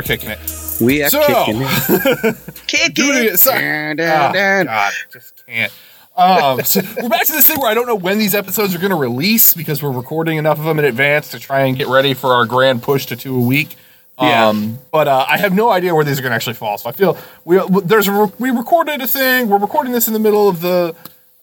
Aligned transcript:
we're 0.00 0.16
kicking 0.16 0.30
it. 0.30 0.38
We 0.80 1.02
are 1.02 1.10
So- 1.10 1.20
kicking 1.44 1.60
it. 1.62 2.36
Kick 2.66 2.94
Doing 2.94 3.18
it. 3.24 3.34
it. 3.34 3.38
Sorry. 3.40 3.94
Dun, 3.94 4.00
Oh, 4.00 4.32
dun, 4.32 4.32
dun. 4.32 4.66
God, 4.66 4.92
just 5.12 5.46
can't. 5.46 5.72
Um, 6.16 6.62
so 6.64 6.80
we're 7.02 7.08
back 7.08 7.26
to 7.26 7.32
this 7.32 7.46
thing 7.46 7.60
where 7.60 7.70
I 7.70 7.74
don't 7.74 7.86
know 7.86 7.94
when 7.94 8.18
these 8.18 8.34
episodes 8.34 8.74
are 8.74 8.78
going 8.78 8.90
to 8.90 8.96
release 8.96 9.54
because 9.54 9.82
we're 9.82 9.90
recording 9.92 10.38
enough 10.38 10.58
of 10.58 10.64
them 10.64 10.78
in 10.78 10.84
advance 10.84 11.30
to 11.30 11.38
try 11.38 11.60
and 11.60 11.76
get 11.76 11.86
ready 11.88 12.14
for 12.14 12.32
our 12.34 12.44
grand 12.46 12.82
push 12.82 13.06
to 13.06 13.16
two 13.16 13.36
a 13.36 13.40
week. 13.40 13.76
Yeah. 14.20 14.48
Um, 14.48 14.78
but 14.90 15.08
uh, 15.08 15.24
I 15.28 15.38
have 15.38 15.54
no 15.54 15.70
idea 15.70 15.94
where 15.94 16.04
these 16.04 16.18
are 16.18 16.22
going 16.22 16.30
to 16.30 16.36
actually 16.36 16.54
fall. 16.54 16.76
So 16.78 16.88
I 16.90 16.92
feel 16.92 17.16
we 17.44 17.58
there's 17.84 18.06
a, 18.08 18.12
re- 18.12 18.32
we 18.38 18.50
recorded 18.50 19.00
a 19.00 19.06
thing. 19.06 19.48
We're 19.48 19.58
recording 19.58 19.92
this 19.92 20.08
in 20.08 20.12
the 20.14 20.18
middle 20.18 20.48
of 20.48 20.60
the 20.60 20.94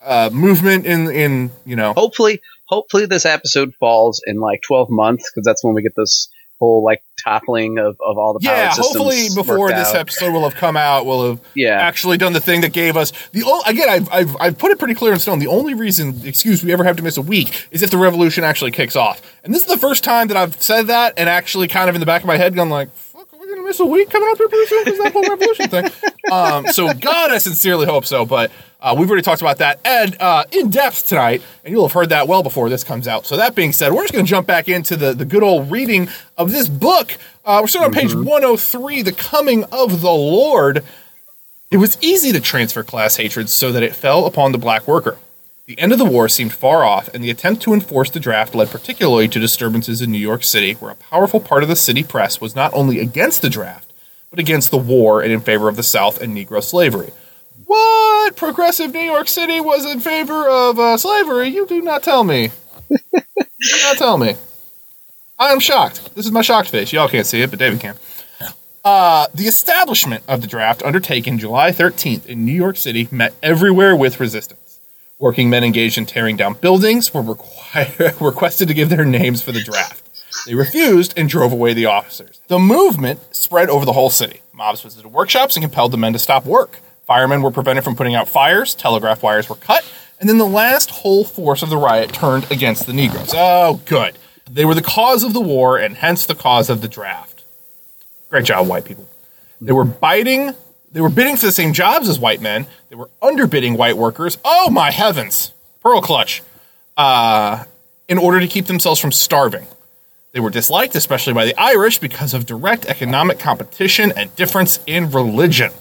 uh, 0.01 0.29
movement 0.31 0.85
in 0.85 1.09
in 1.09 1.51
you 1.65 1.75
know 1.75 1.93
Hopefully, 1.93 2.39
hopefully 2.65 3.05
this 3.07 3.25
episode 3.25 3.73
falls 3.79 4.21
in 4.27 4.39
like 4.39 4.61
12 4.67 4.89
months 4.91 5.31
because 5.31 5.43
that's 5.45 5.63
when 5.63 5.73
we 5.73 5.81
get 5.81 5.93
this 5.95 6.29
whole 6.59 6.83
like 6.83 7.03
toppling 7.23 7.77
of, 7.77 7.97
of 8.05 8.17
all 8.17 8.33
the 8.33 8.39
power 8.45 8.55
yeah. 8.55 8.71
Hopefully 8.73 9.27
before 9.35 9.69
this 9.69 9.89
out. 9.89 9.95
episode 9.95 10.31
will 10.33 10.43
have 10.43 10.55
come 10.55 10.77
out, 10.77 11.05
we'll 11.05 11.29
have 11.29 11.39
Yeah. 11.55 11.79
actually 11.79 12.17
done 12.17 12.33
the 12.33 12.39
thing 12.39 12.61
that 12.61 12.73
gave 12.73 12.95
us 12.97 13.11
the 13.31 13.43
o- 13.45 13.63
again 13.67 13.89
I've, 13.89 14.09
I've 14.11 14.37
I've 14.39 14.57
put 14.57 14.71
it 14.71 14.79
pretty 14.79 14.93
clear 14.95 15.13
in 15.13 15.19
stone 15.19 15.39
the 15.39 15.47
only 15.47 15.73
reason 15.73 16.21
excuse 16.25 16.63
we 16.63 16.71
ever 16.73 16.83
have 16.83 16.95
to 16.97 17.03
miss 17.03 17.17
a 17.17 17.21
week 17.21 17.67
is 17.71 17.83
if 17.83 17.89
the 17.91 17.97
revolution 17.97 18.43
actually 18.43 18.71
kicks 18.71 18.95
off 18.95 19.21
and 19.43 19.53
this 19.53 19.61
is 19.63 19.67
the 19.67 19.77
first 19.77 20.03
time 20.03 20.27
that 20.29 20.37
I've 20.37 20.59
said 20.61 20.87
that 20.87 21.13
and 21.17 21.27
actually 21.29 21.67
kind 21.67 21.89
of 21.89 21.95
in 21.95 21.99
the 21.99 22.05
back 22.05 22.21
of 22.21 22.27
my 22.27 22.37
head 22.37 22.55
gone 22.55 22.69
like 22.69 22.89
fuck 23.57 23.59
are 23.59 23.61
gonna 23.61 23.67
miss 23.67 23.79
a 23.79 23.85
week 23.85 24.09
coming 24.09 24.29
up 24.31 24.37
here 24.37 24.47
pretty 24.47 24.65
soon 24.67 24.83
because 24.85 24.99
that 24.99 25.13
whole 25.13 25.23
revolution 25.23 25.69
thing. 25.69 25.89
Um 26.29 26.67
so 26.67 26.93
God 26.93 27.31
I 27.31 27.37
sincerely 27.37 27.85
hope 27.85 28.05
so 28.05 28.25
but 28.25 28.51
uh, 28.81 28.93
we've 28.97 29.09
already 29.09 29.21
talked 29.23 29.41
about 29.41 29.59
that 29.59 29.79
and 29.85 30.15
uh, 30.19 30.43
in 30.51 30.69
depth 30.69 31.07
tonight 31.07 31.41
and 31.63 31.71
you'll 31.71 31.87
have 31.87 31.93
heard 31.93 32.09
that 32.09 32.27
well 32.27 32.43
before 32.43 32.69
this 32.69 32.83
comes 32.83 33.07
out. 33.07 33.25
So 33.25 33.37
that 33.37 33.55
being 33.55 33.71
said 33.71 33.93
we're 33.93 34.03
just 34.03 34.13
gonna 34.13 34.25
jump 34.25 34.45
back 34.45 34.67
into 34.67 34.97
the 34.97 35.13
the 35.13 35.23
good 35.23 35.41
old 35.41 35.71
reading 35.71 36.09
of 36.37 36.51
this 36.51 36.67
book. 36.67 37.17
Uh, 37.45 37.59
we're 37.61 37.67
starting 37.67 37.95
on 37.95 38.01
page 38.01 38.13
103 38.13 39.03
the 39.03 39.13
coming 39.13 39.63
of 39.65 40.01
the 40.01 40.11
Lord. 40.11 40.83
It 41.71 41.77
was 41.77 41.97
easy 42.01 42.33
to 42.33 42.41
transfer 42.41 42.83
class 42.83 43.15
hatred 43.15 43.49
so 43.49 43.71
that 43.71 43.81
it 43.83 43.95
fell 43.95 44.25
upon 44.25 44.51
the 44.51 44.57
black 44.57 44.85
worker. 44.85 45.17
The 45.67 45.77
end 45.79 45.91
of 45.91 45.99
the 45.99 46.05
war 46.05 46.29
seemed 46.29 46.53
far 46.53 46.85
off, 46.85 47.09
and 47.13 47.21
the 47.21 47.29
attempt 47.29 47.61
to 47.63 47.73
enforce 47.73 48.09
the 48.09 48.21
draft 48.21 48.55
led 48.55 48.69
particularly 48.69 49.27
to 49.27 49.37
disturbances 49.37 50.01
in 50.01 50.09
New 50.09 50.17
York 50.17 50.45
City, 50.45 50.71
where 50.75 50.91
a 50.91 50.95
powerful 50.95 51.41
part 51.41 51.61
of 51.61 51.67
the 51.67 51.75
city 51.75 52.05
press 52.05 52.39
was 52.39 52.55
not 52.55 52.73
only 52.73 52.99
against 52.99 53.41
the 53.41 53.49
draft, 53.49 53.91
but 54.29 54.39
against 54.39 54.71
the 54.71 54.77
war 54.77 55.21
and 55.21 55.29
in 55.29 55.41
favor 55.41 55.67
of 55.67 55.75
the 55.75 55.83
South 55.83 56.21
and 56.21 56.33
Negro 56.33 56.63
slavery. 56.63 57.11
What? 57.65 58.37
Progressive 58.37 58.93
New 58.93 59.01
York 59.01 59.27
City 59.27 59.59
was 59.59 59.85
in 59.85 59.99
favor 59.99 60.47
of 60.47 60.79
uh, 60.79 60.95
slavery? 60.95 61.49
You 61.49 61.67
do 61.67 61.81
not 61.81 62.01
tell 62.01 62.23
me. 62.23 62.49
you 62.89 62.97
do 63.19 63.81
not 63.83 63.97
tell 63.97 64.17
me. 64.17 64.35
I 65.37 65.51
am 65.51 65.59
shocked. 65.59 66.15
This 66.15 66.25
is 66.25 66.31
my 66.31 66.43
shocked 66.43 66.69
face. 66.69 66.93
Y'all 66.93 67.09
can't 67.09 67.27
see 67.27 67.41
it, 67.41 67.49
but 67.49 67.59
David 67.59 67.81
can. 67.81 67.97
Uh, 68.85 69.27
the 69.33 69.47
establishment 69.47 70.23
of 70.29 70.39
the 70.39 70.47
draft, 70.47 70.81
undertaken 70.83 71.37
July 71.37 71.71
13th 71.71 72.25
in 72.25 72.45
New 72.45 72.53
York 72.53 72.77
City, 72.77 73.09
met 73.11 73.33
everywhere 73.43 73.97
with 73.97 74.21
resistance. 74.21 74.66
Working 75.19 75.49
men 75.49 75.63
engaged 75.63 75.97
in 75.97 76.05
tearing 76.05 76.37
down 76.37 76.53
buildings 76.53 77.11
were 77.11 77.23
requested 78.21 78.67
to 78.67 78.73
give 78.75 78.89
their 78.89 79.03
names 79.03 79.41
for 79.41 79.51
the 79.51 79.63
draft. 79.63 80.07
They 80.45 80.53
refused 80.53 81.17
and 81.17 81.27
drove 81.27 81.51
away 81.51 81.73
the 81.73 81.87
officers. 81.87 82.39
The 82.49 82.59
movement 82.59 83.19
spread 83.35 83.67
over 83.71 83.83
the 83.83 83.93
whole 83.93 84.11
city. 84.11 84.41
Mobs 84.53 84.81
visited 84.81 85.11
workshops 85.11 85.55
and 85.55 85.63
compelled 85.63 85.91
the 85.91 85.97
men 85.97 86.13
to 86.13 86.19
stop 86.19 86.45
work. 86.45 86.81
Firemen 87.07 87.41
were 87.41 87.49
prevented 87.49 87.83
from 87.83 87.95
putting 87.95 88.13
out 88.13 88.29
fires, 88.29 88.75
telegraph 88.75 89.23
wires 89.23 89.49
were 89.49 89.55
cut, 89.55 89.91
and 90.19 90.29
then 90.29 90.37
the 90.37 90.45
last 90.45 90.91
whole 90.91 91.23
force 91.23 91.63
of 91.63 91.71
the 91.71 91.77
riot 91.77 92.13
turned 92.13 92.51
against 92.51 92.85
the 92.85 92.93
Negroes. 92.93 93.31
Oh, 93.33 93.81
good. 93.85 94.19
They 94.47 94.65
were 94.65 94.75
the 94.75 94.83
cause 94.83 95.23
of 95.23 95.33
the 95.33 95.41
war 95.41 95.79
and 95.79 95.95
hence 95.95 96.27
the 96.27 96.35
cause 96.35 96.69
of 96.69 96.81
the 96.81 96.87
draft. 96.87 97.43
Great 98.29 98.45
job, 98.45 98.67
white 98.67 98.85
people. 98.85 99.07
They 99.59 99.71
were 99.71 99.83
biting, 99.83 100.53
they 100.91 101.01
were 101.01 101.09
bidding 101.09 101.35
for 101.35 101.45
the 101.45 101.51
same 101.51 101.73
jobs 101.73 102.07
as 102.09 102.19
white 102.19 102.41
men. 102.41 102.65
They 102.89 102.95
were 102.95 103.09
underbidding 103.21 103.77
white 103.77 103.97
workers. 103.97 104.37
Oh 104.43 104.69
my 104.69 104.91
heavens. 104.91 105.53
Pearl 105.81 106.01
clutch. 106.01 106.41
Uh, 106.95 107.65
in 108.07 108.17
order 108.17 108.39
to 108.39 108.47
keep 108.47 108.65
themselves 108.65 108.99
from 108.99 109.11
starving. 109.11 109.67
They 110.31 110.39
were 110.39 110.49
disliked, 110.49 110.95
especially 110.95 111.33
by 111.33 111.45
the 111.45 111.59
Irish, 111.59 111.99
because 111.99 112.33
of 112.33 112.45
direct 112.45 112.85
economic 112.85 113.39
competition 113.39 114.13
and 114.15 114.35
difference 114.35 114.79
in 114.85 115.11
religion. 115.11 115.71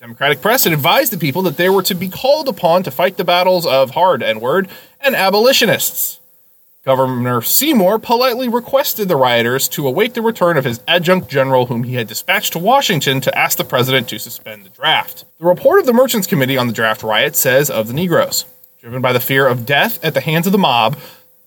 Democratic 0.00 0.40
press 0.40 0.64
had 0.64 0.72
advised 0.72 1.12
the 1.12 1.18
people 1.18 1.42
that 1.42 1.56
they 1.56 1.68
were 1.68 1.82
to 1.82 1.94
be 1.94 2.08
called 2.08 2.48
upon 2.48 2.82
to 2.82 2.90
fight 2.90 3.16
the 3.16 3.24
battles 3.24 3.66
of 3.66 3.90
hard 3.90 4.22
N 4.22 4.40
word 4.40 4.68
and 5.00 5.16
abolitionists. 5.16 6.20
Governor 6.86 7.42
Seymour 7.42 7.98
politely 7.98 8.48
requested 8.48 9.08
the 9.08 9.16
rioters 9.16 9.66
to 9.70 9.88
await 9.88 10.14
the 10.14 10.22
return 10.22 10.56
of 10.56 10.64
his 10.64 10.78
adjunct 10.86 11.28
general, 11.28 11.66
whom 11.66 11.82
he 11.82 11.96
had 11.96 12.06
dispatched 12.06 12.52
to 12.52 12.60
Washington 12.60 13.20
to 13.22 13.36
ask 13.36 13.58
the 13.58 13.64
president 13.64 14.08
to 14.08 14.20
suspend 14.20 14.62
the 14.62 14.68
draft. 14.68 15.24
The 15.40 15.46
report 15.46 15.80
of 15.80 15.86
the 15.86 15.92
Merchants 15.92 16.28
Committee 16.28 16.56
on 16.56 16.68
the 16.68 16.72
draft 16.72 17.02
riot 17.02 17.34
says 17.34 17.70
of 17.70 17.88
the 17.88 17.92
Negroes, 17.92 18.44
driven 18.80 19.02
by 19.02 19.12
the 19.12 19.18
fear 19.18 19.48
of 19.48 19.66
death 19.66 19.98
at 20.04 20.14
the 20.14 20.20
hands 20.20 20.46
of 20.46 20.52
the 20.52 20.58
mob, 20.58 20.96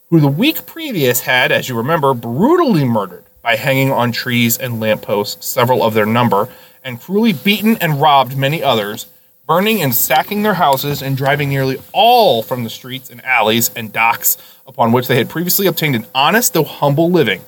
who 0.09 0.19
the 0.19 0.27
week 0.27 0.65
previous 0.65 1.21
had, 1.21 1.53
as 1.53 1.69
you 1.69 1.77
remember, 1.77 2.13
brutally 2.13 2.83
murdered 2.83 3.23
by 3.41 3.55
hanging 3.55 3.93
on 3.93 4.11
trees 4.11 4.57
and 4.57 4.81
lampposts 4.81 5.47
several 5.47 5.81
of 5.83 5.93
their 5.93 6.05
number, 6.05 6.49
and 6.83 6.99
cruelly 6.99 7.31
beaten 7.31 7.77
and 7.77 8.01
robbed 8.01 8.35
many 8.35 8.61
others, 8.61 9.05
burning 9.49 9.81
and 9.81 9.95
sacking 9.95 10.43
their 10.43 10.53
houses 10.53 11.01
and 11.01 11.17
driving 11.17 11.49
nearly 11.49 11.75
all 11.91 12.43
from 12.43 12.63
the 12.63 12.69
streets 12.69 13.09
and 13.09 13.25
alleys 13.25 13.71
and 13.75 13.91
docks 13.91 14.37
upon 14.67 14.91
which 14.91 15.07
they 15.07 15.17
had 15.17 15.27
previously 15.27 15.65
obtained 15.65 15.95
an 15.95 16.05
honest 16.13 16.53
though 16.53 16.63
humble 16.63 17.09
living. 17.09 17.41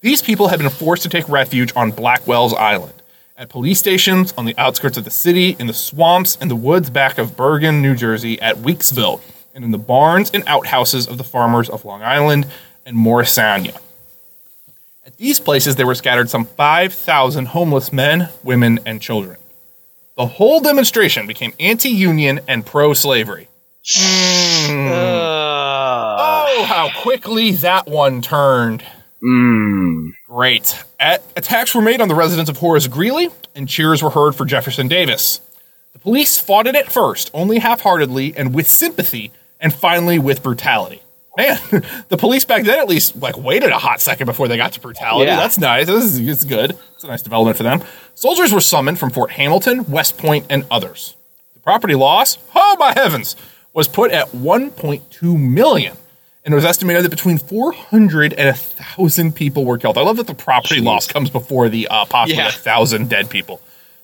These 0.00 0.22
people 0.22 0.48
had 0.48 0.58
been 0.58 0.70
forced 0.70 1.02
to 1.02 1.10
take 1.10 1.28
refuge 1.28 1.70
on 1.76 1.92
Blackwell's 1.92 2.54
Island, 2.54 2.94
at 3.36 3.50
police 3.50 3.78
stations 3.78 4.32
on 4.38 4.46
the 4.46 4.56
outskirts 4.56 4.96
of 4.96 5.04
the 5.04 5.10
city, 5.10 5.54
in 5.58 5.66
the 5.66 5.74
swamps 5.74 6.38
and 6.40 6.50
the 6.50 6.56
woods 6.56 6.88
back 6.88 7.18
of 7.18 7.36
Bergen, 7.36 7.82
New 7.82 7.94
Jersey, 7.94 8.40
at 8.40 8.56
Weeksville, 8.56 9.20
and 9.54 9.64
in 9.66 9.70
the 9.70 9.76
barns 9.76 10.30
and 10.32 10.44
outhouses 10.46 11.06
of 11.06 11.18
the 11.18 11.24
farmers 11.24 11.68
of 11.68 11.84
Long 11.84 12.02
Island 12.02 12.46
and 12.86 12.96
Morrisania. 12.96 13.78
At 15.04 15.18
these 15.18 15.40
places, 15.40 15.76
there 15.76 15.86
were 15.86 15.94
scattered 15.94 16.30
some 16.30 16.46
5,000 16.46 17.48
homeless 17.48 17.92
men, 17.92 18.30
women, 18.42 18.80
and 18.86 19.02
children. 19.02 19.36
The 20.16 20.26
whole 20.26 20.60
demonstration 20.60 21.26
became 21.26 21.52
anti 21.58 21.88
union 21.88 22.40
and 22.46 22.64
pro 22.64 22.94
slavery. 22.94 23.48
Oh, 26.16 26.64
how 26.68 26.90
quickly 27.02 27.50
that 27.52 27.88
one 27.88 28.22
turned. 28.22 28.84
Mm. 29.22 30.12
Great. 30.28 30.82
At, 31.00 31.24
attacks 31.36 31.74
were 31.74 31.82
made 31.82 32.00
on 32.00 32.06
the 32.08 32.14
residence 32.14 32.48
of 32.48 32.58
Horace 32.58 32.86
Greeley, 32.86 33.28
and 33.56 33.68
cheers 33.68 34.02
were 34.02 34.10
heard 34.10 34.36
for 34.36 34.44
Jefferson 34.44 34.86
Davis. 34.86 35.40
The 35.94 35.98
police 35.98 36.38
fought 36.38 36.68
it 36.68 36.76
at 36.76 36.92
first, 36.92 37.30
only 37.34 37.58
half 37.58 37.80
heartedly 37.80 38.34
and 38.36 38.54
with 38.54 38.68
sympathy, 38.68 39.32
and 39.58 39.74
finally 39.74 40.18
with 40.20 40.42
brutality. 40.44 41.02
Man, 41.36 41.58
the 42.08 42.16
police 42.16 42.44
back 42.44 42.64
then 42.64 42.78
at 42.78 42.88
least 42.88 43.16
like 43.16 43.36
waited 43.36 43.70
a 43.70 43.78
hot 43.78 44.00
second 44.00 44.26
before 44.26 44.46
they 44.48 44.56
got 44.56 44.72
to 44.74 44.80
brutality. 44.80 45.26
Yeah. 45.26 45.36
That's 45.36 45.58
nice. 45.58 45.86
This 45.86 46.04
is 46.04 46.18
it's 46.20 46.44
good. 46.44 46.76
It's 46.94 47.04
a 47.04 47.08
nice 47.08 47.22
development 47.22 47.56
for 47.56 47.62
them. 47.64 47.82
Soldiers 48.14 48.52
were 48.52 48.60
summoned 48.60 48.98
from 48.98 49.10
Fort 49.10 49.32
Hamilton, 49.32 49.84
West 49.90 50.16
Point, 50.16 50.46
and 50.48 50.64
others. 50.70 51.16
The 51.54 51.60
property 51.60 51.94
loss, 51.96 52.38
oh 52.54 52.76
my 52.78 52.92
heavens, 52.94 53.34
was 53.72 53.88
put 53.88 54.12
at 54.12 54.28
1.2 54.28 55.38
million. 55.38 55.96
And 56.44 56.52
it 56.52 56.56
was 56.56 56.64
estimated 56.64 57.02
that 57.04 57.08
between 57.10 57.38
400 57.38 58.34
and 58.34 58.48
1,000 58.48 59.34
people 59.34 59.64
were 59.64 59.78
killed. 59.78 59.96
I 59.96 60.02
love 60.02 60.18
that 60.18 60.26
the 60.26 60.34
property 60.34 60.80
loss 60.80 61.06
comes 61.06 61.30
before 61.30 61.68
the 61.70 61.88
uh, 61.88 62.04
possibly 62.04 62.36
Yeah. 62.36 62.44
1,000 62.50 63.08
dead 63.08 63.30
people. 63.30 63.60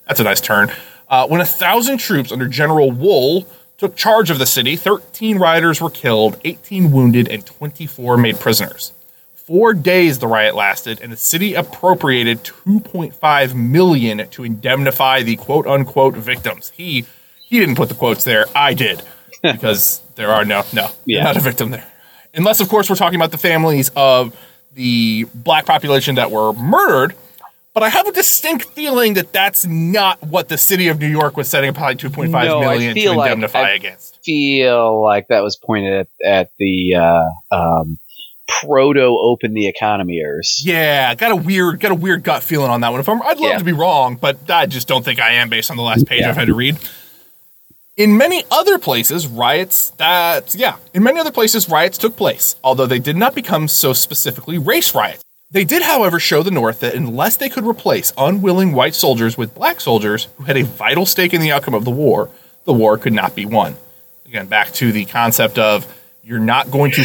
That's 0.09 0.21
a 0.21 0.25
nice 0.25 0.41
turn. 0.41 0.73
Uh, 1.09 1.27
when 1.29 1.41
a 1.41 1.45
1,000 1.45 1.99
troops 1.99 2.33
under 2.33 2.49
General 2.49 2.91
Wool 2.91 3.47
took 3.81 3.97
charge 3.97 4.31
of 4.31 4.39
the 4.39 4.47
city, 4.47 4.77
13 4.77 5.39
rioters 5.39 5.81
were 5.81 5.91
killed, 5.91 6.39
18 6.45 6.93
wounded, 6.93 7.27
and 7.29 7.45
24 7.45 8.17
made 8.19 8.39
prisoners. 8.39 8.93
Four 9.35 9.75
days 9.75 10.19
the 10.21 10.29
riot 10.29 10.55
lasted, 10.55 11.01
and 11.01 11.11
the 11.11 11.17
city 11.17 11.55
appropriated 11.55 12.45
2.5 12.45 13.55
million 13.55 14.29
to 14.29 14.45
indemnify 14.45 15.23
the 15.23 15.37
quote 15.37 15.67
unquote 15.67 16.15
victims. 16.15 16.71
He 16.77 17.05
he 17.41 17.59
didn't 17.59 17.75
put 17.75 17.89
the 17.89 17.97
quotes 17.97 18.23
there. 18.23 18.47
I 18.55 18.75
did 18.75 19.03
because 19.43 20.03
there 20.15 20.29
are 20.29 20.45
no 20.45 20.63
no 20.73 20.91
Yeah. 21.05 21.25
not 21.25 21.37
a 21.37 21.41
victim 21.41 21.71
there, 21.71 21.87
unless 22.35 22.61
of 22.61 22.69
course 22.69 22.89
we're 22.89 22.97
talking 22.97 23.17
about 23.19 23.33
the 23.33 23.39
families 23.39 23.91
of 23.97 24.37
the 24.75 25.27
black 25.35 25.67
population 25.67 26.15
that 26.15 26.31
were 26.31 26.53
murdered. 26.53 27.17
But 27.73 27.85
I 27.85 27.89
have 27.89 28.07
a 28.09 28.13
distinct 28.13 28.65
feeling 28.65 29.15
that 29.15 29.33
that's 29.33 29.65
not 29.65 30.21
what 30.25 30.49
the 30.49 30.59
city 30.59 30.89
of 30.89 30.99
New 30.99 31.07
York 31.09 31.37
was 31.37 31.49
setting 31.49 31.71
aside 31.71 31.99
2.5 32.01 32.31
No, 32.45 32.61
million 32.61 32.95
to 32.95 33.01
feel 33.01 33.17
like- 33.17 33.31
indemnify 33.31 33.61
I- 33.61 33.71
against. 33.71 34.19
Feel 34.25 35.03
like 35.03 35.29
that 35.29 35.43
was 35.43 35.57
pointed 35.57 36.07
at, 36.23 36.27
at 36.27 36.51
the 36.59 36.95
uh, 36.97 37.55
um, 37.57 37.97
proto 38.47 39.01
open 39.23 39.55
the 39.55 39.73
economyers. 39.73 40.61
Yeah, 40.63 41.15
got 41.15 41.31
a 41.31 41.37
weird, 41.37 41.81
got 41.81 41.93
a 41.93 41.95
weird 41.95 42.23
gut 42.25 42.43
feeling 42.43 42.71
on 42.71 42.81
that 42.83 42.91
one. 42.91 43.01
If 43.01 43.09
I'm, 43.09 43.23
I'd 43.23 43.39
love 43.39 43.53
Yeah. 43.53 43.59
to 43.59 43.65
be 43.65 43.73
wrong, 43.73 44.17
but 44.17 44.51
I 44.51 44.67
just 44.67 44.89
don't 44.89 45.05
think 45.05 45.21
I 45.21 45.31
am 45.35 45.49
based 45.49 45.71
on 45.71 45.77
the 45.79 45.83
last 45.83 46.07
page 46.07 46.21
Yeah. 46.21 46.31
I've 46.31 46.37
had 46.37 46.49
to 46.49 46.55
read. 46.55 46.77
In 47.97 48.17
many 48.19 48.45
other 48.51 48.79
places, 48.79 49.27
riots 49.27 49.91
that, 49.99 50.55
yeah, 50.55 50.77
in 50.95 51.03
many 51.03 51.19
other 51.21 51.33
places, 51.33 51.69
riots 51.69 51.97
took 51.99 52.17
place, 52.17 52.57
although 52.65 52.87
they 52.87 52.99
did 52.99 53.17
not 53.17 53.35
become 53.35 53.69
so 53.69 53.93
specifically 53.93 54.59
race 54.59 54.95
riots. 54.95 55.25
They 55.53 55.65
did, 55.65 55.83
however, 55.83 56.21
show 56.21 56.43
the 56.45 56.53
North 56.53 56.81
that 56.81 56.95
unless 56.95 57.37
they 57.37 57.49
could 57.49 57.67
replace 57.67 58.13
unwilling 58.17 58.73
white 58.73 58.95
soldiers 58.95 59.37
with 59.37 59.55
black 59.55 59.81
soldiers 59.81 60.29
who 60.37 60.45
had 60.45 60.57
a 60.57 60.63
vital 60.63 61.05
stake 61.07 61.35
in 61.35 61.41
the 61.41 61.51
outcome 61.51 61.75
of 61.75 61.85
the 61.85 61.91
war, 61.91 62.31
the 62.65 62.73
war 62.73 62.97
could 62.97 63.13
not 63.13 63.35
be 63.35 63.47
won. 63.47 63.77
Again, 64.27 64.47
back 64.47 64.73
to 64.75 64.93
the 64.93 65.07
concept 65.07 65.59
of 65.59 65.93
you're 66.23 66.39
not 66.39 66.71
going 66.71 66.93
to. 66.93 67.05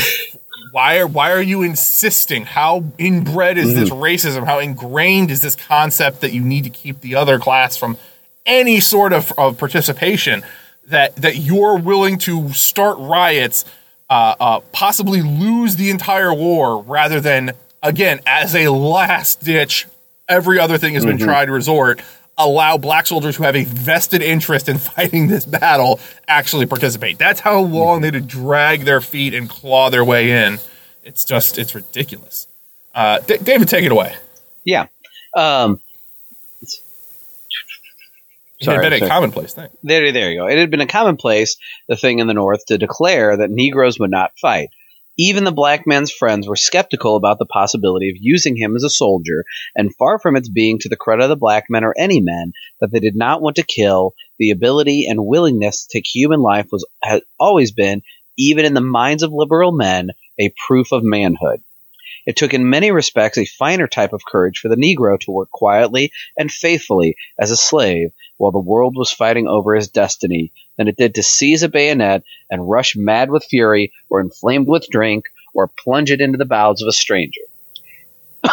Why 0.71 0.99
are 0.99 1.07
why 1.07 1.31
are 1.31 1.41
you 1.41 1.63
insisting? 1.63 2.43
How 2.43 2.83
inbred 2.97 3.57
is 3.57 3.73
this 3.73 3.89
racism? 3.89 4.45
How 4.45 4.59
ingrained 4.59 5.31
is 5.31 5.41
this 5.41 5.55
concept 5.55 6.21
that 6.21 6.33
you 6.33 6.41
need 6.41 6.65
to 6.65 6.69
keep 6.69 7.01
the 7.01 7.15
other 7.15 7.39
class 7.39 7.77
from 7.77 7.97
any 8.45 8.79
sort 8.79 9.13
of, 9.13 9.31
of 9.37 9.57
participation? 9.57 10.43
That 10.87 11.15
that 11.15 11.37
you're 11.37 11.77
willing 11.77 12.19
to 12.19 12.51
start 12.51 12.97
riots, 12.99 13.65
uh, 14.09 14.35
uh, 14.39 14.59
possibly 14.71 15.21
lose 15.21 15.77
the 15.77 15.89
entire 15.89 16.33
war, 16.33 16.83
rather 16.83 17.19
than 17.19 17.53
again 17.87 18.19
as 18.25 18.55
a 18.55 18.69
last 18.69 19.43
ditch. 19.43 19.87
Every 20.27 20.59
other 20.59 20.77
thing 20.77 20.95
has 20.95 21.05
been 21.05 21.17
tried 21.19 21.49
resort 21.49 22.01
allow 22.37 22.77
black 22.77 23.07
soldiers 23.07 23.37
who 23.37 23.43
have 23.43 23.55
a 23.55 23.63
vested 23.63 24.21
interest 24.21 24.67
in 24.67 24.77
fighting 24.79 25.27
this 25.27 25.45
battle 25.45 25.99
actually 26.27 26.65
participate. 26.65 27.17
That's 27.17 27.39
how 27.39 27.59
long 27.61 28.01
they 28.01 28.07
had 28.07 28.13
to 28.15 28.19
drag 28.21 28.81
their 28.81 28.99
feet 28.99 29.33
and 29.33 29.49
claw 29.49 29.89
their 29.89 30.03
way 30.03 30.31
in. 30.45 30.59
It's 31.03 31.23
just, 31.23 31.57
it's 31.57 31.73
ridiculous. 31.73 32.47
Uh, 32.93 33.19
D- 33.19 33.37
David, 33.37 33.69
take 33.69 33.85
it 33.85 33.91
away. 33.91 34.15
Yeah. 34.65 34.87
Um, 35.37 35.79
It 38.59 38.65
Sorry, 38.65 38.83
had 38.83 38.89
been 38.89 39.03
a 39.03 39.07
commonplace 39.09 39.53
thing. 39.53 39.67
there, 39.83 40.11
there 40.11 40.31
you 40.31 40.39
go. 40.39 40.47
It 40.47 40.57
had 40.57 40.71
been 40.71 40.81
a 40.81 40.87
commonplace, 40.87 41.57
the 41.87 41.95
thing 41.97 42.19
in 42.19 42.27
the 42.27 42.33
North, 42.33 42.65
to 42.67 42.77
declare 42.77 43.35
that 43.37 43.51
Negroes 43.51 43.99
would 43.99 44.11
not 44.11 44.31
fight. 44.39 44.69
Even 45.17 45.45
the 45.45 45.51
black 45.51 45.87
man's 45.87 46.11
friends 46.11 46.45
were 46.45 46.57
skeptical 46.57 47.15
about 47.15 47.39
the 47.39 47.45
possibility 47.45 48.09
of 48.09 48.17
using 48.19 48.57
him 48.57 48.75
as 48.75 48.83
a 48.83 48.89
soldier, 48.89 49.45
and 49.73 49.95
far 49.95 50.19
from 50.19 50.35
its 50.35 50.49
being 50.49 50.77
to 50.79 50.89
the 50.89 50.97
credit 50.97 51.23
of 51.23 51.29
the 51.29 51.37
black 51.37 51.65
men 51.69 51.85
or 51.85 51.93
any 51.97 52.19
men 52.19 52.51
that 52.81 52.91
they 52.91 52.99
did 52.99 53.15
not 53.15 53.41
want 53.41 53.55
to 53.55 53.63
kill, 53.63 54.13
the 54.39 54.51
ability 54.51 55.07
and 55.07 55.25
willingness 55.25 55.85
to 55.85 55.97
take 55.97 56.05
human 56.05 56.41
life 56.41 56.67
was 56.69 56.85
has 57.01 57.21
always 57.39 57.71
been, 57.71 58.01
even 58.37 58.65
in 58.65 58.73
the 58.73 58.81
minds 58.81 59.23
of 59.23 59.31
liberal 59.31 59.71
men, 59.71 60.09
a 60.37 60.53
proof 60.67 60.91
of 60.91 61.01
manhood. 61.01 61.63
It 62.25 62.35
took 62.35 62.53
in 62.53 62.69
many 62.69 62.91
respects 62.91 63.37
a 63.37 63.45
finer 63.45 63.87
type 63.87 64.11
of 64.11 64.25
courage 64.25 64.59
for 64.59 64.67
the 64.67 64.75
Negro 64.75 65.19
to 65.21 65.31
work 65.31 65.49
quietly 65.51 66.11
and 66.37 66.51
faithfully 66.51 67.15
as 67.39 67.51
a 67.51 67.57
slave 67.57 68.09
while 68.37 68.51
the 68.51 68.59
world 68.59 68.95
was 68.97 69.11
fighting 69.11 69.47
over 69.47 69.75
his 69.75 69.89
destiny 69.89 70.51
than 70.77 70.87
it 70.87 70.97
did 70.97 71.15
to 71.15 71.23
seize 71.23 71.63
a 71.63 71.69
bayonet 71.69 72.23
and 72.49 72.69
rush 72.69 72.95
mad 72.95 73.29
with 73.29 73.45
fury 73.45 73.91
or 74.09 74.19
inflamed 74.19 74.67
with 74.67 74.87
drink 74.89 75.25
or 75.53 75.71
plunge 75.83 76.11
it 76.11 76.21
into 76.21 76.37
the 76.37 76.45
bowels 76.45 76.81
of 76.81 76.87
a 76.87 76.91
stranger. 76.91 77.41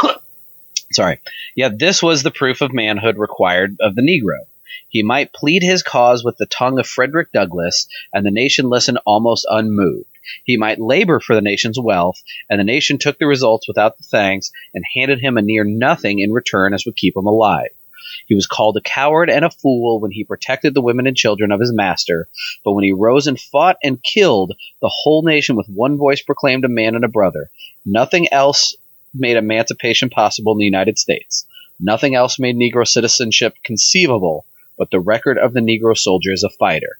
Sorry. 0.92 1.20
Yet 1.56 1.78
this 1.78 2.02
was 2.02 2.22
the 2.22 2.30
proof 2.30 2.60
of 2.60 2.72
manhood 2.72 3.18
required 3.18 3.76
of 3.80 3.94
the 3.94 4.02
Negro. 4.02 4.46
He 4.88 5.02
might 5.02 5.32
plead 5.32 5.62
his 5.62 5.82
cause 5.82 6.22
with 6.22 6.36
the 6.36 6.46
tongue 6.46 6.78
of 6.78 6.86
Frederick 6.86 7.32
Douglass, 7.32 7.88
and 8.12 8.24
the 8.24 8.30
nation 8.30 8.68
listened 8.68 8.98
almost 9.06 9.46
unmoved. 9.48 10.06
He 10.44 10.56
might 10.56 10.80
labor 10.80 11.18
for 11.18 11.34
the 11.34 11.40
nation's 11.40 11.78
wealth, 11.80 12.22
and 12.48 12.60
the 12.60 12.64
nation 12.64 12.98
took 12.98 13.18
the 13.18 13.26
results 13.26 13.66
without 13.66 13.96
the 13.96 14.04
thanks 14.04 14.52
and 14.74 14.84
handed 14.94 15.20
him 15.20 15.36
a 15.36 15.42
near 15.42 15.64
nothing 15.64 16.20
in 16.20 16.30
return 16.30 16.74
as 16.74 16.84
would 16.86 16.96
keep 16.96 17.16
him 17.16 17.26
alive. 17.26 17.70
He 18.26 18.34
was 18.34 18.46
called 18.46 18.76
a 18.76 18.80
coward 18.80 19.30
and 19.30 19.44
a 19.44 19.50
fool 19.50 20.00
when 20.00 20.10
he 20.10 20.24
protected 20.24 20.74
the 20.74 20.80
women 20.80 21.06
and 21.06 21.16
children 21.16 21.52
of 21.52 21.60
his 21.60 21.72
master, 21.72 22.28
but 22.64 22.72
when 22.72 22.84
he 22.84 22.92
rose 22.92 23.26
and 23.26 23.40
fought 23.40 23.76
and 23.82 24.02
killed, 24.02 24.52
the 24.80 24.92
whole 24.92 25.22
nation 25.22 25.56
with 25.56 25.68
one 25.68 25.96
voice 25.96 26.22
proclaimed 26.22 26.64
a 26.64 26.68
man 26.68 26.94
and 26.94 27.04
a 27.04 27.08
brother. 27.08 27.50
Nothing 27.84 28.32
else 28.32 28.76
made 29.14 29.36
emancipation 29.36 30.08
possible 30.10 30.52
in 30.52 30.58
the 30.58 30.64
United 30.64 30.98
States. 30.98 31.46
Nothing 31.80 32.14
else 32.14 32.38
made 32.38 32.56
Negro 32.56 32.86
citizenship 32.86 33.54
conceivable 33.64 34.46
but 34.78 34.90
the 34.90 35.00
record 35.00 35.38
of 35.38 35.52
the 35.52 35.60
Negro 35.60 35.96
soldier 35.96 36.32
as 36.32 36.42
a 36.42 36.50
fighter. 36.50 36.98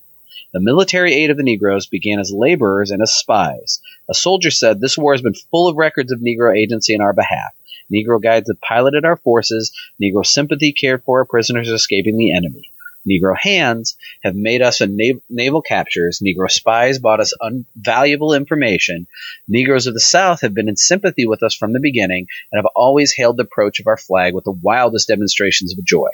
The 0.52 0.60
military 0.60 1.14
aid 1.14 1.30
of 1.30 1.36
the 1.36 1.42
Negroes 1.42 1.86
began 1.86 2.20
as 2.20 2.30
laborers 2.30 2.90
and 2.90 3.00
as 3.02 3.14
spies. 3.14 3.80
A 4.08 4.14
soldier 4.14 4.50
said, 4.50 4.80
This 4.80 4.98
war 4.98 5.14
has 5.14 5.22
been 5.22 5.34
full 5.34 5.66
of 5.66 5.76
records 5.76 6.12
of 6.12 6.20
Negro 6.20 6.56
agency 6.56 6.94
in 6.94 7.00
our 7.00 7.14
behalf. 7.14 7.52
Negro 7.92 8.22
guides 8.22 8.48
have 8.48 8.60
piloted 8.60 9.04
our 9.04 9.16
forces. 9.16 9.72
Negro 10.02 10.24
sympathy 10.24 10.72
cared 10.72 11.04
for 11.04 11.18
our 11.18 11.24
prisoners 11.24 11.68
escaping 11.68 12.16
the 12.16 12.34
enemy. 12.34 12.70
Negro 13.08 13.36
hands 13.36 13.96
have 14.22 14.34
made 14.36 14.62
us 14.62 14.80
a 14.80 14.86
nav- 14.86 15.22
naval 15.28 15.62
captures. 15.62 16.22
Negro 16.24 16.48
spies 16.48 16.98
bought 16.98 17.20
us 17.20 17.34
invaluable 17.42 18.32
information. 18.32 19.06
Negroes 19.48 19.86
of 19.86 19.94
the 19.94 20.00
South 20.00 20.42
have 20.42 20.54
been 20.54 20.68
in 20.68 20.76
sympathy 20.76 21.26
with 21.26 21.42
us 21.42 21.54
from 21.54 21.72
the 21.72 21.80
beginning 21.80 22.28
and 22.50 22.58
have 22.58 22.70
always 22.76 23.12
hailed 23.12 23.38
the 23.38 23.42
approach 23.42 23.80
of 23.80 23.86
our 23.88 23.96
flag 23.96 24.34
with 24.34 24.44
the 24.44 24.52
wildest 24.52 25.08
demonstrations 25.08 25.76
of 25.76 25.84
joy. 25.84 26.08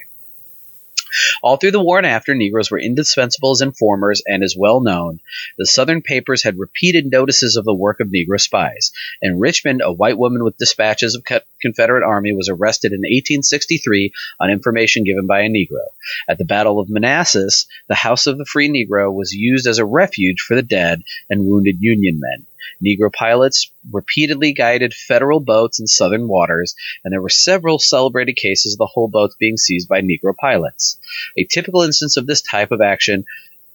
All 1.43 1.57
through 1.57 1.71
the 1.73 1.83
war 1.83 1.99
and 1.99 2.07
after, 2.07 2.35
Negroes 2.35 2.71
were 2.71 2.79
indispensable 2.79 3.51
as 3.51 3.61
informers 3.61 4.23
and 4.27 4.43
as 4.43 4.55
well 4.57 4.81
known. 4.81 5.21
The 5.57 5.67
Southern 5.67 6.03
papers 6.03 6.43
had 6.43 6.59
repeated 6.59 7.11
notices 7.11 7.57
of 7.57 7.65
the 7.65 7.75
work 7.75 8.01
of 8.01 8.09
Negro 8.09 8.41
spies. 8.41 8.93
In 9.23 9.39
Richmond, 9.39 9.81
a 9.83 9.93
white 9.93 10.19
woman 10.19 10.45
with 10.45 10.59
dispatches 10.59 11.15
of 11.15 11.25
Co- 11.25 11.41
Confederate 11.61 12.05
Army 12.05 12.33
was 12.35 12.49
arrested 12.49 12.93
in 12.93 13.01
1863 13.01 14.13
on 14.41 14.51
information 14.51 15.05
given 15.05 15.27
by 15.27 15.41
a 15.41 15.49
Negro. 15.49 15.85
At 16.29 16.39
the 16.39 16.45
Battle 16.45 16.81
of 16.81 16.89
Manassas, 16.89 17.67
the 17.89 17.95
House 17.95 18.27
of 18.27 18.39
the 18.39 18.45
Free 18.45 18.69
Negro 18.69 19.13
was 19.13 19.33
used 19.33 19.67
as 19.67 19.79
a 19.79 19.85
refuge 19.85 20.41
for 20.41 20.55
the 20.55 20.63
dead 20.63 21.03
and 21.29 21.45
wounded 21.45 21.77
Union 21.81 22.21
men. 22.21 22.47
Negro 22.85 23.13
pilots 23.13 23.73
repeatedly 23.91 24.53
guided 24.53 24.95
federal 24.95 25.41
boats 25.41 25.81
in 25.81 25.87
southern 25.87 26.29
waters, 26.29 26.75
and 27.05 27.13
there 27.13 27.23
were 27.23 27.29
several 27.29 27.79
celebrated 27.79 28.37
cases 28.37 28.75
of 28.75 28.79
the 28.79 28.87
whole 28.87 29.09
boats 29.09 29.37
being 29.39 29.57
seized 29.57 29.89
by 29.89 30.01
Negro 30.01 30.37
pilots. 30.37 30.99
A 31.37 31.45
typical 31.45 31.83
instance 31.83 32.17
of 32.17 32.27
this 32.27 32.43
type 32.43 32.71
of 32.71 32.81
action 32.81 33.25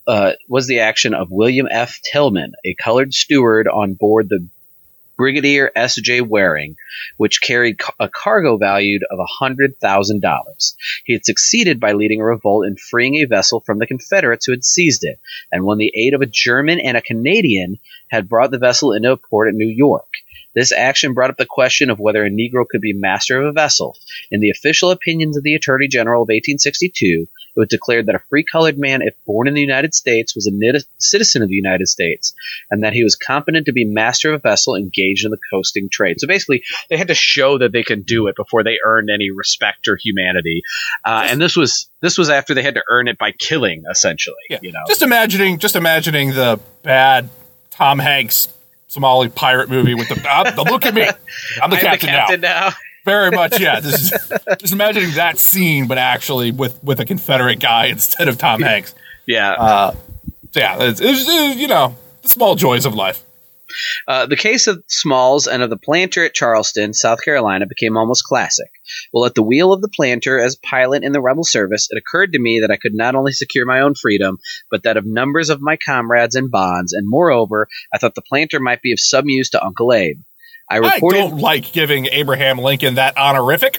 uh, 0.06 0.32
was 0.48 0.66
the 0.66 0.80
action 0.80 1.14
of 1.14 1.30
William 1.30 1.66
F. 1.70 2.00
Tillman, 2.12 2.52
a 2.64 2.74
colored 2.74 3.14
steward 3.14 3.66
on 3.68 3.94
board 3.94 4.28
the 4.28 4.46
Brigadier 5.16 5.70
S.J. 5.76 6.22
Waring, 6.22 6.76
which 7.16 7.40
carried 7.40 7.78
a 8.00 8.08
cargo 8.08 8.56
valued 8.56 9.02
of 9.10 9.18
$100,000. 9.40 10.74
He 11.04 11.12
had 11.12 11.24
succeeded 11.24 11.78
by 11.78 11.92
leading 11.92 12.20
a 12.20 12.24
revolt 12.24 12.66
and 12.66 12.78
freeing 12.78 13.16
a 13.16 13.24
vessel 13.24 13.60
from 13.60 13.78
the 13.78 13.86
Confederates 13.86 14.46
who 14.46 14.52
had 14.52 14.64
seized 14.64 15.04
it, 15.04 15.20
and 15.52 15.64
when 15.64 15.78
the 15.78 15.92
aid 15.94 16.14
of 16.14 16.20
a 16.20 16.26
German 16.26 16.80
and 16.80 16.96
a 16.96 17.02
Canadian 17.02 17.78
had 18.08 18.28
brought 18.28 18.50
the 18.50 18.58
vessel 18.58 18.92
into 18.92 19.12
a 19.12 19.16
port 19.16 19.48
at 19.48 19.54
New 19.54 19.68
York. 19.68 20.08
This 20.54 20.72
action 20.72 21.14
brought 21.14 21.30
up 21.30 21.36
the 21.36 21.46
question 21.46 21.90
of 21.90 21.98
whether 21.98 22.24
a 22.24 22.30
Negro 22.30 22.64
could 22.68 22.80
be 22.80 22.92
master 22.92 23.40
of 23.40 23.46
a 23.48 23.52
vessel. 23.52 23.96
In 24.30 24.40
the 24.40 24.50
official 24.50 24.92
opinions 24.92 25.36
of 25.36 25.42
the 25.42 25.54
Attorney 25.54 25.88
General 25.88 26.22
of 26.22 26.28
1862, 26.28 27.26
it 27.56 27.60
was 27.60 27.68
declared 27.68 28.06
that 28.06 28.14
a 28.14 28.20
free 28.30 28.44
colored 28.44 28.78
man, 28.78 29.02
if 29.02 29.14
born 29.26 29.48
in 29.48 29.54
the 29.54 29.60
United 29.60 29.94
States, 29.94 30.34
was 30.34 30.46
a 30.46 30.80
citizen 30.98 31.42
of 31.42 31.48
the 31.48 31.54
United 31.54 31.88
States, 31.88 32.34
and 32.70 32.82
that 32.82 32.92
he 32.92 33.04
was 33.04 33.16
competent 33.16 33.66
to 33.66 33.72
be 33.72 33.84
master 33.84 34.32
of 34.32 34.40
a 34.40 34.48
vessel 34.48 34.74
engaged 34.74 35.24
in 35.24 35.30
the 35.30 35.38
coasting 35.50 35.88
trade. 35.90 36.20
So 36.20 36.26
basically, 36.26 36.62
they 36.90 36.96
had 36.96 37.08
to 37.08 37.14
show 37.14 37.58
that 37.58 37.72
they 37.72 37.82
could 37.82 38.06
do 38.06 38.26
it 38.26 38.36
before 38.36 38.64
they 38.64 38.76
earned 38.84 39.10
any 39.10 39.30
respect 39.30 39.88
or 39.88 39.98
humanity. 40.02 40.62
Uh, 41.04 41.26
and 41.30 41.40
this 41.40 41.56
was 41.56 41.88
this 42.00 42.18
was 42.18 42.28
after 42.28 42.54
they 42.54 42.62
had 42.62 42.74
to 42.74 42.82
earn 42.90 43.08
it 43.08 43.18
by 43.18 43.32
killing, 43.32 43.84
essentially. 43.90 44.36
Yeah. 44.50 44.58
You 44.62 44.72
know, 44.72 44.82
Just 44.86 45.02
imagining, 45.02 45.58
just 45.58 45.76
imagining 45.76 46.30
the 46.30 46.60
bad 46.82 47.30
Tom 47.70 47.98
Hanks 47.98 48.48
Somali 48.88 49.28
pirate 49.28 49.68
movie 49.68 49.94
with 49.94 50.08
the, 50.08 50.14
the 50.14 50.64
look 50.70 50.86
at 50.86 50.94
me. 50.94 51.02
I'm 51.62 51.70
the 51.70 51.76
I'm 51.76 51.82
captain, 51.82 52.06
the 52.06 52.12
captain 52.12 52.40
now. 52.42 52.70
Very 53.04 53.30
much, 53.30 53.60
yeah. 53.60 53.80
This 53.80 54.02
is, 54.02 54.10
just 54.58 54.72
imagining 54.72 55.12
that 55.12 55.38
scene, 55.38 55.86
but 55.86 55.98
actually 55.98 56.52
with 56.52 56.82
with 56.82 57.00
a 57.00 57.04
Confederate 57.04 57.60
guy 57.60 57.86
instead 57.86 58.28
of 58.28 58.38
Tom 58.38 58.62
Hanks. 58.62 58.94
Yeah. 59.26 59.52
Uh, 59.52 59.94
so 60.52 60.60
yeah, 60.60 60.82
it's, 60.82 61.00
it's, 61.00 61.24
it's, 61.28 61.56
you 61.56 61.68
know 61.68 61.96
the 62.22 62.28
small 62.28 62.54
joys 62.54 62.86
of 62.86 62.94
life. 62.94 63.22
Uh, 64.06 64.26
the 64.26 64.36
case 64.36 64.66
of 64.66 64.82
Smalls 64.88 65.46
and 65.46 65.62
of 65.62 65.70
the 65.70 65.76
planter 65.76 66.24
at 66.24 66.34
Charleston, 66.34 66.94
South 66.94 67.22
Carolina, 67.22 67.66
became 67.66 67.96
almost 67.96 68.24
classic. 68.24 68.70
While 69.10 69.26
at 69.26 69.34
the 69.34 69.42
wheel 69.42 69.72
of 69.72 69.80
the 69.80 69.88
planter 69.88 70.38
as 70.38 70.56
pilot 70.56 71.02
in 71.02 71.12
the 71.12 71.20
rebel 71.20 71.44
service, 71.44 71.88
it 71.90 71.98
occurred 71.98 72.32
to 72.32 72.38
me 72.38 72.60
that 72.60 72.70
I 72.70 72.76
could 72.76 72.94
not 72.94 73.14
only 73.14 73.32
secure 73.32 73.66
my 73.66 73.80
own 73.80 73.94
freedom, 73.94 74.38
but 74.70 74.84
that 74.84 74.96
of 74.96 75.06
numbers 75.06 75.50
of 75.50 75.60
my 75.60 75.76
comrades 75.76 76.36
and 76.36 76.50
bonds, 76.50 76.92
and 76.92 77.08
moreover, 77.08 77.66
I 77.92 77.98
thought 77.98 78.14
the 78.14 78.22
planter 78.22 78.60
might 78.60 78.82
be 78.82 78.92
of 78.92 79.00
some 79.00 79.28
use 79.28 79.50
to 79.50 79.64
Uncle 79.64 79.92
Abe. 79.92 80.18
I 80.68 80.78
I 80.78 80.98
don't 81.00 81.38
like 81.38 81.72
giving 81.72 82.06
Abraham 82.06 82.58
Lincoln 82.58 82.94
that 82.94 83.16
honorific. 83.16 83.78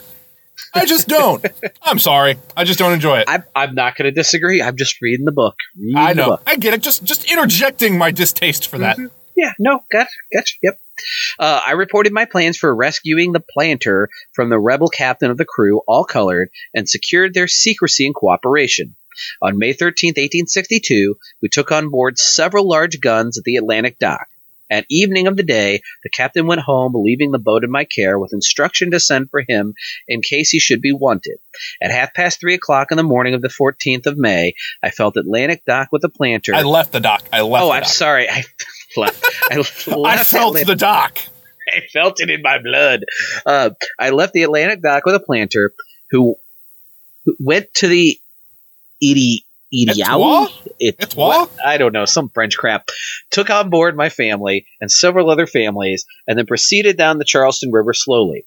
I 0.74 0.86
just 0.86 1.08
don't. 1.08 1.46
I'm 1.82 2.00
sorry. 2.00 2.38
I 2.56 2.63
just 2.63 2.80
don't 2.80 2.94
enjoy 2.94 3.20
it. 3.20 3.25
I, 3.27 3.44
I'm 3.56 3.75
not 3.75 3.96
going 3.96 4.06
to 4.06 4.12
disagree. 4.12 4.62
I'm 4.62 4.77
just 4.77 5.01
reading 5.01 5.25
the 5.25 5.32
book. 5.32 5.56
Reading 5.77 5.98
I 5.98 6.13
know. 6.13 6.25
book. 6.32 6.44
I 6.46 6.56
get 6.58 6.74
it. 6.74 6.82
Just 6.82 7.04
just 7.04 7.30
interjecting 7.32 7.98
my 7.98 8.12
distaste 8.12 8.68
for 8.68 8.77
that. 8.80 8.98
Yeah, 9.36 9.51
no, 9.60 9.82
gotcha, 9.92 10.10
gotcha, 10.34 10.56
yep. 10.63 10.80
Uh, 11.38 11.60
I 11.68 11.72
reported 11.72 12.13
my 12.13 12.24
plans 12.24 12.58
for 12.58 12.74
rescuing 12.74 13.34
the 13.34 13.44
planter 13.54 14.10
from 14.34 14.50
the 14.50 14.58
rebel 14.58 14.88
captain 14.88 15.30
of 15.30 15.38
the 15.38 15.44
crew, 15.44 15.82
all 15.88 16.06
colored, 16.06 16.50
and 16.74 16.88
secured 16.88 17.34
their 17.34 17.50
secrecy 17.50 18.06
and 18.06 18.15
cooperation. 18.15 18.96
On 19.42 19.58
May 19.58 19.74
13, 19.74 20.10
1862, 20.12 21.15
we 21.42 21.50
took 21.50 21.72
on 21.72 21.89
board 21.89 22.18
several 22.18 22.68
large 22.68 23.01
guns 23.01 23.38
at 23.38 23.44
the 23.44 23.58
Atlantic 23.58 24.00
dock. 24.00 24.27
At 24.75 24.86
evening 24.89 25.27
of 25.27 25.38
the 25.38 25.44
day, 25.44 25.79
the 26.03 26.10
captain 26.10 26.48
went 26.48 26.60
home, 26.60 26.91
leaving 26.96 27.32
the 27.32 27.39
boat 27.39 27.63
in 27.63 27.72
my 27.72 27.86
care 27.86 28.20
with 28.20 28.34
instruction 28.34 28.91
to 28.91 29.00
send 29.00 29.29
for 29.29 29.41
him 29.48 29.74
in 30.05 30.20
case 30.22 30.50
he 30.50 30.60
should 30.60 30.82
be 30.82 30.91
wanted. 30.91 31.38
At 31.82 31.91
half 31.91 32.13
past 32.13 32.41
three 32.41 32.55
o'clock 32.55 32.91
in 32.91 32.98
the 32.98 33.03
morning 33.03 33.36
of 33.36 33.41
the 33.41 33.48
14th 33.48 34.05
of 34.05 34.17
May, 34.17 34.51
I 34.84 34.89
felt 34.89 35.15
Atlantic 35.15 35.63
dock 35.65 35.88
with 35.94 36.03
a 36.03 36.10
planter. 36.10 36.53
I 36.53 36.63
left 36.63 36.91
the 36.91 37.00
dock. 37.00 37.24
I 37.32 37.39
left. 37.39 37.63
oh, 37.63 37.72
I'm 37.72 37.84
dock. 37.84 37.89
sorry. 37.89 38.29
I 38.29 38.44
left. 38.98 39.25
I, 39.50 39.55
left 39.55 39.88
I 39.88 40.24
felt 40.24 40.58
Atlantic- 40.58 40.67
the 40.67 40.75
dock. 40.75 41.20
I 41.74 41.79
felt 41.94 42.20
it 42.20 42.29
in 42.29 42.41
my 42.41 42.60
blood. 42.62 43.05
Uh, 43.46 43.70
I 43.98 44.10
left 44.10 44.34
the 44.34 44.44
Atlantic 44.44 44.82
dock 44.84 45.05
with 45.05 45.15
a 45.15 45.22
planter 45.22 45.72
who, 46.12 46.36
went 47.39 47.74
to 47.75 47.88
the 47.88 48.20
Idi 49.01 49.45
Idiawi. 49.74 50.50
It, 50.79 50.95
Etoile? 51.00 51.27
what? 51.48 51.51
I 51.65 51.77
don't 51.77 51.93
know, 51.93 52.05
some 52.05 52.29
French 52.29 52.57
crap. 52.57 52.89
Took 53.31 53.50
on 53.50 53.69
board 53.69 53.95
my 53.95 54.10
family 54.10 54.65
and 54.81 54.91
several 54.91 55.29
other 55.29 55.48
families, 55.48 56.05
and 56.27 56.38
then 56.38 56.45
proceeded 56.45 56.98
down 56.98 57.17
the 57.17 57.25
Charleston 57.25 57.72
River 57.72 57.93
slowly. 57.93 58.45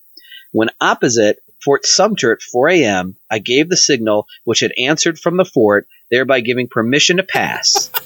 When 0.52 0.70
opposite 0.80 1.38
Fort 1.62 1.84
Sumter 1.86 2.32
at 2.32 2.42
4 2.42 2.68
a.m., 2.70 3.16
I 3.30 3.38
gave 3.40 3.68
the 3.68 3.76
signal, 3.76 4.26
which 4.44 4.60
had 4.60 4.72
answered 4.78 5.18
from 5.18 5.36
the 5.36 5.44
fort, 5.44 5.88
thereby 6.10 6.40
giving 6.40 6.68
permission 6.68 7.16
to 7.18 7.22
pass. 7.22 7.90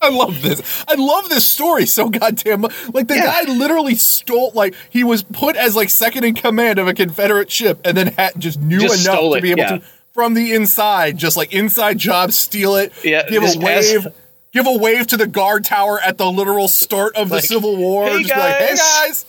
I 0.00 0.10
love 0.10 0.42
this. 0.42 0.84
I 0.86 0.94
love 0.94 1.28
this 1.30 1.46
story 1.46 1.86
so 1.86 2.08
goddamn 2.10 2.60
mu- 2.62 2.68
like 2.92 3.08
the 3.08 3.16
Yeah. 3.16 3.44
guy 3.44 3.52
literally 3.52 3.94
stole 3.94 4.52
like 4.54 4.74
he 4.90 5.02
was 5.04 5.22
put 5.22 5.56
as 5.56 5.74
like 5.74 5.88
second 5.88 6.24
in 6.24 6.34
command 6.34 6.78
of 6.78 6.86
a 6.86 6.94
Confederate 6.94 7.50
ship 7.50 7.80
and 7.84 7.96
then 7.96 8.08
had 8.08 8.38
just 8.38 8.60
knew 8.60 8.78
Just 8.78 9.06
enough 9.06 9.34
to 9.34 9.40
be 9.40 9.50
able 9.52 9.60
yeah. 9.60 9.78
to 9.78 9.82
from 10.16 10.34
the 10.34 10.52
inside 10.54 11.16
just 11.18 11.36
like 11.36 11.52
inside 11.52 11.98
job 11.98 12.32
steal 12.32 12.74
it. 12.74 12.92
Yeah, 13.04 13.28
give 13.28 13.44
a 13.44 13.46
pass- 13.46 13.56
wave. 13.58 14.06
Give 14.52 14.66
a 14.66 14.72
wave 14.76 15.06
to 15.08 15.18
the 15.18 15.26
guard 15.26 15.64
tower 15.64 16.00
at 16.00 16.16
the 16.16 16.24
literal 16.24 16.66
start 16.66 17.14
of 17.14 17.28
the 17.28 17.40
Civil 17.40 17.76
War. 17.76 18.08
"Hey, 18.08 18.22
just 18.22 18.34
be 18.34 18.40
like, 18.40 18.54
hey 18.54 18.66
guys." 18.68 18.78
guys. 18.78 19.24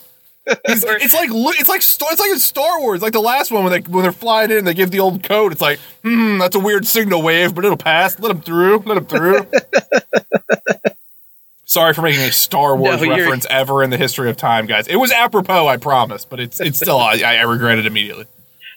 He's- 0.65 0.83
it's 0.87 1.13
like 1.13 1.29
it's 1.59 1.67
like 1.69 1.81
it's 1.81 2.19
like 2.21 2.31
in 2.31 2.39
Star 2.39 2.79
Wars, 2.79 3.01
like 3.01 3.11
the 3.11 3.19
last 3.19 3.51
one 3.51 3.65
when 3.65 3.73
they 3.73 3.91
when 3.91 4.03
they're 4.03 4.13
flying 4.13 4.49
in, 4.49 4.63
they 4.63 4.73
give 4.73 4.89
the 4.89 5.01
old 5.01 5.21
code. 5.23 5.51
It's 5.51 5.59
like, 5.59 5.77
hmm, 6.03 6.37
that's 6.37 6.55
a 6.55 6.59
weird 6.59 6.87
signal 6.87 7.21
wave, 7.21 7.53
but 7.53 7.65
it'll 7.65 7.75
pass. 7.75 8.17
Let 8.17 8.29
them 8.29 8.41
through. 8.41 8.79
Let 8.85 8.95
them 8.95 9.05
through. 9.05 9.45
Sorry 11.65 11.93
for 11.93 12.01
making 12.01 12.21
a 12.21 12.31
Star 12.31 12.77
Wars 12.77 13.01
No, 13.01 13.09
reference 13.09 13.45
ever 13.49 13.83
in 13.83 13.89
the 13.89 13.97
history 13.97 14.29
of 14.29 14.37
time, 14.37 14.67
guys. 14.67 14.87
It 14.87 14.95
was 14.95 15.11
apropos, 15.11 15.67
I 15.67 15.75
promise, 15.75 16.23
but 16.23 16.39
it's 16.39 16.61
it's 16.61 16.77
still 16.77 16.97
I, 16.97 17.15
I 17.17 17.41
regret 17.41 17.77
it 17.77 17.85
immediately. 17.85 18.25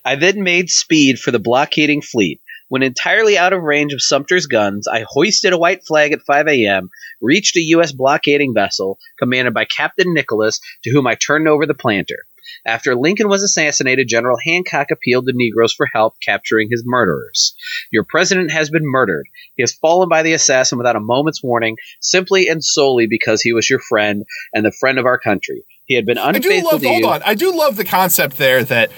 I 0.04 0.16
then 0.16 0.42
made 0.42 0.70
speed 0.70 1.18
for 1.18 1.30
the 1.30 1.38
blockading 1.38 2.02
fleet. 2.02 2.40
When 2.68 2.82
entirely 2.82 3.36
out 3.36 3.52
of 3.52 3.62
range 3.62 3.92
of 3.92 4.00
Sumter's 4.00 4.46
guns, 4.46 4.86
I 4.86 5.04
hoisted 5.06 5.52
a 5.52 5.58
white 5.58 5.84
flag 5.84 6.12
at 6.12 6.22
5 6.22 6.46
a.m., 6.46 6.88
reached 7.20 7.56
a 7.56 7.60
U.S. 7.60 7.90
blockading 7.92 8.54
vessel 8.54 8.98
commanded 9.18 9.54
by 9.54 9.64
Captain 9.64 10.14
Nicholas, 10.14 10.60
to 10.84 10.90
whom 10.90 11.06
I 11.06 11.16
turned 11.16 11.48
over 11.48 11.66
the 11.66 11.74
planter. 11.74 12.18
After 12.64 12.94
Lincoln 12.94 13.28
was 13.28 13.42
assassinated, 13.42 14.08
General 14.08 14.38
Hancock 14.44 14.90
appealed 14.90 15.26
to 15.26 15.32
Negroes 15.34 15.72
for 15.72 15.86
help 15.86 16.14
capturing 16.24 16.68
his 16.70 16.82
murderers. 16.86 17.54
Your 17.90 18.04
president 18.04 18.50
has 18.52 18.70
been 18.70 18.84
murdered. 18.84 19.26
He 19.56 19.62
has 19.62 19.74
fallen 19.74 20.08
by 20.08 20.22
the 20.22 20.32
assassin 20.32 20.78
without 20.78 20.96
a 20.96 21.00
moment's 21.00 21.42
warning, 21.42 21.76
simply 22.00 22.48
and 22.48 22.62
solely 22.62 23.06
because 23.08 23.42
he 23.42 23.52
was 23.52 23.68
your 23.68 23.80
friend 23.80 24.24
and 24.54 24.64
the 24.64 24.72
friend 24.72 24.98
of 24.98 25.06
our 25.06 25.18
country. 25.18 25.64
He 25.86 25.94
had 25.94 26.06
been 26.06 26.18
I 26.18 26.32
do 26.32 26.36
unfaithful 26.36 26.72
love 26.72 26.82
hold 26.82 27.00
you. 27.00 27.08
on. 27.08 27.22
I 27.24 27.34
do 27.34 27.56
love 27.56 27.76
the 27.76 27.84
concept 27.84 28.38
there 28.38 28.62
that 28.64 28.92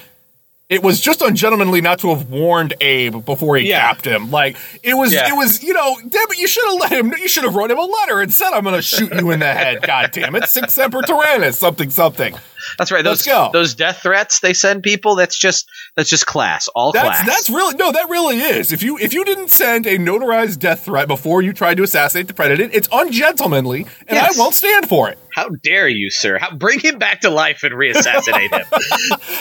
it 0.72 0.82
was 0.82 1.00
just 1.00 1.20
ungentlemanly 1.22 1.80
not 1.80 1.98
to 2.00 2.08
have 2.14 2.30
warned 2.30 2.74
Abe 2.80 3.24
before 3.24 3.56
he 3.56 3.68
Yeah. 3.68 3.80
capped 3.80 4.06
him. 4.06 4.30
Like 4.30 4.56
it 4.82 4.94
was 4.94 5.12
Yeah. 5.12 5.28
it 5.28 5.36
was, 5.36 5.62
you 5.62 5.74
know, 5.74 5.96
damn 6.08 6.30
it, 6.30 6.38
you 6.38 6.46
should 6.48 6.64
have 6.64 6.80
let 6.80 6.92
him 6.92 7.12
you 7.18 7.28
should 7.28 7.44
have 7.44 7.54
wrote 7.54 7.70
him 7.70 7.78
a 7.78 7.84
letter 7.84 8.20
and 8.20 8.32
said 8.32 8.50
I'm 8.52 8.64
gonna 8.64 8.80
shoot 8.82 9.12
you 9.14 9.30
in 9.30 9.40
the 9.40 9.52
head. 9.52 9.82
God 9.82 10.10
damn 10.12 10.34
it. 10.34 10.48
Sic 10.48 10.70
Semper 10.70 11.02
Tyrannis, 11.02 11.54
something 11.54 11.90
something. 11.90 12.34
That's 12.78 12.90
right. 12.92 13.02
Those 13.04 13.26
Let's 13.26 13.38
go. 13.38 13.50
those 13.52 13.74
death 13.74 14.00
threats 14.02 14.40
they 14.40 14.52
send 14.54 14.82
people. 14.82 15.16
That's 15.16 15.38
just 15.38 15.68
that's 15.96 16.08
just 16.08 16.26
class. 16.26 16.68
All 16.68 16.92
That's 16.92 17.20
class. 17.20 17.26
that's 17.26 17.50
really 17.50 17.74
no, 17.76 17.92
that 17.92 18.08
really 18.10 18.38
is. 18.38 18.72
If 18.72 18.82
you 18.82 18.98
if 18.98 19.12
you 19.14 19.24
didn't 19.24 19.50
send 19.50 19.86
a 19.86 19.98
notarized 19.98 20.58
death 20.58 20.84
threat 20.84 21.08
before 21.08 21.42
you 21.42 21.52
tried 21.52 21.76
to 21.76 21.82
assassinate 21.82 22.28
the 22.28 22.34
president, 22.34 22.74
it's 22.74 22.88
ungentlemanly, 22.92 23.86
and 24.08 24.10
Yes. 24.16 24.36
I 24.36 24.40
won't 24.42 24.54
stand 24.54 24.88
for 24.88 25.08
it. 25.08 25.18
How 25.34 25.48
dare 25.48 25.88
you, 25.88 26.10
sir? 26.10 26.36
How, 26.38 26.54
bring 26.54 26.78
him 26.78 26.98
back 26.98 27.22
to 27.22 27.30
life 27.30 27.62
and 27.62 27.72
reassassinate 27.74 28.52
him. 28.52 28.66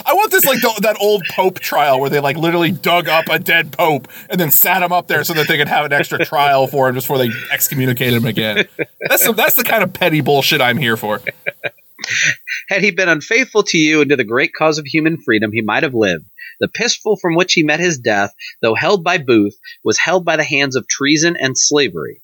I 0.05 0.13
want 0.13 0.31
this 0.31 0.45
like 0.45 0.61
the, 0.61 0.73
that 0.83 0.95
old 1.01 1.21
Pope 1.31 1.59
trial 1.59 1.99
where 1.99 2.09
they 2.09 2.21
like 2.21 2.37
literally 2.37 2.71
dug 2.71 3.09
up 3.09 3.25
a 3.29 3.37
dead 3.39 3.73
Pope 3.73 4.07
and 4.29 4.39
then 4.39 4.51
sat 4.51 4.81
him 4.83 4.93
up 4.93 5.07
there 5.07 5.25
so 5.25 5.33
that 5.33 5.49
they 5.49 5.57
could 5.57 5.67
have 5.67 5.85
an 5.85 5.91
extra 5.91 6.23
trial 6.23 6.67
for 6.67 6.87
him 6.87 6.95
just 6.95 7.07
before 7.07 7.17
they 7.17 7.29
excommunicated 7.51 8.13
him 8.13 8.25
again. 8.25 8.65
That's 9.09 9.25
the, 9.25 9.33
that's 9.33 9.55
the 9.55 9.65
kind 9.65 9.83
of 9.83 9.91
petty 9.91 10.21
bullshit 10.21 10.61
I'm 10.61 10.77
here 10.77 10.95
for. 10.95 11.19
Had 12.69 12.83
he 12.83 12.91
been 12.91 13.09
unfaithful 13.09 13.63
to 13.63 13.77
you 13.77 14.01
and 14.01 14.09
to 14.09 14.15
the 14.15 14.23
great 14.23 14.51
cause 14.57 14.77
of 14.77 14.85
human 14.85 15.17
freedom, 15.21 15.51
he 15.53 15.61
might 15.61 15.83
have 15.83 15.93
lived. 15.93 16.25
The 16.59 16.67
pistol 16.67 17.17
from 17.19 17.35
which 17.35 17.53
he 17.53 17.63
met 17.63 17.79
his 17.79 17.97
death, 17.97 18.33
though 18.61 18.75
held 18.75 19.03
by 19.03 19.17
Booth, 19.17 19.55
was 19.83 19.97
held 19.97 20.23
by 20.23 20.35
the 20.35 20.43
hands 20.43 20.75
of 20.75 20.87
treason 20.87 21.35
and 21.39 21.57
slavery. 21.57 22.21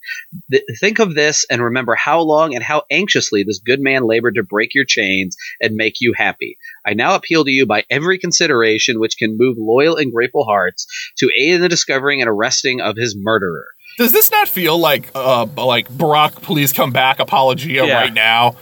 Th- 0.51 0.63
think 0.79 0.99
of 0.99 1.15
this 1.15 1.45
and 1.49 1.61
remember 1.61 1.95
how 1.95 2.21
long 2.21 2.53
and 2.53 2.63
how 2.63 2.83
anxiously 2.91 3.43
this 3.43 3.59
good 3.59 3.79
man 3.79 4.03
labored 4.03 4.35
to 4.35 4.43
break 4.43 4.75
your 4.75 4.85
chains 4.85 5.35
and 5.59 5.75
make 5.75 5.95
you 6.01 6.13
happy. 6.15 6.57
I 6.85 6.93
now 6.93 7.15
appeal 7.15 7.45
to 7.45 7.51
you 7.51 7.65
by 7.65 7.85
every 7.89 8.19
consideration 8.19 8.99
which 8.99 9.17
can 9.17 9.37
move 9.39 9.57
loyal 9.59 9.95
and 9.97 10.13
grateful 10.13 10.45
hearts 10.45 10.85
to 11.17 11.29
aid 11.37 11.55
in 11.55 11.61
the 11.61 11.69
discovering 11.69 12.21
and 12.21 12.29
arresting 12.29 12.79
of 12.79 12.95
his 12.95 13.15
murderer. 13.17 13.65
Does 13.97 14.11
this 14.11 14.29
not 14.29 14.47
feel 14.47 14.77
like 14.77 15.09
uh 15.15 15.47
like 15.57 15.89
Barack 15.89 16.43
please 16.43 16.71
come 16.71 16.91
back 16.91 17.19
apologia 17.19 17.87
Yeah. 17.87 18.01
right 18.01 18.13
now? 18.13 18.55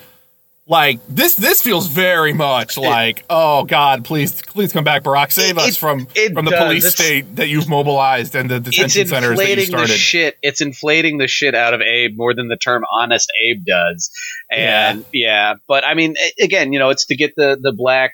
Like 0.67 0.99
this 1.07 1.35
this 1.35 1.61
feels 1.61 1.85
very 1.85 2.33
much 2.33 2.75
like 2.75 3.23
oh 3.29 3.65
god 3.65 4.03
please 4.03 4.41
please 4.41 4.73
come 4.73 4.83
back 4.83 5.03
Barack 5.03 5.31
save 5.31 5.57
It- 5.59 5.63
us 5.63 5.77
from 5.77 6.07
it 6.15 6.33
from 6.33 6.45
the 6.45 6.51
does. 6.51 6.63
police 6.63 6.85
It's- 6.85 6.93
state 7.05 7.35
that 7.35 7.49
you've 7.49 7.69
mobilized 7.69 8.33
and 8.35 8.49
the 8.49 8.55
it's 8.55 8.69
detention 8.71 9.07
centers 9.07 9.37
that 9.37 9.45
you 9.47 9.51
inflating 9.53 9.77
the 9.77 9.87
shit. 9.87 10.37
It's 10.41 10.61
inflating 10.61 11.19
the 11.19 11.27
shit 11.27 11.53
out 11.53 11.75
of 11.75 11.81
Abe 11.81 12.17
more 12.17 12.33
than 12.33 12.47
the 12.47 12.57
term 12.57 12.83
"honest 12.91 13.31
Abe" 13.47 13.63
does. 13.63 14.09
And 14.51 15.05
yeah, 15.13 15.53
but 15.67 15.85
I 15.85 15.93
mean, 15.93 16.15
again, 16.41 16.73
you 16.73 16.79
know, 16.79 16.89
it's 16.89 17.05
to 17.07 17.15
get 17.15 17.33
the 17.37 17.59
the 17.61 17.71
black 17.71 18.13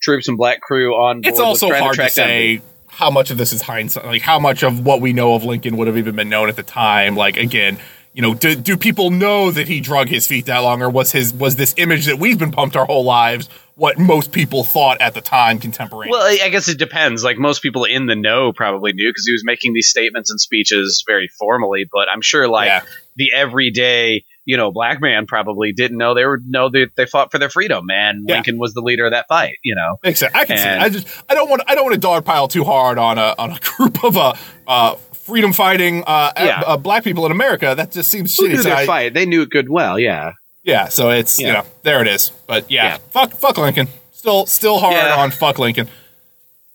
troops 0.00 0.28
and 0.28 0.38
black 0.38 0.60
crew 0.60 0.94
on. 0.94 1.22
Board 1.22 1.26
it's 1.26 1.40
also 1.40 1.68
hard 1.72 1.94
to 1.96 2.02
down 2.02 2.10
say 2.10 2.62
how 2.86 3.10
much 3.10 3.32
of 3.32 3.38
this 3.38 3.52
is 3.52 3.62
hindsight 3.62 4.04
like 4.06 4.22
how 4.22 4.38
much 4.38 4.62
of 4.62 4.84
what 4.84 5.00
we 5.00 5.12
know 5.12 5.34
of 5.34 5.44
lincoln 5.44 5.76
would 5.76 5.86
have 5.86 5.96
even 5.96 6.16
been 6.16 6.28
known 6.28 6.48
at 6.48 6.56
the 6.56 6.62
time 6.64 7.14
like 7.14 7.36
again 7.36 7.78
you 8.18 8.22
know 8.22 8.34
do, 8.34 8.56
do 8.56 8.76
people 8.76 9.10
know 9.12 9.52
that 9.52 9.68
he 9.68 9.78
drug 9.80 10.08
his 10.08 10.26
feet 10.26 10.46
that 10.46 10.58
long 10.58 10.82
or 10.82 10.90
was 10.90 11.12
his 11.12 11.32
was 11.32 11.54
this 11.54 11.72
image 11.78 12.06
that 12.06 12.18
we've 12.18 12.36
been 12.36 12.50
pumped 12.50 12.74
our 12.76 12.84
whole 12.84 13.04
lives 13.04 13.48
what 13.76 13.96
most 13.96 14.32
people 14.32 14.64
thought 14.64 15.00
at 15.00 15.14
the 15.14 15.20
time 15.20 15.60
contemporary 15.60 16.10
Well, 16.10 16.20
I 16.20 16.48
guess 16.48 16.66
it 16.66 16.78
depends. 16.78 17.22
Like 17.22 17.38
most 17.38 17.62
people 17.62 17.84
in 17.84 18.06
the 18.06 18.16
know 18.16 18.52
probably 18.52 18.92
knew 18.92 19.08
because 19.08 19.24
he 19.24 19.30
was 19.30 19.44
making 19.44 19.72
these 19.72 19.88
statements 19.88 20.32
and 20.32 20.40
speeches 20.40 21.04
very 21.06 21.28
formally. 21.38 21.86
But 21.88 22.08
I'm 22.12 22.20
sure, 22.20 22.48
like 22.48 22.66
Yeah. 22.66 22.80
the 23.14 23.30
everyday, 23.36 24.24
you 24.44 24.56
know, 24.56 24.72
black 24.72 25.00
man 25.00 25.26
probably 25.28 25.72
didn't 25.72 25.96
know 25.96 26.14
they 26.14 26.24
were 26.24 26.40
know 26.44 26.68
that 26.70 26.88
they 26.96 27.06
fought 27.06 27.30
for 27.30 27.38
their 27.38 27.50
freedom, 27.50 27.88
and 27.88 28.24
Yeah. 28.28 28.34
Lincoln 28.34 28.58
was 28.58 28.74
the 28.74 28.80
leader 28.80 29.06
of 29.06 29.12
that 29.12 29.26
fight. 29.28 29.58
You 29.62 29.76
know, 29.76 29.98
Makes 30.02 30.18
sense. 30.18 30.34
I 30.34 30.44
can 30.44 30.58
see. 30.58 30.64
It. 30.68 30.80
I 30.80 30.88
just 30.88 31.06
I 31.28 31.34
don't 31.34 31.48
want 31.48 31.62
I 31.68 31.76
don't 31.76 31.84
want 31.88 32.02
to 32.02 32.04
dogpile 32.04 32.50
too 32.50 32.64
hard 32.64 32.98
on 32.98 33.16
a 33.16 33.36
on 33.38 33.52
a 33.52 33.60
group 33.76 34.02
of 34.02 34.16
uh, 34.16 34.34
uh 34.66 34.96
freedom 35.28 35.52
fighting 35.52 36.02
uh, 36.06 36.32
Yeah. 36.36 36.62
uh, 36.66 36.76
black 36.76 37.04
people 37.04 37.24
in 37.26 37.32
America. 37.32 37.74
That 37.76 37.92
just 37.92 38.10
seems 38.10 38.36
who 38.36 38.46
shitty. 38.46 38.52
knew 38.54 38.62
So 38.62 38.72
I- 38.72 38.86
fight? 38.86 39.14
They 39.14 39.26
knew 39.26 39.42
it 39.42 39.50
good 39.50 39.68
well. 39.68 39.98
Yeah. 39.98 40.32
yeah, 40.64 40.88
so 40.88 41.10
it's 41.10 41.38
you 41.38 41.52
know 41.52 41.64
there 41.82 42.00
it 42.02 42.08
is. 42.08 42.30
But 42.46 42.70
yeah, 42.70 42.84
Yeah. 42.84 42.98
fuck 43.10 43.32
fuck 43.32 43.58
Lincoln. 43.58 43.88
Still 44.12 44.46
still 44.46 44.78
hard 44.78 44.94
Yeah. 44.96 45.16
on 45.16 45.30
fuck 45.30 45.58
Lincoln. 45.58 45.88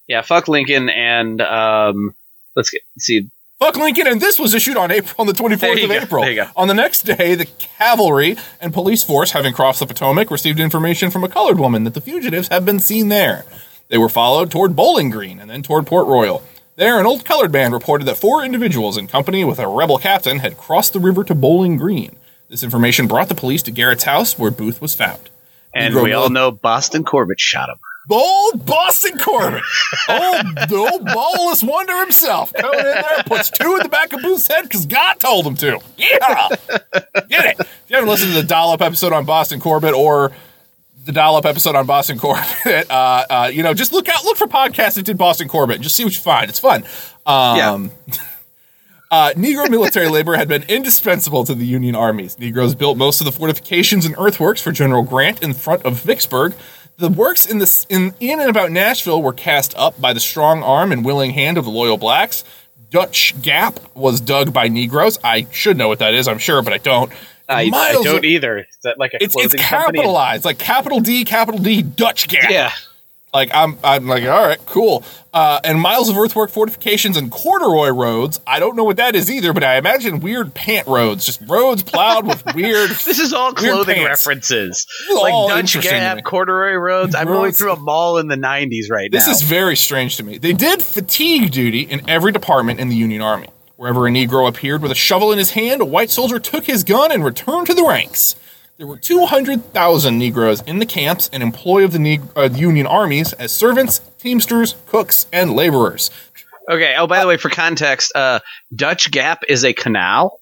Yeah, 0.07 0.22
fuck 0.22 0.48
Lincoln, 0.48 0.89
and 0.89 1.41
um, 1.41 2.13
let's 2.55 2.69
get 2.69 2.81
see. 3.00 3.27
Fuck 3.60 3.77
Lincoln, 3.77 4.07
and 4.07 4.19
this 4.19 4.38
was 4.38 4.53
issued 4.53 4.75
on 4.75 4.91
April 4.91 5.15
on 5.19 5.27
the 5.27 5.33
twenty 5.33 5.55
There 5.55 5.69
fourth 5.69 5.79
you 5.79 5.86
of 5.86 5.91
go, 5.91 5.95
April. 6.05 6.22
there 6.24 6.31
you 6.31 6.43
go. 6.43 6.50
On 6.57 6.67
the 6.67 6.74
next 6.74 7.03
day, 7.03 7.36
the 7.36 7.45
cavalry 7.45 8.36
and 8.60 8.74
police 8.74 9.03
force, 9.03 9.31
having 9.31 9.53
crossed 9.53 9.79
the 9.79 9.86
Potomac, 9.88 10.29
received 10.31 10.60
information 10.60 11.10
from 11.10 11.24
a 11.24 11.29
colored 11.29 11.60
woman 11.60 11.83
that 11.86 11.93
the 11.93 12.01
fugitives 12.01 12.50
have 12.50 12.65
been 12.65 12.79
seen 12.79 13.07
there. 13.10 13.45
They 13.89 13.98
were 13.98 14.10
followed 14.10 14.51
toward 14.51 14.75
Bowling 14.75 15.10
Green 15.10 15.39
and 15.39 15.50
then 15.50 15.63
toward 15.63 15.86
Port 15.88 16.07
Royal. 16.07 16.43
There, 16.75 17.00
an 17.00 17.06
old 17.06 17.24
colored 17.24 17.51
man 17.51 17.72
reported 17.72 18.06
that 18.06 18.18
four 18.18 18.44
individuals 18.44 18.98
in 18.98 19.06
company 19.06 19.44
with 19.44 19.60
a 19.60 19.68
rebel 19.68 20.00
captain 20.00 20.39
had 20.39 20.58
crossed 20.58 20.94
the 20.94 21.00
river 21.00 21.24
to 21.24 21.36
Bowling 21.36 21.77
Green. 21.77 22.15
This 22.50 22.63
information 22.63 23.06
brought 23.06 23.30
the 23.30 23.36
police 23.36 23.62
to 23.63 23.72
Garrett's 23.72 24.06
house, 24.06 24.39
where 24.39 24.50
Booth 24.50 24.82
was 24.82 24.96
found. 24.96 25.30
And 25.75 25.94
we 25.94 26.13
all 26.13 26.32
know 26.32 26.50
Boston 26.51 27.03
Corbett 27.03 27.39
shot 27.39 27.70
him. 27.70 27.77
Old 28.10 28.65
Boston 28.65 29.18
Corbett, 29.20 29.62
old 30.10 30.46
the 30.68 30.89
old 30.92 31.06
ballless 31.08 31.63
wonder 31.63 31.98
himself, 32.00 32.51
coming 32.53 32.80
in 32.80 32.86
there, 32.86 33.24
puts 33.27 33.50
two 33.50 33.75
in 33.75 33.84
the 33.84 33.89
back 33.89 34.12
of 34.12 34.22
Booth's 34.22 34.48
head 34.48 34.63
because 34.63 34.86
God 34.86 35.20
told 35.20 35.48
him 35.48 35.56
to. 35.56 35.80
Yeah, 35.98 36.50
get 37.30 37.46
it. 37.46 37.60
If 37.60 37.84
you 37.88 37.96
haven't 37.96 38.10
listened 38.10 38.34
to 38.34 38.42
the 38.42 38.48
Dollop 38.48 38.82
episode 38.82 39.13
on 39.13 39.25
Boston 39.25 39.60
Corbett 39.62 39.94
or 39.94 40.32
the 41.03 41.12
Dollop 41.12 41.45
episode 41.45 41.75
on 41.75 41.86
Boston 41.86 42.17
Corbett, 42.17 42.45
uh, 42.89 43.25
uh, 43.29 43.51
you 43.53 43.63
know, 43.63 43.74
just 43.74 43.91
look 43.93 44.07
out, 44.10 44.24
look 44.24 44.38
for 44.38 44.48
podcasts 44.48 44.95
that 44.95 45.05
did 45.05 45.17
Boston 45.17 45.48
Corbett, 45.48 45.75
and 45.75 45.83
just 45.83 45.95
see 45.95 46.03
what 46.03 46.15
you 46.15 46.22
find. 46.22 46.50
It's 46.50 46.60
fun. 46.60 46.83
Um, 47.25 47.91
Uh, 49.12 49.31
Negro 49.33 49.69
military 49.69 50.07
labor 50.07 50.36
had 50.36 50.48
been 50.48 50.63
indispensable 50.63 51.43
to 51.43 51.53
the 51.53 51.67
Union 51.67 51.93
armies. 51.95 52.39
Negroes 52.39 52.74
built 52.74 52.98
most 52.98 53.22
of 53.22 53.25
the 53.25 53.31
fortifications 53.31 54.07
and 54.07 54.15
earthworks 54.17 54.60
for 54.60 54.72
General 54.72 55.03
Grant 55.03 55.43
in 55.43 55.53
front 55.53 55.83
of 55.83 56.01
Vicksburg. 56.01 56.55
The 56.98 57.10
works 57.10 57.45
in, 57.45 57.60
the, 57.60 57.86
in, 57.89 58.15
in 58.19 58.39
and 58.39 58.50
about 58.50 58.72
Nashville 58.72 59.22
were 59.22 59.31
cast 59.31 59.75
up 59.77 60.01
by 60.01 60.13
the 60.13 60.19
strong 60.19 60.63
arm 60.63 60.91
and 60.91 61.05
willing 61.05 61.29
hand 61.29 61.60
of 61.60 61.65
the 61.65 61.69
loyal 61.69 61.98
blacks. 61.98 62.43
Dutch 62.89 63.39
Gap 63.39 63.79
was 63.95 64.19
dug 64.19 64.51
by 64.51 64.67
Negroes. 64.67 65.19
I 65.24 65.45
should 65.51 65.77
know 65.77 65.89
what 65.89 66.00
that 66.00 66.15
is, 66.15 66.27
I'm 66.27 66.39
sure, 66.39 66.63
but 66.63 66.74
I 66.74 66.79
don't. 66.79 67.13
I, 67.50 67.69
I 67.73 67.91
don't 67.93 68.17
of- 68.19 68.23
either. 68.23 68.59
Is 68.59 68.65
that 68.83 68.97
like 69.00 69.13
a 69.13 69.17
It's, 69.17 69.25
it's 69.25 69.33
clothing 69.35 69.59
company? 69.62 69.97
capitalized, 70.00 70.45
like 70.45 70.57
capital 70.59 71.00
D, 71.00 71.25
capital 71.25 71.59
D, 71.59 71.81
Dutch 71.81 72.27
Gap. 72.27 72.50
Yeah. 72.51 72.71
Like 73.33 73.50
I'm, 73.51 73.79
I'm 73.83 74.07
like, 74.07 74.23
all 74.25 74.45
right, 74.47 74.63
cool. 74.67 75.03
Uh, 75.33 75.59
and 75.63 75.81
miles 75.81 76.07
of 76.07 76.15
earthwork 76.15 76.51
fortifications 76.51 77.17
and 77.17 77.31
corduroy 77.31 77.89
roads. 77.89 78.39
I 78.45 78.59
don't 78.59 78.75
know 78.75 78.83
what 78.83 78.97
that 78.97 79.15
is 79.15 79.31
either, 79.31 79.51
but 79.53 79.63
I 79.63 79.77
imagine 79.77 80.19
weird 80.19 80.53
pant 80.53 80.88
roads, 80.88 81.25
just 81.25 81.41
roads 81.50 81.81
plowed 81.81 82.27
with 82.27 82.43
weird. 82.55 82.91
This 82.91 83.17
is 83.17 83.33
all 83.33 83.51
clothing 83.51 84.03
references. 84.05 84.85
Like 85.12 85.33
all 85.33 85.47
Dutch. 85.50 85.81
Gap, 85.81 86.23
corduroy 86.23 86.73
roads. 86.75 87.15
I'm 87.15 87.25
going 87.25 87.53
through 87.53 87.73
a 87.73 87.79
mall 87.79 88.19
in 88.19 88.27
the 88.27 88.35
90s 88.38 88.91
right 88.91 89.12
This 89.12 89.25
now. 89.25 89.33
is 89.33 89.41
very 89.41 89.75
strange 89.75 90.17
to 90.17 90.23
me. 90.23 90.38
They 90.38 90.53
did 90.53 90.83
fatigue 90.83 91.51
duty 91.51 91.81
in 91.81 92.07
every 92.07 92.31
department 92.31 92.79
in 92.79 92.89
the 92.89 92.95
Union 92.95 93.23
Army. 93.23 93.47
Wherever 93.75 94.08
a 94.08 94.12
Negro 94.12 94.48
appeared 94.48 94.82
with 94.82 94.92
a 94.92 94.96
shovel 94.96 95.32
in 95.32 95.38
his 95.39 95.51
hand, 95.51 95.82
a 95.82 95.86
white 95.86 96.12
soldier 96.12 96.39
took 96.39 96.65
his 96.65 96.84
gun 96.84 97.12
and 97.12 97.25
returned 97.25 97.68
to 97.68 97.74
the 97.74 97.84
ranks. 97.84 98.36
There 98.77 98.88
were 98.88 98.98
200,000 98.98 100.18
Negroes 100.18 100.62
in 100.62 100.80
the 100.80 100.86
camps 100.86 101.30
and 101.34 101.42
employed 101.44 101.84
of 101.84 101.92
the 101.92 102.00
Neg- 102.00 102.22
uh, 102.36 102.50
Union 102.53 102.86
armies 102.88 103.34
as 103.34 103.51
servants, 103.51 104.00
teamsters, 104.20 104.75
cooks, 104.88 105.25
and 105.34 105.53
laborers. 105.56 106.10
okay. 106.70 106.96
Oh, 106.98 107.08
by 107.08 107.20
the 107.22 107.27
way, 107.27 107.38
for 107.38 107.50
context, 107.50 108.12
uh, 108.15 108.39
Dutch 108.75 109.12
Gap 109.12 109.44
is 109.48 109.63
a 109.65 109.74
canal 109.74 110.39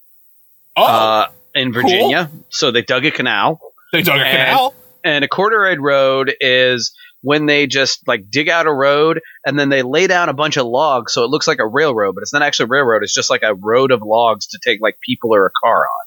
Oh, 0.78 0.86
uh, 0.86 1.28
in 1.56 1.74
Virginia. 1.74 2.30
So 2.50 2.72
they 2.72 2.82
dug 2.82 3.06
a 3.06 3.12
canal. 3.12 3.60
they 3.92 4.02
dug 4.02 4.20
a 4.20 4.24
and- 4.26 4.38
canal. 4.38 4.74
And 5.04 5.26
a 5.26 5.28
corduroy 5.28 5.78
road 5.78 6.34
is 6.40 6.94
when 7.22 7.46
they 7.46 7.68
just 7.68 8.08
like 8.08 8.30
dig 8.30 8.50
out 8.50 8.68
a 8.68 8.74
road 8.74 9.22
and 9.46 9.58
then 9.58 9.70
they 9.70 9.84
lay 9.84 10.08
down 10.08 10.30
a 10.30 10.34
bunch 10.34 10.58
of 10.58 10.66
logs 10.66 11.14
so 11.14 11.24
it 11.24 11.30
looks 11.30 11.48
like 11.48 11.60
a 11.60 11.68
railroad, 11.68 12.16
but 12.16 12.22
it's 12.22 12.34
not 12.34 12.42
actually 12.42 12.66
a 12.66 12.70
railroad. 12.70 13.04
It's 13.04 13.14
just 13.14 13.30
like 13.30 13.44
a 13.44 13.54
road 13.56 13.92
of 13.92 14.02
logs 14.02 14.48
to 14.48 14.60
take 14.64 14.82
like 14.82 14.98
people 15.06 15.34
or 15.34 15.46
a 15.46 15.52
car 15.64 15.80
on. 15.80 16.06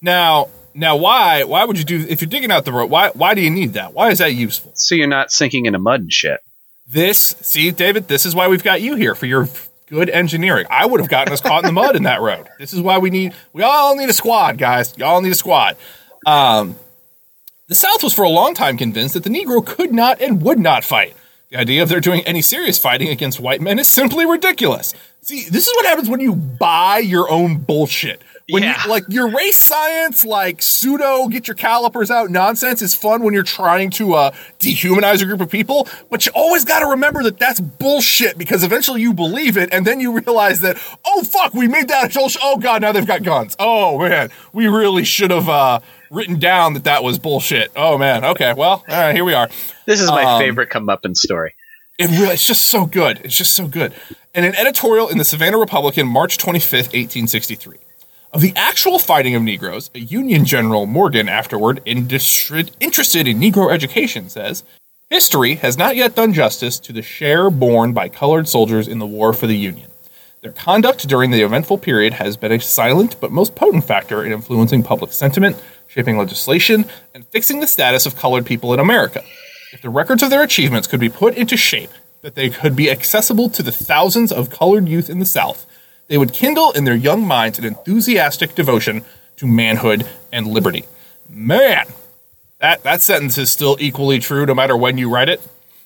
Now, 0.00 0.48
now, 0.74 0.96
why? 0.96 1.44
Why 1.44 1.64
would 1.64 1.78
you 1.78 1.84
do 1.84 2.06
if 2.08 2.20
you're 2.20 2.30
digging 2.30 2.50
out 2.50 2.64
the 2.64 2.72
road? 2.72 2.90
Why? 2.90 3.10
Why 3.10 3.34
do 3.34 3.42
you 3.42 3.50
need 3.50 3.74
that? 3.74 3.92
Why 3.92 4.10
is 4.10 4.18
that 4.18 4.34
useful? 4.34 4.72
So 4.74 4.94
you're 4.94 5.06
not 5.06 5.30
sinking 5.30 5.66
into 5.66 5.78
mud 5.78 6.00
and 6.00 6.12
shit. 6.12 6.40
This, 6.86 7.36
see, 7.40 7.70
David, 7.70 8.08
this 8.08 8.26
is 8.26 8.34
why 8.34 8.48
we've 8.48 8.64
got 8.64 8.80
you 8.80 8.96
here 8.96 9.14
for 9.14 9.26
your 9.26 9.48
good 9.86 10.10
engineering. 10.10 10.66
I 10.70 10.86
would 10.86 11.00
have 11.00 11.08
gotten 11.08 11.32
us 11.32 11.40
caught 11.40 11.62
in 11.62 11.66
the 11.66 11.72
mud 11.72 11.96
in 11.96 12.04
that 12.04 12.20
road. 12.20 12.48
This 12.58 12.72
is 12.72 12.80
why 12.80 12.98
we 12.98 13.10
need. 13.10 13.34
We 13.52 13.62
all 13.62 13.96
need 13.96 14.08
a 14.08 14.14
squad, 14.14 14.58
guys. 14.58 14.96
Y'all 14.96 15.20
need 15.20 15.32
a 15.32 15.36
squad. 15.36 15.76
Um, 16.26 16.76
the 17.72 17.76
South 17.76 18.02
was 18.02 18.12
for 18.12 18.22
a 18.22 18.28
long 18.28 18.52
time 18.52 18.76
convinced 18.76 19.14
that 19.14 19.24
the 19.24 19.30
Negro 19.30 19.64
could 19.64 19.92
not 19.92 20.20
and 20.20 20.42
would 20.42 20.58
not 20.58 20.84
fight. 20.84 21.16
The 21.48 21.56
idea 21.58 21.82
of 21.82 21.88
there 21.88 22.00
doing 22.00 22.20
any 22.26 22.42
serious 22.42 22.78
fighting 22.78 23.08
against 23.08 23.40
white 23.40 23.62
men 23.62 23.78
is 23.78 23.88
simply 23.88 24.26
ridiculous. 24.26 24.94
See, 25.22 25.44
this 25.48 25.66
is 25.68 25.74
what 25.76 25.86
happens 25.86 26.08
when 26.10 26.20
you 26.20 26.34
buy 26.34 26.98
your 26.98 27.30
own 27.30 27.56
bullshit. 27.58 28.20
When 28.50 28.62
Yeah. 28.64 28.82
you 28.84 28.90
like 28.90 29.04
your 29.08 29.28
race 29.28 29.56
science, 29.56 30.24
like 30.26 30.60
pseudo 30.60 31.28
get 31.28 31.46
your 31.48 31.54
calipers 31.54 32.10
out 32.10 32.28
nonsense 32.30 32.82
is 32.82 32.94
fun 32.94 33.22
when 33.22 33.32
you're 33.32 33.42
trying 33.44 33.88
to 33.92 34.14
uh, 34.14 34.30
dehumanize 34.60 35.22
a 35.22 35.24
group 35.26 35.40
of 35.40 35.48
people, 35.48 35.88
but 36.10 36.26
you 36.26 36.32
always 36.34 36.64
got 36.64 36.80
to 36.80 36.86
remember 36.86 37.22
that 37.22 37.38
that's 37.38 37.60
bullshit 37.60 38.36
because 38.36 38.64
eventually 38.64 39.00
you 39.00 39.14
believe 39.14 39.56
it 39.56 39.68
and 39.72 39.86
then 39.86 40.00
you 40.00 40.18
realize 40.18 40.60
that 40.60 40.76
oh 41.06 41.22
fuck 41.22 41.54
we 41.54 41.68
made 41.68 41.88
that. 41.88 42.14
Oh 42.42 42.58
god, 42.58 42.82
now 42.82 42.92
they've 42.92 43.06
got 43.06 43.22
guns. 43.22 43.56
Oh 43.58 43.98
man, 43.98 44.30
we 44.52 44.66
really 44.66 45.04
should 45.04 45.30
have 45.30 45.48
uh, 45.48 45.78
written 46.12 46.38
down 46.38 46.74
that 46.74 46.84
that 46.84 47.02
was 47.02 47.18
bullshit. 47.18 47.72
Oh 47.74 47.98
man, 47.98 48.24
okay, 48.24 48.52
well, 48.52 48.84
all 48.88 48.96
right, 48.96 49.14
here 49.14 49.24
we 49.24 49.34
are. 49.34 49.48
This 49.86 50.00
is 50.00 50.08
my 50.08 50.24
Um, 50.24 50.40
favorite 50.40 50.70
comeuppance 50.70 51.16
story. 51.16 51.54
It 51.98 52.10
really, 52.10 52.34
it's 52.34 52.46
just 52.46 52.62
so 52.62 52.86
good. 52.86 53.20
It's 53.24 53.36
just 53.36 53.54
so 53.54 53.66
good. 53.66 53.92
In 54.34 54.44
an 54.44 54.54
editorial 54.54 55.08
in 55.08 55.18
the 55.18 55.24
Savannah 55.24 55.58
Republican, 55.58 56.06
March 56.06 56.38
25th, 56.38 56.92
1863, 56.94 57.78
of 58.32 58.40
the 58.40 58.52
actual 58.56 58.98
fighting 58.98 59.34
of 59.34 59.42
Negroes, 59.42 59.90
a 59.94 59.98
Union 60.00 60.44
General 60.44 60.86
Morgan, 60.86 61.28
afterward 61.28 61.82
interested 61.84 63.28
in 63.28 63.38
Negro 63.38 63.72
education, 63.72 64.28
says 64.28 64.64
History 65.10 65.56
has 65.56 65.76
not 65.76 65.96
yet 65.96 66.14
done 66.14 66.32
justice 66.32 66.78
to 66.80 66.92
the 66.92 67.02
share 67.02 67.50
borne 67.50 67.92
by 67.92 68.08
colored 68.08 68.48
soldiers 68.48 68.88
in 68.88 68.98
the 68.98 69.06
war 69.06 69.34
for 69.34 69.46
the 69.46 69.56
Union. 69.56 69.90
Their 70.40 70.52
conduct 70.52 71.06
during 71.06 71.30
the 71.30 71.42
eventful 71.42 71.78
period 71.78 72.14
has 72.14 72.36
been 72.36 72.50
a 72.50 72.58
silent 72.58 73.20
but 73.20 73.30
most 73.30 73.54
potent 73.54 73.84
factor 73.84 74.24
in 74.24 74.32
influencing 74.32 74.82
public 74.82 75.12
sentiment, 75.12 75.62
shaping 75.92 76.16
legislation, 76.16 76.86
and 77.14 77.26
fixing 77.26 77.60
the 77.60 77.66
status 77.66 78.06
of 78.06 78.16
colored 78.16 78.46
people 78.46 78.72
in 78.72 78.80
America. 78.80 79.22
If 79.72 79.82
the 79.82 79.90
records 79.90 80.22
of 80.22 80.30
their 80.30 80.42
achievements 80.42 80.88
could 80.88 81.00
be 81.00 81.08
put 81.08 81.36
into 81.36 81.56
shape, 81.56 81.90
that 82.22 82.34
they 82.34 82.48
could 82.48 82.74
be 82.74 82.90
accessible 82.90 83.50
to 83.50 83.62
the 83.62 83.72
thousands 83.72 84.32
of 84.32 84.48
colored 84.48 84.88
youth 84.88 85.10
in 85.10 85.18
the 85.18 85.26
South, 85.26 85.66
they 86.08 86.16
would 86.16 86.32
kindle 86.32 86.72
in 86.72 86.84
their 86.84 86.94
young 86.94 87.26
minds 87.26 87.58
an 87.58 87.64
enthusiastic 87.64 88.54
devotion 88.54 89.04
to 89.36 89.46
manhood 89.46 90.08
and 90.32 90.46
liberty. 90.46 90.84
Man, 91.28 91.86
that, 92.58 92.82
that 92.84 93.02
sentence 93.02 93.36
is 93.36 93.50
still 93.50 93.76
equally 93.80 94.18
true 94.18 94.46
no 94.46 94.54
matter 94.54 94.76
when 94.76 94.98
you 94.98 95.10
write 95.10 95.28
it. 95.28 95.40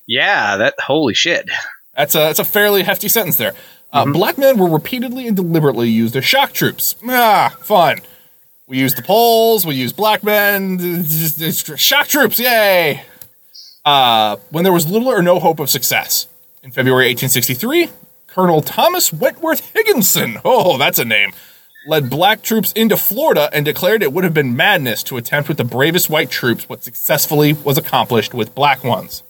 Yeah, 0.07 0.57
that 0.57 0.75
holy 0.79 1.15
shit. 1.15 1.49
That's 1.97 2.15
a 2.15 2.19
that's 2.19 2.39
a 2.39 2.45
fairly 2.45 2.83
hefty 2.83 3.09
sentence 3.09 3.37
there. 3.37 3.55
Uh, 3.93 4.05
Black 4.05 4.37
men 4.37 4.59
were 4.59 4.69
repeatedly 4.69 5.27
and 5.27 5.37
deliberately 5.37 5.89
used 5.89 6.15
as 6.17 6.25
shock 6.25 6.53
troops. 6.53 6.97
Ah, 7.09 7.57
fun. 7.63 8.01
We 8.69 8.79
used 8.79 8.97
the 8.97 9.03
Poles. 9.03 9.65
We 9.65 9.77
used 9.77 9.97
black 9.97 10.25
men. 10.25 11.05
Shock 11.77 12.09
troops, 12.09 12.39
yay! 12.39 13.03
Uh, 13.85 14.37
when 14.51 14.65
there 14.65 14.73
was 14.73 14.89
little 14.91 15.09
or 15.09 15.23
no 15.23 15.39
hope 15.39 15.61
of 15.61 15.71
success. 15.71 16.27
In 16.65 16.73
February 16.73 17.05
1863, 17.07 17.91
Colonel 18.27 18.61
Thomas 18.61 19.13
Wentworth 19.13 19.73
Higginson, 19.73 20.39
oh, 20.45 20.77
that's 20.79 20.99
a 20.99 21.05
name, 21.05 21.31
led 21.87 22.11
black 22.11 22.43
troops 22.43 22.73
into 22.73 22.97
Florida 22.97 23.49
and 23.53 23.65
declared 23.65 24.03
it 24.03 24.13
would 24.13 24.25
have 24.25 24.35
been 24.35 24.57
madness 24.57 25.05
to 25.05 25.17
attempt 25.17 25.49
with 25.49 25.59
the 25.59 25.65
bravest 25.65 26.11
white 26.11 26.29
troops 26.29 26.69
what 26.69 26.83
successfully 26.83 27.53
was 27.53 27.79
accomplished 27.79 28.35
with 28.35 28.53
black 28.57 28.83
ones. 28.83 29.23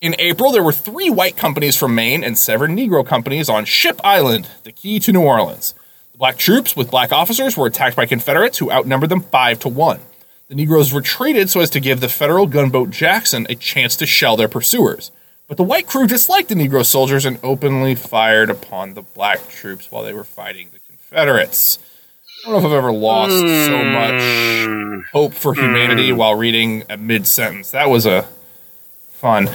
In 0.00 0.16
April, 0.18 0.50
there 0.50 0.62
were 0.62 0.72
three 0.72 1.10
white 1.10 1.36
companies 1.36 1.76
from 1.76 1.94
Maine 1.94 2.24
and 2.24 2.38
seven 2.38 2.74
Negro 2.74 3.06
companies 3.06 3.50
on 3.50 3.66
Ship 3.66 4.00
Island, 4.02 4.48
the 4.64 4.72
key 4.72 4.98
to 5.00 5.12
New 5.12 5.20
Orleans. 5.20 5.74
Black 6.22 6.36
troops 6.36 6.76
with 6.76 6.88
black 6.88 7.10
officers 7.10 7.56
were 7.56 7.66
attacked 7.66 7.96
by 7.96 8.06
Confederates 8.06 8.58
who 8.58 8.70
outnumbered 8.70 9.08
them 9.08 9.22
five 9.22 9.58
to 9.58 9.68
one. 9.68 9.98
The 10.46 10.54
Negroes 10.54 10.92
retreated 10.92 11.50
so 11.50 11.58
as 11.58 11.70
to 11.70 11.80
give 11.80 11.98
the 11.98 12.08
Federal 12.08 12.46
gunboat 12.46 12.90
Jackson 12.90 13.44
a 13.50 13.56
chance 13.56 13.96
to 13.96 14.06
shell 14.06 14.36
their 14.36 14.46
pursuers. 14.46 15.10
But 15.48 15.56
the 15.56 15.64
white 15.64 15.88
crew 15.88 16.06
disliked 16.06 16.48
the 16.48 16.54
Negro 16.54 16.86
soldiers 16.86 17.26
and 17.26 17.40
openly 17.42 17.96
fired 17.96 18.50
upon 18.50 18.94
the 18.94 19.02
black 19.02 19.48
troops 19.48 19.90
while 19.90 20.04
they 20.04 20.12
were 20.12 20.22
fighting 20.22 20.68
the 20.72 20.78
Confederates. 20.78 21.80
I 22.46 22.50
don't 22.50 22.52
know 22.52 22.68
if 22.68 22.72
I've 22.72 22.78
ever 22.78 22.92
lost 22.92 23.32
so 23.32 23.82
hmm. 23.82 23.92
much 23.92 25.04
hope 25.10 25.34
for 25.34 25.54
humanity 25.54 26.10
hmm. 26.10 26.18
while 26.18 26.36
reading 26.36 26.84
a 26.88 26.96
mid 26.96 27.26
sentence. 27.26 27.72
That 27.72 27.90
was 27.90 28.06
a 28.06 28.28
fun. 29.10 29.50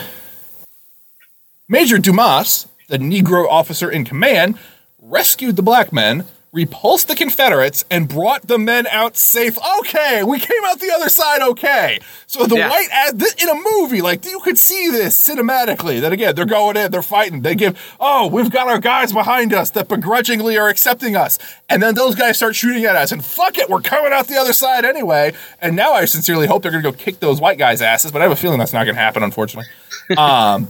Major 1.69 1.97
Dumas, 1.97 2.67
the 2.89 2.97
Negro 2.97 3.47
officer 3.47 3.89
in 3.89 4.03
command, 4.03 4.60
rescued 4.99 5.56
the 5.56 5.63
black 5.63 5.93
men, 5.93 6.25
repulsed 6.53 7.07
the 7.07 7.15
Confederates, 7.15 7.83
and 7.91 8.07
brought 8.07 8.47
the 8.47 8.57
men 8.57 8.88
out 8.88 9.17
safe. 9.17 9.57
Okay, 9.79 10.23
we 10.23 10.39
came 10.39 10.63
out 10.65 10.79
the 10.79 10.91
other 10.91 11.10
side 11.10 11.41
okay. 11.41 11.99
So 12.25 12.45
the 12.45 12.55
Yeah. 12.55 12.69
white 12.69 12.88
ad 12.91 13.21
in 13.39 13.49
a 13.49 13.55
movie, 13.55 14.01
like 14.01 14.25
you 14.25 14.39
could 14.39 14.57
see 14.57 14.89
this 14.89 15.17
cinematically. 15.21 15.99
That 16.01 16.13
again, 16.13 16.36
they're 16.36 16.45
going 16.45 16.77
in, 16.77 16.89
they're 16.91 17.01
fighting. 17.01 17.41
They 17.41 17.53
give, 17.53 17.77
oh, 17.99 18.27
we've 18.27 18.49
got 18.49 18.67
our 18.67 18.79
guys 18.79 19.12
behind 19.13 19.53
us 19.53 19.69
that 19.71 19.88
begrudgingly 19.88 20.57
are 20.57 20.69
accepting 20.69 21.15
us, 21.15 21.38
and 21.69 21.83
then 21.83 21.95
those 21.95 22.15
guys 22.15 22.38
start 22.38 22.55
shooting 22.55 22.86
at 22.86 22.95
us, 22.95 23.12
and 23.12 23.23
fuck 23.23 23.57
it, 23.57 23.69
we're 23.69 23.81
coming 23.81 24.13
out 24.13 24.27
the 24.27 24.38
other 24.38 24.53
side 24.53 24.86
anyway. 24.86 25.33
And 25.62 25.75
now 25.75 25.93
I 25.93 26.05
sincerely 26.05 26.47
hope 26.47 26.63
they're 26.63 26.71
going 26.71 26.83
to 26.83 26.91
go 26.91 26.97
kick 26.97 27.19
those 27.19 27.39
white 27.41 27.57
guys' 27.57 27.81
asses, 27.81 28.12
but 28.12 28.21
I 28.21 28.23
have 28.23 28.31
a 28.31 28.36
feeling 28.38 28.57
that's 28.57 28.73
not 28.73 28.86
going 28.86 28.95
to 28.95 29.01
happen, 29.01 29.21
unfortunately 29.21 29.69
um, 30.17 30.69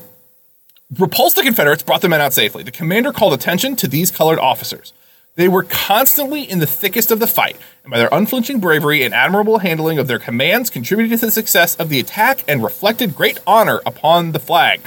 repulsed 0.98 1.36
the 1.36 1.44
Confederates, 1.44 1.84
brought 1.84 2.02
the 2.02 2.10
men 2.10 2.22
out 2.22 2.34
safely. 2.34 2.64
The 2.64 2.72
commander 2.72 3.12
called 3.14 3.34
attention 3.34 3.76
to 3.78 3.88
these 3.88 4.10
colored 4.12 4.40
officers. 4.40 4.94
They 5.38 5.48
were 5.48 5.64
constantly 5.64 6.42
in 6.44 6.60
the 6.60 6.66
thickest 6.68 7.12
of 7.12 7.20
the 7.20 7.28
fight, 7.28 7.56
and 7.84 7.92
by 7.92 8.00
their 8.00 8.10
unflinching 8.12 8.60
bravery 8.60 9.04
and 9.04 9.14
admirable 9.14 9.60
handling 9.60 10.00
of 10.00 10.08
their 10.08 10.20
commands, 10.20 10.70
contributed 10.70 11.20
to 11.20 11.26
the 11.28 11.32
success 11.32 11.76
of 11.76 11.90
the 11.90 12.00
attack 12.00 12.44
and 12.48 12.62
reflected 12.64 13.16
great 13.16 13.40
honor 13.48 13.80
upon 13.86 14.32
the 14.34 14.40
flag. 14.40 14.82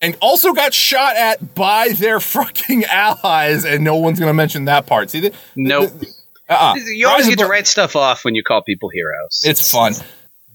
And 0.00 0.16
also 0.22 0.52
got 0.54 0.72
shot 0.72 1.16
at 1.16 1.54
by 1.54 1.88
their 1.88 2.20
fucking 2.20 2.84
allies, 2.84 3.64
and 3.66 3.84
no 3.84 3.96
one's 3.96 4.18
going 4.18 4.30
to 4.30 4.34
mention 4.34 4.64
that 4.66 4.86
part. 4.86 5.10
See, 5.10 5.20
the, 5.20 5.32
Nope. 5.56 5.90
uh-uh. 6.48 6.74
You 6.86 7.06
always 7.08 7.24
Rise 7.26 7.28
get 7.30 7.38
to 7.38 7.44
above- 7.44 7.50
write 7.50 7.66
stuff 7.66 7.96
off 7.96 8.24
when 8.24 8.34
you 8.34 8.42
call 8.42 8.62
people 8.62 8.88
heroes. 8.90 9.42
it's 9.44 9.70
fun. 9.70 9.92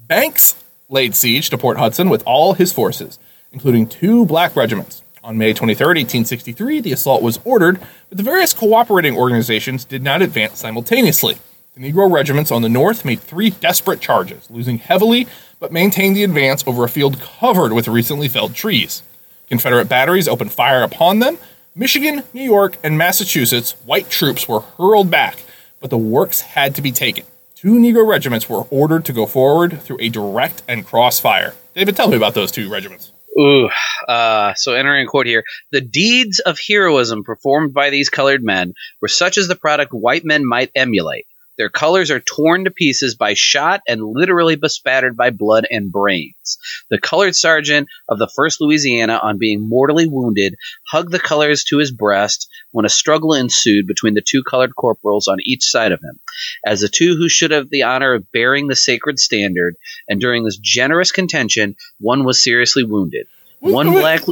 Banks 0.08 0.56
laid 0.90 1.14
siege 1.14 1.50
to 1.50 1.58
Port 1.58 1.78
Hudson 1.78 2.10
with 2.10 2.24
all 2.26 2.54
his 2.54 2.72
forces, 2.72 3.20
including 3.52 3.88
two 3.88 4.26
black 4.26 4.56
regiments. 4.56 5.04
On 5.26 5.40
May 5.40 5.54
23, 5.54 5.88
1863, 5.88 6.82
the 6.82 6.92
assault 6.92 7.24
was 7.24 7.40
ordered, 7.44 7.80
but 8.10 8.20
the 8.20 8.24
various 8.24 8.54
cooperating 8.54 9.18
organizations 9.18 9.84
did 9.84 10.04
not 10.04 10.22
advance 10.22 10.60
simultaneously. 10.60 11.40
The 11.74 11.82
Negro 11.82 12.12
regiments 12.12 12.52
on 12.52 12.62
the 12.62 12.70
north 12.70 13.04
made 13.04 13.22
three 13.22 13.50
desperate 13.50 14.00
charges, 14.00 14.48
losing 14.52 14.78
heavily, 14.78 15.28
but 15.60 15.72
maintained 15.72 16.16
the 16.16 16.24
advance 16.24 16.64
over 16.68 16.84
a 16.84 16.90
field 16.90 17.20
covered 17.20 17.74
with 17.74 17.88
recently 17.88 18.28
felled 18.28 18.54
trees. 18.54 19.02
Confederate 19.50 19.90
batteries 19.90 20.28
opened 20.28 20.54
fire 20.54 20.84
upon 20.84 21.18
them. 21.18 21.40
Michigan, 21.74 22.22
New 22.32 22.44
York, 22.44 22.78
and 22.84 22.96
Massachusetts, 22.96 23.72
white 23.84 24.12
troops 24.12 24.48
were 24.48 24.60
hurled 24.78 25.10
back, 25.10 25.40
but 25.80 25.90
the 25.90 25.98
works 25.98 26.42
had 26.42 26.76
to 26.76 26.84
be 26.84 26.92
taken. 26.92 27.26
Two 27.56 27.80
Negro 27.80 28.08
regiments 28.08 28.48
were 28.48 28.68
ordered 28.70 29.06
to 29.06 29.14
go 29.14 29.26
forward 29.26 29.82
through 29.82 29.98
a 30.02 30.10
direct 30.10 30.62
and 30.68 30.86
crossfire. 30.86 31.56
David, 31.74 31.96
tell 31.96 32.10
me 32.10 32.16
about 32.16 32.36
those 32.36 32.52
two 32.52 32.70
regiments. 32.70 33.12
Ooh, 33.40 33.70
uh, 34.08 34.54
so 34.56 34.74
entering 34.74 35.06
a 35.06 35.10
quote 35.10 35.28
here. 35.28 35.44
The 35.72 35.82
deeds 35.82 36.40
of 36.40 36.58
heroism 36.60 37.24
performed 37.24 37.74
by 37.74 37.90
these 37.90 38.10
colored 38.10 38.44
men 38.44 38.74
were 39.02 39.08
such 39.08 39.38
as 39.38 39.48
the 39.48 39.56
product 39.56 39.92
white 39.92 40.24
men 40.24 40.46
might 40.46 40.72
emulate. 40.76 41.28
Their 41.58 41.70
colors 41.70 42.12
are 42.12 42.20
torn 42.20 42.66
to 42.66 42.72
pieces 42.72 43.16
by 43.16 43.34
shot 43.34 43.82
and 43.88 44.02
literally 44.02 44.56
bespattered 44.56 45.16
by 45.16 45.30
blood 45.30 45.66
and 45.70 45.92
brains. 45.92 46.58
The 46.90 46.98
colored 46.98 47.36
sergeant 47.36 47.88
of 48.10 48.20
the 48.20 48.30
1st 48.38 48.58
Louisiana, 48.60 49.20
on 49.22 49.38
being 49.38 49.68
mortally 49.68 50.08
wounded, 50.08 50.56
hugged 50.90 51.12
the 51.12 51.20
colors 51.20 51.64
to 51.66 51.78
his 51.78 51.92
breast 51.92 52.50
when 52.72 52.86
a 52.86 52.90
struggle 52.90 53.34
ensued 53.34 53.88
between 53.88 54.14
the 54.14 54.24
two 54.26 54.44
colored 54.44 54.76
corporals 54.76 55.28
on 55.28 55.38
each 55.46 55.64
side 55.64 55.92
of 55.92 56.02
him. 56.02 56.20
As 56.66 56.82
the 56.82 56.90
two 56.90 57.16
who 57.16 57.30
should 57.30 57.52
have 57.52 57.70
the 57.70 57.84
honor 57.84 58.14
of 58.14 58.32
bearing 58.32 58.68
the 58.68 58.76
sacred 58.76 59.20
standard, 59.20 59.76
and 60.08 60.20
during 60.20 60.44
this 60.44 60.58
generous 60.58 61.12
contention, 61.12 61.76
one 62.00 62.26
was 62.26 62.44
seriously 62.44 62.84
wounded. 62.84 63.28
One 63.60 63.92
black. 63.92 64.24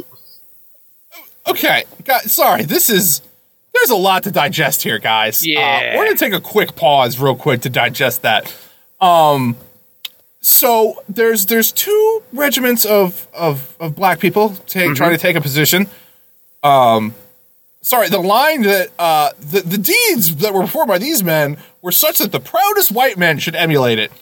Okay, 1.48 1.84
guys, 2.04 2.32
sorry, 2.32 2.64
this 2.64 2.90
is. 2.90 3.22
There's 3.84 3.92
a 3.92 3.96
lot 4.02 4.24
to 4.24 4.32
digest 4.32 4.82
here, 4.82 4.98
guys. 4.98 5.42
Uh, 5.44 5.46
Yeah. 5.50 5.98
we're 5.98 6.06
gonna 6.06 6.16
take 6.18 6.32
a 6.32 6.40
quick 6.40 6.74
pause, 6.78 7.20
real 7.20 7.36
quick, 7.36 7.60
to 7.64 7.70
digest 7.70 8.22
that. 8.22 8.54
Um, 9.02 9.58
so 10.40 11.04
there's 11.10 11.48
there's 11.48 11.74
two 11.74 12.24
regiments 12.32 12.86
of 12.86 13.28
of, 13.34 13.76
of 13.82 13.94
black 13.94 14.20
people 14.20 14.52
take, 14.68 14.96
trying 14.96 15.12
to 15.12 15.18
take 15.18 15.36
a 15.36 15.42
position. 15.42 15.88
Um, 16.64 17.14
sorry, 17.82 18.08
the 18.08 18.20
line 18.20 18.62
that 18.62 18.88
uh, 18.98 19.32
the 19.42 19.60
the 19.62 19.78
deeds 19.78 20.38
that 20.38 20.54
were 20.54 20.62
performed 20.62 20.88
by 20.88 20.98
these 20.98 21.22
men 21.22 21.58
were 21.82 21.92
such 21.92 22.20
that 22.20 22.32
the 22.32 22.40
proudest 22.40 22.90
white 22.90 23.18
men 23.18 23.38
should 23.38 23.56
emulate 23.56 24.00
it. 24.00 24.14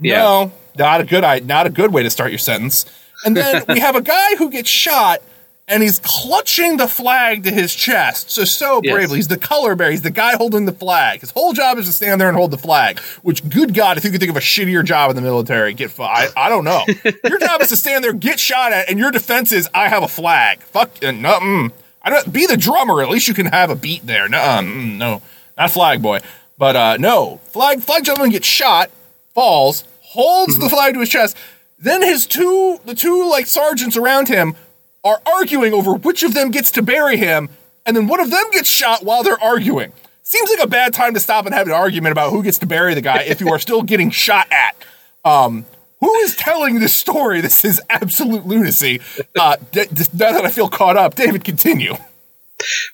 Yeah. 0.00 0.18
No, 0.22 0.52
not 0.76 1.00
a 1.02 1.04
good 1.04 1.22
i- 1.22 1.38
not 1.38 1.66
a 1.68 1.70
good 1.70 1.92
way 1.92 2.02
to 2.02 2.10
start 2.10 2.30
your 2.32 2.38
sentence. 2.40 2.84
And 3.24 3.36
then 3.36 3.62
we 3.68 3.78
have 3.78 3.94
a 3.94 4.02
guy 4.02 4.34
who 4.38 4.50
gets 4.50 4.68
shot 4.68 5.22
and 5.66 5.82
he's 5.82 5.98
clutching 5.98 6.76
the 6.76 6.86
flag 6.88 7.44
to 7.44 7.50
his 7.50 7.74
chest. 7.74 8.30
So 8.30 8.44
so 8.44 8.80
Yes. 8.84 8.92
bravely. 8.92 9.16
He's 9.18 9.28
the 9.28 9.38
color 9.38 9.74
bearer. 9.74 9.90
He's 9.90 10.02
the 10.02 10.10
guy 10.10 10.36
holding 10.36 10.64
the 10.66 10.72
flag. 10.72 11.20
His 11.20 11.30
whole 11.30 11.52
job 11.52 11.78
is 11.78 11.86
to 11.86 11.92
stand 11.92 12.20
there 12.20 12.28
and 12.28 12.36
hold 12.36 12.50
the 12.50 12.58
flag. 12.58 12.98
Which, 13.22 13.48
good 13.48 13.72
God, 13.74 13.96
if 13.96 14.04
you 14.04 14.10
could 14.10 14.20
think 14.20 14.30
of 14.30 14.36
a 14.36 14.40
shittier 14.40 14.84
job 14.84 15.10
in 15.10 15.16
the 15.16 15.22
military, 15.22 15.72
get 15.74 15.90
fu- 15.90 16.02
I, 16.02 16.28
I 16.36 16.48
don't 16.48 16.64
know. 16.64 16.84
your 17.24 17.38
job 17.38 17.62
is 17.62 17.68
to 17.70 17.76
stand 17.76 18.04
there, 18.04 18.12
get 18.12 18.38
shot 18.38 18.72
at, 18.72 18.90
and 18.90 18.98
your 18.98 19.10
defense 19.10 19.52
is 19.52 19.68
I 19.72 19.88
have 19.88 20.02
a 20.02 20.08
flag. 20.08 20.60
Fuck 20.60 21.00
nothing. 21.02 21.22
mm. 21.22 21.72
I 22.02 22.10
don't 22.10 22.30
be 22.30 22.44
the 22.46 22.58
drummer. 22.58 23.02
At 23.02 23.08
least 23.08 23.28
you 23.28 23.34
can 23.34 23.46
have 23.46 23.70
a 23.70 23.74
beat 23.74 24.06
there. 24.06 24.28
No, 24.28 24.38
mm, 24.38 24.98
no, 24.98 25.22
not 25.56 25.70
flag 25.70 26.02
boy. 26.02 26.20
But 26.58 26.76
uh, 26.76 26.96
no, 26.98 27.38
flag 27.46 27.80
flag 27.82 28.04
gentleman 28.04 28.30
gets 28.30 28.46
shot, 28.46 28.90
falls, 29.34 29.84
holds 30.02 30.58
the 30.58 30.68
flag 30.68 30.92
to 30.94 31.00
his 31.00 31.08
chest. 31.08 31.36
Then 31.78 32.02
his 32.02 32.26
two 32.26 32.78
the 32.84 32.94
two 32.94 33.28
like 33.30 33.46
sergeants 33.46 33.96
around 33.96 34.28
him 34.28 34.54
are 35.04 35.20
arguing 35.26 35.72
over 35.72 35.94
which 35.94 36.22
of 36.22 36.34
them 36.34 36.50
gets 36.50 36.70
to 36.72 36.82
bury 36.82 37.16
him, 37.16 37.50
and 37.86 37.96
then 37.96 38.06
one 38.06 38.20
of 38.20 38.30
them 38.30 38.44
gets 38.50 38.68
shot 38.68 39.04
while 39.04 39.22
they're 39.22 39.40
arguing. 39.42 39.92
Seems 40.22 40.48
like 40.50 40.62
a 40.62 40.66
bad 40.66 40.94
time 40.94 41.12
to 41.14 41.20
stop 41.20 41.44
and 41.44 41.54
have 41.54 41.66
an 41.66 41.74
argument 41.74 42.12
about 42.12 42.30
who 42.30 42.42
gets 42.42 42.58
to 42.58 42.66
bury 42.66 42.94
the 42.94 43.02
guy 43.02 43.22
if 43.22 43.40
you 43.40 43.50
are 43.50 43.58
still 43.58 43.82
getting 43.82 44.10
shot 44.10 44.46
at. 44.50 44.74
Um, 45.24 45.66
who 46.00 46.12
is 46.20 46.34
telling 46.34 46.80
this 46.80 46.94
story? 46.94 47.40
This 47.42 47.64
is 47.64 47.80
absolute 47.90 48.46
lunacy. 48.46 49.00
Uh, 49.38 49.56
d- 49.72 49.86
d- 49.92 50.04
now 50.14 50.32
that 50.32 50.44
I 50.44 50.50
feel 50.50 50.68
caught 50.68 50.96
up, 50.96 51.14
David, 51.14 51.44
continue. 51.44 51.94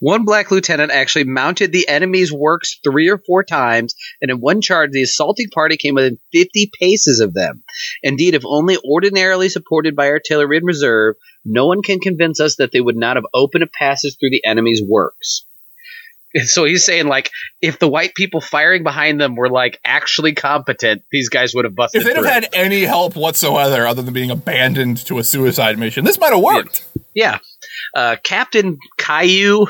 One 0.00 0.24
black 0.24 0.50
lieutenant 0.50 0.92
actually 0.92 1.24
mounted 1.24 1.72
the 1.72 1.88
enemy's 1.88 2.32
works 2.32 2.78
three 2.82 3.08
or 3.08 3.18
four 3.18 3.44
times, 3.44 3.94
and 4.20 4.30
in 4.30 4.40
one 4.40 4.60
charge, 4.60 4.90
the 4.92 5.02
assaulting 5.02 5.48
party 5.50 5.76
came 5.76 5.94
within 5.94 6.18
50 6.32 6.70
paces 6.78 7.20
of 7.20 7.34
them. 7.34 7.62
Indeed, 8.02 8.34
if 8.34 8.42
only 8.44 8.76
ordinarily 8.84 9.48
supported 9.48 9.96
by 9.96 10.08
artillery 10.08 10.58
in 10.58 10.64
reserve, 10.64 11.16
no 11.44 11.66
one 11.66 11.82
can 11.82 12.00
convince 12.00 12.40
us 12.40 12.56
that 12.56 12.72
they 12.72 12.80
would 12.80 12.96
not 12.96 13.16
have 13.16 13.26
opened 13.32 13.64
a 13.64 13.66
passage 13.66 14.16
through 14.18 14.30
the 14.30 14.44
enemy's 14.44 14.82
works. 14.86 15.44
And 16.32 16.48
so 16.48 16.64
he's 16.64 16.84
saying, 16.84 17.08
like, 17.08 17.30
if 17.60 17.78
the 17.78 17.88
white 17.88 18.14
people 18.14 18.40
firing 18.40 18.84
behind 18.84 19.20
them 19.20 19.34
were 19.34 19.48
like 19.48 19.80
actually 19.84 20.32
competent, 20.32 21.02
these 21.10 21.28
guys 21.28 21.54
would 21.54 21.64
have 21.64 21.74
busted 21.74 22.02
If 22.02 22.06
they'd 22.06 22.16
have 22.16 22.24
had 22.24 22.48
any 22.52 22.82
help 22.82 23.16
whatsoever 23.16 23.86
other 23.86 24.02
than 24.02 24.14
being 24.14 24.30
abandoned 24.30 24.98
to 25.06 25.18
a 25.18 25.24
suicide 25.24 25.78
mission, 25.78 26.04
this 26.04 26.20
might 26.20 26.32
have 26.32 26.42
worked. 26.42 26.84
yeah, 27.14 27.38
uh, 27.94 28.16
Captain 28.22 28.78
Cailloux. 28.98 29.66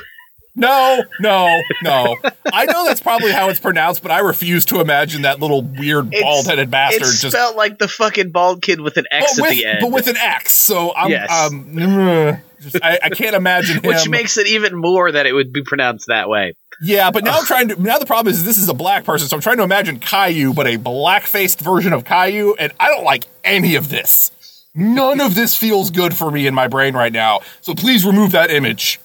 No, 0.57 1.05
no, 1.21 1.63
no. 1.83 2.17
I 2.53 2.67
know 2.67 2.85
that's 2.85 3.01
probably 3.01 3.31
how 3.33 3.49
it's 3.49 3.61
pronounced, 3.61 4.03
but 4.03 4.11
I 4.11 4.19
refuse 4.19 4.65
to 4.67 4.81
imagine 4.81 5.23
that 5.23 5.39
little 5.39 5.63
weird 5.63 6.11
bald 6.11 6.47
headed 6.47 6.71
bastard 6.73 7.03
It's 7.03 7.21
just 7.23 7.35
spelled 7.35 7.55
like 7.57 7.79
the 7.79 7.87
fucking 7.87 8.31
bald 8.33 8.61
kid 8.61 8.81
with 8.81 8.97
an 8.97 9.07
X 9.13 9.39
at 9.39 9.43
with, 9.43 9.51
the 9.53 9.65
end. 9.65 9.79
but 9.81 9.93
with 9.93 10.09
an 10.09 10.17
X. 10.17 10.53
So 10.53 10.93
I'm, 10.95 11.11
Yes. 11.11 11.31
um, 11.31 11.67
mm, 11.73 12.41
just, 12.61 12.77
I, 12.83 12.99
I 13.05 13.09
can't 13.11 13.37
imagine 13.37 13.77
him. 13.83 13.89
which 13.89 14.09
makes 14.09 14.37
it 14.39 14.49
even 14.49 14.75
more 14.77 15.11
that 15.11 15.25
it 15.25 15.33
would 15.33 15.53
be 15.53 15.63
pronounced 15.65 16.07
that 16.09 16.29
way. 16.29 16.55
yeah, 16.83 17.13
but 17.13 17.23
now 17.25 17.39
I'm 17.39 17.45
trying 17.45 17.69
to. 17.69 17.81
Now 17.81 17.99
the 17.99 18.05
problem 18.07 18.33
is 18.35 18.45
this 18.45 18.59
is 18.59 18.69
a 18.69 18.75
black 18.75 19.05
person, 19.05 19.29
so 19.29 19.37
I'm 19.37 19.41
trying 19.41 19.59
to 19.59 19.63
imagine 19.63 20.01
Caillou, 20.01 20.53
but 20.53 20.67
a 20.67 20.77
black 20.77 21.23
faced 21.27 21.61
version 21.61 21.93
of 21.93 22.05
Caillou, 22.05 22.55
and 22.59 22.73
I 22.81 22.89
don't 22.89 23.05
like 23.05 23.25
any 23.45 23.77
of 23.77 23.89
this. 23.89 24.33
None 24.75 25.21
of 25.21 25.35
this 25.35 25.57
feels 25.57 25.91
good 25.91 26.17
for 26.17 26.31
me 26.31 26.47
in 26.47 26.55
my 26.55 26.69
brain 26.69 26.95
right 26.95 27.13
now. 27.13 27.41
So 27.61 27.75
please 27.75 28.07
remove 28.07 28.33
that 28.33 28.51
image. 28.51 29.01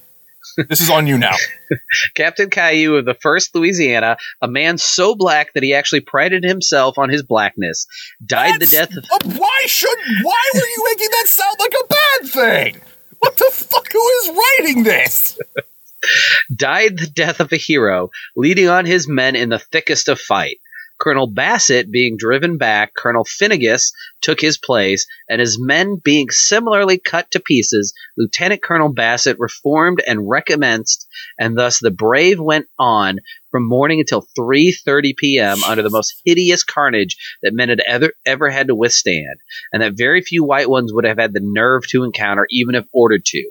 This 0.70 0.80
is 0.80 0.90
on 0.90 1.06
you 1.06 1.18
now. 1.18 1.36
Captain 2.16 2.50
Cailloux 2.50 3.00
of 3.00 3.06
the 3.06 3.16
1st 3.16 3.50
Louisiana, 3.56 4.18
a 4.42 4.48
man 4.48 4.78
so 4.78 5.16
black 5.16 5.54
that 5.54 5.64
he 5.64 5.74
actually 5.74 6.00
prided 6.00 6.44
himself 6.44 6.98
on 6.98 7.10
his 7.10 7.24
blackness, 7.24 7.86
died 8.26 8.62
the 8.62 8.66
death 8.66 8.96
of. 8.96 9.04
uh, 9.12 9.38
why 9.38 9.64
should? 9.66 9.98
Why 10.22 10.44
were 10.54 10.60
you 10.60 10.88
making 10.92 11.10
that 11.12 11.28
sound 11.28 11.58
like 11.60 11.74
a 11.74 11.88
bad 11.88 12.30
thing? 12.30 12.82
What 13.20 13.36
the 13.38 13.50
fuck? 13.52 13.92
Who 13.92 14.10
is 14.22 14.30
writing 14.30 14.84
this? 14.84 15.38
died 16.56 16.98
the 16.98 17.08
death 17.08 17.40
of 17.40 17.52
a 17.52 17.58
hero, 17.58 18.10
leading 18.36 18.70
on 18.70 18.86
his 18.86 19.08
men 19.08 19.36
in 19.36 19.50
the 19.50 19.60
thickest 19.60 20.08
of 20.08 20.20
fight. 20.20 20.58
Colonel 21.06 21.28
Bassett 21.28 21.92
being 21.92 22.18
driven 22.18 22.58
back, 22.58 22.96
Colonel 22.96 23.26
Finnegas 23.26 23.92
took 24.22 24.42
his 24.42 24.58
place, 24.58 25.06
and 25.30 25.40
his 25.40 25.60
men 25.62 26.02
being 26.04 26.32
similarly 26.32 26.98
cut 26.98 27.30
to 27.30 27.40
pieces, 27.40 27.94
Lieutenant 28.18 28.64
Colonel 28.64 28.92
Bassett 28.92 29.38
reformed 29.38 30.02
and 30.08 30.28
recommenced, 30.28 31.08
and 31.38 31.56
thus 31.56 31.78
the 31.78 31.92
brave 31.92 32.40
went 32.40 32.66
on 32.80 33.20
from 33.52 33.68
morning 33.68 34.00
until 34.00 34.28
3:30 34.36 35.16
p.m. 35.16 35.64
under 35.64 35.84
the 35.84 35.92
most 35.92 36.20
hideous 36.26 36.64
carnage 36.64 37.18
that 37.44 37.54
men 37.54 37.70
had 37.70 37.82
ever 37.86 38.12
ever 38.26 38.50
had 38.50 38.70
to 38.70 38.76
withstand, 38.76 39.38
and 39.72 39.84
that 39.84 39.96
very 39.96 40.24
few 40.24 40.44
white 40.44 40.72
ones 40.72 40.92
would 40.92 41.06
have 41.06 41.20
had 41.20 41.34
the 41.34 41.40
nerve 41.40 41.84
to 41.90 42.04
encounter, 42.04 42.48
even 42.50 42.74
if 42.74 42.86
ordered 42.92 43.26
to. 43.26 43.44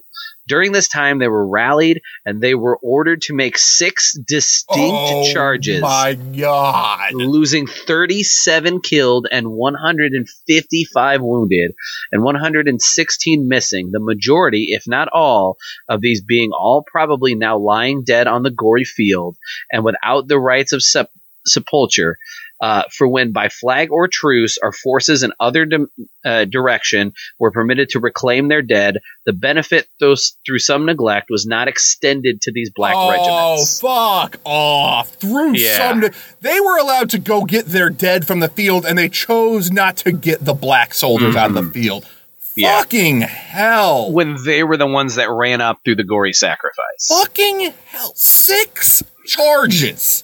During 0.47 0.73
this 0.73 0.89
time, 0.89 1.19
they 1.19 1.29
were 1.29 1.47
rallied 1.47 2.03
and 2.27 2.41
they 2.41 2.55
were 2.55 2.79
ordered 2.83 3.23
to 3.23 3.35
make 3.35 3.57
six 3.57 4.13
distinct 4.19 4.95
oh 4.95 5.33
charges, 5.33 5.79
Oh 5.79 5.87
My 5.87 6.15
God. 6.15 7.15
losing 7.15 7.67
37 7.67 8.81
killed 8.83 9.27
and 9.31 9.51
155 9.51 11.23
wounded, 11.23 11.73
and 12.13 12.23
116 12.23 13.49
missing. 13.49 13.91
The 13.91 14.01
majority, 14.01 14.69
if 14.71 14.85
not 14.87 15.09
all, 15.13 15.57
of 15.89 16.01
these 16.01 16.23
being 16.23 16.51
all 16.53 16.85
probably 16.87 17.35
now 17.35 17.59
lying 17.59 18.05
dead 18.05 18.27
on 18.27 18.43
the 18.43 18.51
gory 18.51 18.85
field 18.85 19.37
and 19.73 19.85
without 19.85 20.29
the 20.29 20.39
rites 20.39 20.73
of 20.73 20.83
sep- 20.83 21.11
sepulture. 21.47 22.19
Uh, 22.61 22.83
for 22.97 23.09
when 23.09 23.33
by 23.33 23.49
flag 23.49 23.91
or 23.91 24.09
truce 24.09 24.59
our 24.63 24.73
forces 24.73 25.23
in 25.23 25.33
other 25.41 25.67
dim- 25.67 25.89
uh, 26.25 26.45
direction 26.45 27.13
were 27.39 27.51
permitted 27.51 27.89
to 27.89 28.01
reclaim 28.01 28.49
their 28.49 28.63
dead, 28.63 28.99
the 29.27 29.33
benefit 29.33 29.89
those 30.01 30.39
through 30.47 30.61
some 30.61 30.87
neglect 30.87 31.27
was 31.31 31.47
not 31.47 31.69
extended 31.69 32.41
to 32.41 32.53
these 32.53 32.71
black 32.75 32.95
oh, 32.97 33.11
regiments. 33.11 33.83
Oh, 33.83 34.23
fuck 34.23 34.41
off. 34.45 35.11
Through 35.17 35.57
Yeah. 35.57 35.77
some. 35.79 36.05
They 36.41 36.61
were 36.61 36.79
allowed 36.79 37.11
to 37.11 37.19
go 37.19 37.45
get 37.45 37.67
their 37.67 37.91
dead 37.91 38.27
from 38.27 38.41
the 38.41 38.49
field, 38.49 38.87
and 38.87 38.97
they 38.97 39.09
chose 39.09 39.71
not 39.71 39.97
to 39.99 40.13
get 40.13 40.45
the 40.45 40.55
black 40.55 40.95
soldiers 40.95 41.37
out 41.37 41.51
of 41.51 41.55
the 41.55 41.71
field. 41.71 42.05
Mm-hmm. 42.05 42.15
Yeah. 42.57 42.79
Fucking 42.79 43.21
hell. 43.23 44.13
When 44.13 44.37
they 44.45 44.63
were 44.63 44.77
the 44.77 44.87
ones 44.87 45.17
that 45.17 45.29
ran 45.31 45.61
up 45.61 45.81
through 45.85 45.97
the 45.97 46.05
gory 46.05 46.33
sacrifice. 46.33 47.09
Fucking 47.09 47.75
hell. 47.87 48.13
Six 48.15 49.03
charges 49.27 50.24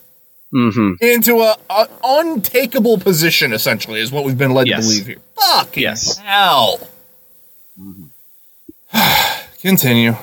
hmm 0.52 0.92
into 1.00 1.40
a, 1.40 1.56
a 1.70 1.88
untakeable 2.02 2.98
position, 2.98 3.52
essentially, 3.52 4.00
is 4.00 4.10
what 4.10 4.24
we've 4.24 4.38
been 4.38 4.52
led 4.54 4.66
Yes. 4.66 4.80
to 4.80 4.82
believe 4.88 5.06
here. 5.06 5.16
Fuck 5.40 5.76
Yes. 5.76 6.18
hell. 6.18 6.80
Continue. 9.60 10.14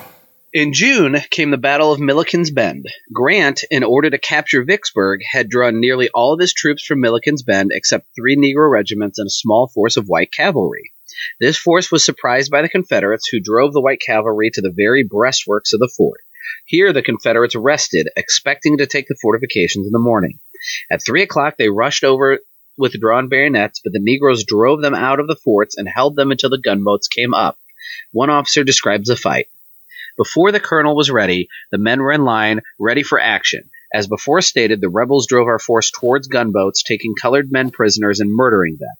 In 0.52 0.72
June 0.72 1.16
came 1.30 1.50
the 1.50 1.58
Battle 1.58 1.92
of 1.92 2.00
Milliken's 2.00 2.50
Bend. 2.50 2.86
Grant, 3.12 3.64
in 3.70 3.84
order 3.84 4.08
to 4.10 4.18
capture 4.18 4.64
Vicksburg, 4.64 5.20
had 5.30 5.48
drawn 5.48 5.78
nearly 5.80 6.08
all 6.14 6.32
of 6.32 6.40
his 6.40 6.54
troops 6.54 6.84
from 6.84 7.00
Milliken's 7.00 7.42
Bend 7.42 7.70
except 7.72 8.06
three 8.16 8.36
Negro 8.36 8.70
regiments 8.70 9.18
and 9.18 9.26
a 9.26 9.30
small 9.30 9.68
force 9.68 9.96
of 9.96 10.06
white 10.06 10.32
cavalry. 10.32 10.92
This 11.40 11.58
force 11.58 11.90
was 11.92 12.04
surprised 12.04 12.50
by 12.50 12.62
the 12.62 12.68
Confederates, 12.68 13.28
who 13.30 13.40
drove 13.40 13.72
the 13.72 13.80
white 13.80 14.00
cavalry 14.04 14.50
to 14.54 14.60
the 14.60 14.72
very 14.74 15.06
breastworks 15.06 15.72
of 15.74 15.80
the 15.80 15.90
fort. 15.96 16.20
Here 16.66 16.92
the 16.92 17.02
Confederates 17.02 17.54
rested, 17.54 18.08
expecting 18.16 18.78
to 18.78 18.86
take 18.86 19.08
the 19.08 19.16
fortifications 19.20 19.86
in 19.86 19.92
the 19.92 19.98
morning. 19.98 20.40
At 20.90 21.04
three 21.04 21.22
o'clock 21.22 21.56
they 21.56 21.68
rushed 21.68 22.04
over 22.04 22.40
with 22.76 22.98
drawn 23.00 23.28
bayonets, 23.28 23.80
but 23.82 23.92
the 23.92 24.00
Negroes 24.00 24.44
drove 24.44 24.82
them 24.82 24.94
out 24.94 25.20
of 25.20 25.26
the 25.26 25.36
forts 25.36 25.76
and 25.76 25.88
held 25.88 26.16
them 26.16 26.30
until 26.30 26.50
the 26.50 26.60
gunboats 26.62 27.08
came 27.08 27.34
up. 27.34 27.58
One 28.12 28.30
officer 28.30 28.64
describes 28.64 29.08
the 29.08 29.16
fight. 29.16 29.48
Before 30.16 30.50
the 30.52 30.60
colonel 30.60 30.96
was 30.96 31.10
ready, 31.10 31.48
the 31.70 31.78
men 31.78 32.00
were 32.00 32.12
in 32.12 32.24
line, 32.24 32.60
ready 32.78 33.02
for 33.02 33.20
action. 33.20 33.70
As 33.94 34.06
before 34.06 34.42
stated, 34.42 34.80
the 34.80 34.88
rebels 34.88 35.26
drove 35.26 35.46
our 35.46 35.58
force 35.58 35.90
towards 35.90 36.28
gunboats, 36.28 36.82
taking 36.82 37.14
colored 37.14 37.50
men 37.50 37.70
prisoners 37.70 38.20
and 38.20 38.30
murdering 38.32 38.76
them. 38.78 38.94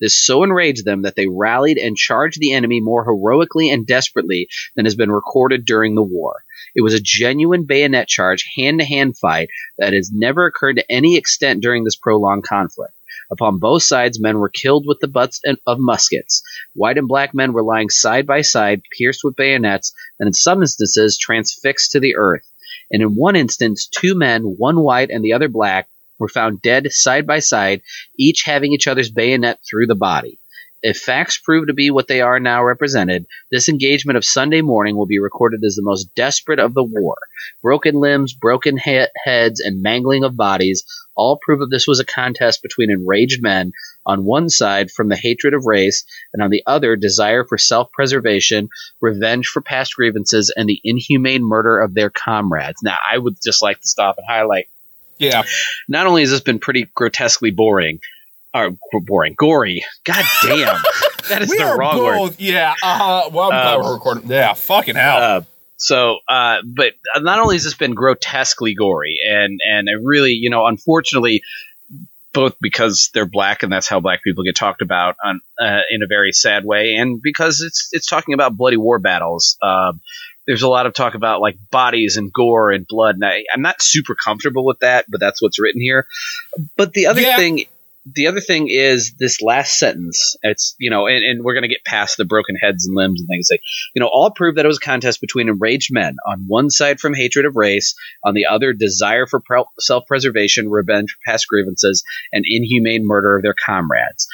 This 0.00 0.16
so 0.16 0.42
enraged 0.42 0.84
them 0.84 1.02
that 1.02 1.16
they 1.16 1.26
rallied 1.26 1.78
and 1.78 1.96
charged 1.96 2.40
the 2.40 2.52
enemy 2.52 2.80
more 2.80 3.04
heroically 3.04 3.70
and 3.70 3.86
desperately 3.86 4.48
than 4.76 4.84
has 4.84 4.94
been 4.94 5.10
recorded 5.10 5.64
during 5.64 5.94
the 5.94 6.02
war. 6.02 6.44
It 6.74 6.82
was 6.82 6.94
a 6.94 7.00
genuine 7.00 7.64
bayonet 7.64 8.08
charge, 8.08 8.50
hand 8.56 8.80
to 8.80 8.86
hand 8.86 9.16
fight 9.16 9.48
that 9.78 9.92
has 9.92 10.10
never 10.12 10.46
occurred 10.46 10.76
to 10.76 10.92
any 10.92 11.16
extent 11.16 11.62
during 11.62 11.84
this 11.84 11.96
prolonged 11.96 12.44
conflict. 12.44 12.94
Upon 13.30 13.58
both 13.58 13.82
sides, 13.82 14.20
men 14.20 14.38
were 14.38 14.48
killed 14.48 14.84
with 14.86 14.98
the 15.00 15.08
butts 15.08 15.40
of 15.66 15.78
muskets. 15.78 16.42
White 16.74 16.98
and 16.98 17.08
black 17.08 17.32
men 17.32 17.52
were 17.52 17.62
lying 17.62 17.88
side 17.88 18.26
by 18.26 18.42
side, 18.42 18.82
pierced 18.96 19.22
with 19.24 19.36
bayonets, 19.36 19.92
and 20.18 20.26
in 20.26 20.32
some 20.32 20.60
instances 20.60 21.16
transfixed 21.16 21.92
to 21.92 22.00
the 22.00 22.16
earth. 22.16 22.46
And 22.90 23.02
in 23.02 23.14
one 23.16 23.34
instance, 23.34 23.88
two 23.88 24.14
men, 24.14 24.42
one 24.42 24.80
white 24.80 25.10
and 25.10 25.24
the 25.24 25.32
other 25.32 25.48
black, 25.48 25.88
were 26.18 26.28
found 26.28 26.62
dead 26.62 26.92
side 26.92 27.26
by 27.26 27.38
side, 27.38 27.82
each 28.18 28.42
having 28.44 28.72
each 28.72 28.86
other's 28.86 29.10
bayonet 29.10 29.58
through 29.68 29.86
the 29.86 29.94
body. 29.94 30.38
If 30.86 30.98
facts 30.98 31.38
prove 31.38 31.68
to 31.68 31.72
be 31.72 31.90
what 31.90 32.08
they 32.08 32.20
are 32.20 32.38
now 32.38 32.62
represented, 32.62 33.24
this 33.50 33.70
engagement 33.70 34.18
of 34.18 34.24
Sunday 34.24 34.60
morning 34.60 34.96
will 34.96 35.06
be 35.06 35.18
recorded 35.18 35.64
as 35.64 35.76
the 35.76 35.82
most 35.82 36.14
desperate 36.14 36.58
of 36.58 36.74
the 36.74 36.84
war. 36.84 37.16
Broken 37.62 37.94
limbs, 37.94 38.34
broken 38.34 38.76
he- 38.76 39.06
heads, 39.24 39.60
and 39.60 39.80
mangling 39.80 40.24
of 40.24 40.36
bodies 40.36 40.84
all 41.16 41.38
prove 41.42 41.60
that 41.60 41.70
this 41.70 41.86
was 41.86 42.00
a 42.00 42.04
contest 42.04 42.60
between 42.60 42.90
enraged 42.90 43.42
men, 43.42 43.72
on 44.04 44.26
one 44.26 44.50
side 44.50 44.90
from 44.90 45.08
the 45.08 45.16
hatred 45.16 45.54
of 45.54 45.64
race, 45.64 46.04
and 46.34 46.42
on 46.42 46.50
the 46.50 46.62
other 46.66 46.96
desire 46.96 47.46
for 47.46 47.56
self 47.56 47.90
preservation, 47.92 48.68
revenge 49.00 49.46
for 49.46 49.62
past 49.62 49.94
grievances, 49.94 50.52
and 50.54 50.68
the 50.68 50.82
inhumane 50.84 51.42
murder 51.42 51.80
of 51.80 51.94
their 51.94 52.10
comrades. 52.10 52.82
Now, 52.82 52.98
I 53.10 53.16
would 53.16 53.36
just 53.42 53.62
like 53.62 53.80
to 53.80 53.88
stop 53.88 54.16
and 54.18 54.26
highlight. 54.28 54.68
Yeah. 55.26 55.42
Not 55.88 56.06
only 56.06 56.22
has 56.22 56.30
this 56.30 56.40
been 56.40 56.58
pretty 56.58 56.88
grotesquely 56.94 57.50
boring, 57.50 58.00
or 58.54 58.70
boring, 59.06 59.34
gory. 59.36 59.84
God 60.04 60.24
damn, 60.44 60.80
that 61.28 61.42
is 61.42 61.50
we 61.50 61.58
the 61.58 61.74
wrong 61.76 61.98
word. 61.98 62.36
Yeah. 62.38 62.74
Uh, 62.82 63.28
well, 63.32 63.44
I'm 63.44 63.50
glad 63.50 63.74
Um, 63.76 63.82
we're 63.82 63.94
recording. 63.94 64.30
Yeah. 64.30 64.54
Fucking 64.54 64.94
hell. 64.94 65.16
Uh, 65.16 65.42
so, 65.76 66.18
uh, 66.28 66.58
but 66.64 66.92
not 67.16 67.40
only 67.40 67.56
has 67.56 67.64
this 67.64 67.74
been 67.74 67.94
grotesquely 67.94 68.74
gory, 68.74 69.18
and 69.28 69.58
and 69.68 69.88
it 69.88 69.98
really, 70.02 70.30
you 70.32 70.48
know, 70.50 70.66
unfortunately, 70.66 71.42
both 72.32 72.54
because 72.60 73.10
they're 73.12 73.26
black 73.26 73.62
and 73.62 73.72
that's 73.72 73.88
how 73.88 74.00
black 74.00 74.22
people 74.22 74.44
get 74.44 74.56
talked 74.56 74.82
about 74.82 75.16
on, 75.24 75.40
uh, 75.60 75.80
in 75.90 76.02
a 76.02 76.06
very 76.06 76.32
sad 76.32 76.64
way, 76.64 76.94
and 76.94 77.20
because 77.22 77.60
it's 77.60 77.88
it's 77.92 78.06
talking 78.06 78.34
about 78.34 78.56
bloody 78.56 78.76
war 78.76 78.98
battles. 78.98 79.56
Um, 79.62 80.00
there's 80.46 80.62
a 80.62 80.68
lot 80.68 80.86
of 80.86 80.94
talk 80.94 81.14
about 81.14 81.40
like 81.40 81.56
bodies 81.70 82.16
and 82.16 82.32
gore 82.32 82.70
and 82.70 82.86
blood, 82.86 83.16
and 83.16 83.24
I, 83.24 83.44
I'm 83.52 83.62
not 83.62 83.82
super 83.82 84.14
comfortable 84.14 84.64
with 84.64 84.80
that, 84.80 85.06
but 85.08 85.20
that's 85.20 85.40
what's 85.42 85.60
written 85.60 85.80
here. 85.80 86.06
But 86.76 86.92
the 86.92 87.06
other 87.06 87.20
Yeah. 87.20 87.36
thing 87.36 87.64
the 88.14 88.26
other 88.26 88.40
thing 88.40 88.68
is 88.68 89.14
this 89.18 89.40
last 89.40 89.78
sentence. 89.78 90.36
It's 90.42 90.74
you 90.78 90.90
know, 90.90 91.06
and, 91.06 91.24
and 91.24 91.42
we're 91.42 91.54
gonna 91.54 91.68
get 91.68 91.84
past 91.86 92.18
the 92.18 92.26
broken 92.26 92.54
heads 92.56 92.86
and 92.86 92.94
limbs 92.94 93.20
and 93.20 93.28
things 93.28 93.48
like 93.50 93.62
you 93.94 94.00
know, 94.00 94.10
all 94.12 94.30
prove 94.30 94.56
that 94.56 94.64
it 94.64 94.68
was 94.68 94.76
a 94.76 94.80
contest 94.80 95.20
between 95.22 95.48
enraged 95.48 95.88
men 95.90 96.16
on 96.28 96.44
one 96.46 96.68
side 96.70 97.00
from 97.00 97.14
hatred 97.14 97.46
of 97.46 97.56
race, 97.56 97.94
on 98.22 98.34
the 98.34 98.44
other 98.46 98.74
desire 98.74 99.26
for 99.26 99.40
pre- 99.40 99.64
self-preservation, 99.78 100.68
revenge 100.68 101.10
for 101.12 101.32
past 101.32 101.48
grievances, 101.48 102.04
and 102.32 102.44
inhumane 102.46 103.06
murder 103.06 103.36
of 103.36 103.42
their 103.42 103.54
comrades. 103.64 104.26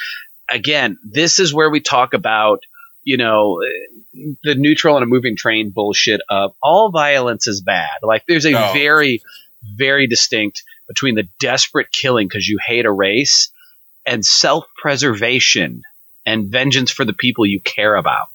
Again, 0.48 0.98
this 1.08 1.38
is 1.38 1.54
where 1.54 1.70
we 1.70 1.80
talk 1.80 2.12
about 2.12 2.64
you 3.04 3.16
know 3.18 3.60
the 4.12 4.54
neutral 4.56 4.96
and 4.96 5.02
a 5.04 5.06
moving 5.06 5.36
train 5.36 5.70
bullshit 5.74 6.20
of 6.28 6.52
all 6.62 6.90
violence 6.90 7.46
is 7.46 7.60
bad. 7.60 7.88
Like 8.02 8.24
there's 8.26 8.44
a 8.46 8.50
No. 8.52 8.72
very 8.72 9.22
very 9.76 10.06
distinct 10.06 10.62
between 10.88 11.14
the 11.14 11.28
desperate 11.38 11.92
killing 11.92 12.26
because 12.26 12.48
you 12.48 12.58
hate 12.66 12.86
a 12.86 12.90
race 12.90 13.50
and 14.06 14.24
self-preservation 14.24 15.82
and 16.26 16.50
vengeance 16.50 16.90
for 16.90 17.04
the 17.04 17.12
people 17.12 17.46
you 17.46 17.60
care 17.60 17.94
about. 17.96 18.28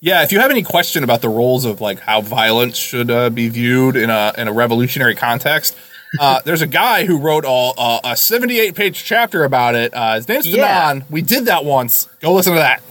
Yeah, 0.00 0.22
if 0.22 0.32
you 0.32 0.40
have 0.40 0.50
any 0.50 0.62
question 0.62 1.04
about 1.04 1.22
the 1.22 1.28
roles 1.28 1.64
of 1.64 1.80
like 1.80 2.00
how 2.00 2.20
violence 2.20 2.76
should 2.76 3.10
uh, 3.10 3.30
be 3.30 3.48
viewed 3.48 3.96
in 3.96 4.10
a 4.10 4.32
in 4.36 4.48
a 4.48 4.52
revolutionary 4.52 5.14
context, 5.14 5.76
uh, 6.18 6.40
there's 6.44 6.62
a 6.62 6.66
guy 6.66 7.04
who 7.04 7.18
wrote 7.18 7.44
a, 7.44 7.48
a, 7.80 8.00
a 8.12 8.16
78 8.16 8.74
page 8.74 9.04
chapter 9.04 9.44
about 9.44 9.76
it. 9.76 9.94
Uh, 9.94 10.16
his 10.16 10.26
name's 10.28 10.46
Yeah. 10.46 10.92
Fanon. 10.94 11.10
We 11.10 11.22
did 11.22 11.44
that 11.44 11.64
once. 11.64 12.08
Go 12.20 12.32
listen 12.34 12.54
to 12.54 12.58
that, 12.58 12.82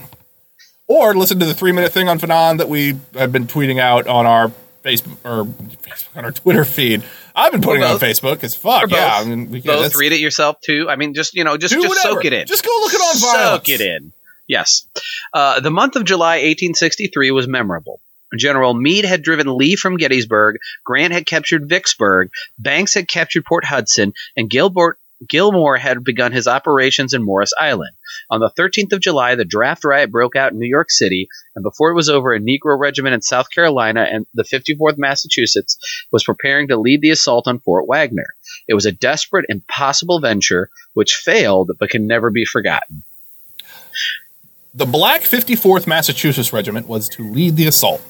or 0.92 1.14
listen 1.14 1.38
to 1.40 1.46
the 1.46 1.54
three 1.54 1.72
minute 1.72 1.92
thing 1.92 2.08
on 2.08 2.18
Fanon 2.18 2.58
that 2.58 2.68
we 2.68 2.98
have 3.14 3.32
been 3.32 3.46
tweeting 3.46 3.80
out 3.80 4.06
on 4.06 4.26
our 4.26 4.52
Facebook 4.84 5.16
or 5.24 5.44
Facebook 5.44 6.16
on 6.16 6.24
our 6.24 6.32
Twitter 6.32 6.64
feed. 6.64 7.02
I've 7.34 7.52
been 7.52 7.62
putting 7.62 7.82
it 7.82 7.86
on. 7.86 7.98
Facebook 7.98 8.34
because 8.34 8.54
fuck 8.54 8.90
yeah, 8.90 9.14
I 9.14 9.24
mean 9.24 9.50
we 9.50 9.62
can 9.62 9.70
Both 9.70 9.96
read 9.96 10.12
it 10.12 10.20
yourself 10.20 10.60
too. 10.60 10.88
I 10.88 10.96
mean, 10.96 11.14
just 11.14 11.34
you 11.34 11.44
know, 11.44 11.56
just 11.56 11.72
just 11.72 11.88
whatever. 11.88 12.14
soak 12.14 12.24
it 12.24 12.32
in. 12.32 12.46
Just 12.46 12.64
go 12.64 12.70
look 12.82 12.92
it 12.92 13.00
on 13.00 13.18
violence. 13.18 13.66
Soak 13.66 13.68
it 13.68 13.80
in. 13.80 14.12
Yes. 14.46 14.86
Uh, 15.32 15.60
the 15.60 15.70
month 15.70 15.96
of 15.96 16.04
July 16.04 16.36
1863 16.36 17.30
was 17.30 17.48
memorable. 17.48 18.00
General 18.36 18.74
Meade 18.74 19.04
had 19.04 19.22
driven 19.22 19.56
Lee 19.56 19.76
from 19.76 19.96
Gettysburg, 19.96 20.56
Grant 20.84 21.12
had 21.12 21.26
captured 21.26 21.68
Vicksburg, 21.68 22.30
Banks 22.58 22.94
had 22.94 23.08
captured 23.08 23.44
Port 23.44 23.64
Hudson, 23.64 24.14
and 24.36 24.48
Gilbert, 24.48 24.98
Gillmore 25.28 25.76
had 25.76 26.04
begun 26.04 26.32
his 26.32 26.46
operations 26.46 27.14
in 27.14 27.24
Morris 27.24 27.52
Island. 27.58 27.92
On 28.30 28.40
the 28.40 28.50
13th 28.58 28.92
of 28.92 29.00
July, 29.00 29.34
the 29.34 29.44
draft 29.44 29.84
riot 29.84 30.10
broke 30.10 30.36
out 30.36 30.52
in 30.52 30.58
New 30.58 30.68
York 30.68 30.90
City, 30.90 31.28
and 31.54 31.62
before 31.62 31.90
it 31.90 31.94
was 31.94 32.08
over, 32.08 32.32
a 32.32 32.40
Negro 32.40 32.78
regiment 32.78 33.14
in 33.14 33.22
South 33.22 33.50
Carolina 33.50 34.06
and 34.10 34.26
the 34.34 34.44
54th 34.44 34.96
Massachusetts 34.96 35.78
was 36.10 36.24
preparing 36.24 36.68
to 36.68 36.76
lead 36.76 37.00
the 37.00 37.10
assault 37.10 37.46
on 37.46 37.58
Fort 37.60 37.86
Wagner. 37.86 38.26
It 38.68 38.74
was 38.74 38.86
a 38.86 38.92
desperate, 38.92 39.46
impossible 39.48 40.20
venture 40.20 40.70
which 40.94 41.14
failed 41.14 41.72
but 41.78 41.90
can 41.90 42.06
never 42.06 42.30
be 42.30 42.44
forgotten. 42.44 43.02
The 44.74 44.86
Black 44.86 45.22
54th 45.22 45.86
Massachusetts 45.86 46.52
Regiment 46.52 46.88
was 46.88 47.08
to 47.10 47.28
lead 47.28 47.56
the 47.56 47.66
assault. 47.66 48.02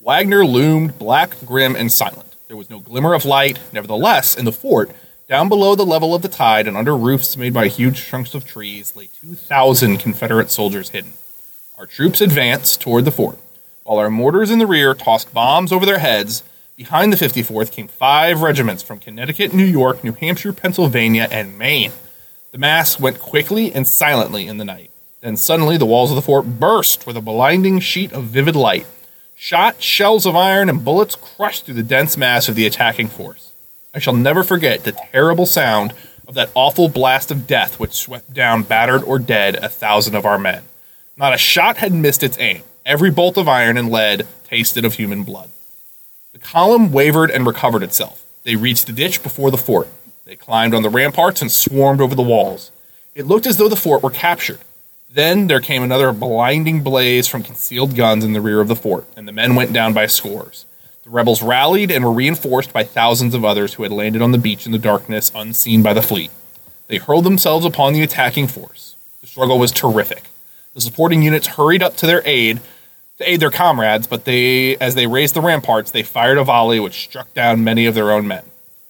Wagner 0.00 0.44
loomed 0.44 0.98
black, 0.98 1.36
grim, 1.46 1.74
and 1.74 1.90
silent. 1.90 2.34
There 2.48 2.56
was 2.56 2.68
no 2.68 2.80
glimmer 2.80 3.14
of 3.14 3.24
light. 3.24 3.60
Nevertheless, 3.72 4.36
in 4.36 4.44
the 4.44 4.52
fort, 4.52 4.90
down 5.32 5.48
below 5.48 5.74
the 5.74 5.86
level 5.86 6.14
of 6.14 6.20
the 6.20 6.28
tide 6.28 6.68
and 6.68 6.76
under 6.76 6.94
roofs 6.94 7.38
made 7.38 7.54
by 7.54 7.66
huge 7.66 8.02
trunks 8.04 8.34
of 8.34 8.44
trees, 8.44 8.94
lay 8.94 9.08
2,000 9.22 9.96
Confederate 9.96 10.50
soldiers 10.50 10.90
hidden. 10.90 11.14
Our 11.78 11.86
troops 11.86 12.20
advanced 12.20 12.82
toward 12.82 13.06
the 13.06 13.12
fort, 13.12 13.38
while 13.82 13.96
our 13.96 14.10
mortars 14.10 14.50
in 14.50 14.58
the 14.58 14.66
rear 14.66 14.92
tossed 14.92 15.32
bombs 15.32 15.72
over 15.72 15.86
their 15.86 16.00
heads. 16.00 16.42
Behind 16.76 17.10
the 17.10 17.16
54th 17.16 17.72
came 17.72 17.88
five 17.88 18.42
regiments 18.42 18.82
from 18.82 18.98
Connecticut, 18.98 19.54
New 19.54 19.64
York, 19.64 20.04
New 20.04 20.12
Hampshire, 20.12 20.52
Pennsylvania, 20.52 21.28
and 21.30 21.56
Maine. 21.56 21.92
The 22.50 22.58
mass 22.58 23.00
went 23.00 23.18
quickly 23.18 23.72
and 23.72 23.86
silently 23.86 24.46
in 24.46 24.58
the 24.58 24.66
night. 24.66 24.90
Then 25.22 25.38
suddenly 25.38 25.78
the 25.78 25.86
walls 25.86 26.10
of 26.10 26.16
the 26.16 26.20
fort 26.20 26.44
burst 26.44 27.06
with 27.06 27.16
a 27.16 27.22
blinding 27.22 27.80
sheet 27.80 28.12
of 28.12 28.24
vivid 28.24 28.54
light. 28.54 28.86
Shot, 29.34 29.80
shells 29.80 30.26
of 30.26 30.36
iron, 30.36 30.68
and 30.68 30.84
bullets 30.84 31.14
crushed 31.14 31.64
through 31.64 31.76
the 31.76 31.82
dense 31.82 32.18
mass 32.18 32.50
of 32.50 32.54
the 32.54 32.66
attacking 32.66 33.08
force. 33.08 33.51
I 33.94 33.98
shall 33.98 34.14
never 34.14 34.42
forget 34.42 34.84
the 34.84 34.92
terrible 34.92 35.44
sound 35.44 35.92
of 36.26 36.34
that 36.34 36.50
awful 36.54 36.88
blast 36.88 37.30
of 37.30 37.46
death 37.46 37.78
which 37.78 37.92
swept 37.92 38.32
down 38.32 38.62
battered 38.62 39.02
or 39.02 39.18
dead 39.18 39.56
a 39.56 39.68
thousand 39.68 40.14
of 40.14 40.24
our 40.24 40.38
men. 40.38 40.62
Not 41.16 41.34
a 41.34 41.38
shot 41.38 41.76
had 41.76 41.92
missed 41.92 42.22
its 42.22 42.38
aim. 42.38 42.62
Every 42.86 43.10
bolt 43.10 43.36
of 43.36 43.48
iron 43.48 43.76
and 43.76 43.90
lead 43.90 44.26
tasted 44.44 44.86
of 44.86 44.94
human 44.94 45.24
blood. 45.24 45.50
The 46.32 46.38
column 46.38 46.90
wavered 46.90 47.30
and 47.30 47.46
recovered 47.46 47.82
itself. 47.82 48.24
They 48.44 48.56
reached 48.56 48.86
the 48.86 48.92
ditch 48.94 49.22
before 49.22 49.50
the 49.50 49.58
fort. 49.58 49.88
They 50.24 50.36
climbed 50.36 50.74
on 50.74 50.82
the 50.82 50.88
ramparts 50.88 51.42
and 51.42 51.52
swarmed 51.52 52.00
over 52.00 52.14
the 52.14 52.22
walls. 52.22 52.70
It 53.14 53.26
looked 53.26 53.46
as 53.46 53.58
though 53.58 53.68
the 53.68 53.76
fort 53.76 54.02
were 54.02 54.10
captured. 54.10 54.60
Then 55.10 55.48
there 55.48 55.60
came 55.60 55.82
another 55.82 56.12
blinding 56.12 56.82
blaze 56.82 57.28
from 57.28 57.42
concealed 57.42 57.94
guns 57.94 58.24
in 58.24 58.32
the 58.32 58.40
rear 58.40 58.62
of 58.62 58.68
the 58.68 58.76
fort, 58.76 59.04
and 59.14 59.28
the 59.28 59.32
men 59.32 59.54
went 59.54 59.74
down 59.74 59.92
by 59.92 60.06
scores. 60.06 60.64
Rebels 61.12 61.42
rallied 61.42 61.90
and 61.90 62.02
were 62.02 62.10
reinforced 62.10 62.72
by 62.72 62.84
thousands 62.84 63.34
of 63.34 63.44
others 63.44 63.74
who 63.74 63.82
had 63.82 63.92
landed 63.92 64.22
on 64.22 64.32
the 64.32 64.38
beach 64.38 64.64
in 64.64 64.72
the 64.72 64.78
darkness, 64.78 65.30
unseen 65.34 65.82
by 65.82 65.92
the 65.92 66.00
fleet. 66.00 66.30
They 66.88 66.96
hurled 66.96 67.24
themselves 67.24 67.66
upon 67.66 67.92
the 67.92 68.02
attacking 68.02 68.46
force. 68.46 68.96
The 69.20 69.26
struggle 69.26 69.58
was 69.58 69.72
terrific. 69.72 70.22
The 70.72 70.80
supporting 70.80 71.20
units 71.20 71.48
hurried 71.48 71.82
up 71.82 71.96
to 71.98 72.06
their 72.06 72.22
aid, 72.24 72.62
to 73.18 73.30
aid 73.30 73.40
their 73.40 73.50
comrades, 73.50 74.06
but 74.06 74.24
they, 74.24 74.78
as 74.78 74.94
they 74.94 75.06
raised 75.06 75.34
the 75.34 75.42
ramparts, 75.42 75.90
they 75.90 76.02
fired 76.02 76.38
a 76.38 76.44
volley 76.44 76.80
which 76.80 77.04
struck 77.04 77.34
down 77.34 77.62
many 77.62 77.84
of 77.84 77.94
their 77.94 78.10
own 78.10 78.26
men. 78.26 78.44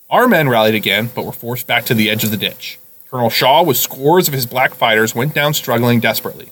Our 0.09 0.29
men 0.29 0.49
rallied 0.49 0.77
again, 0.77 1.11
but 1.13 1.27
were 1.27 1.33
forced 1.33 1.67
back 1.67 1.87
to 1.87 1.95
the 1.95 2.09
edge 2.09 2.23
of 2.23 2.31
the 2.31 2.37
ditch. 2.37 2.79
Colonel 3.11 3.31
Shaw, 3.31 3.65
with 3.65 3.77
scores 3.77 4.29
of 4.29 4.35
his 4.35 4.47
black 4.47 4.75
fighters, 4.75 5.13
went 5.13 5.35
down 5.35 5.55
struggling 5.55 5.99
desperately. 5.99 6.51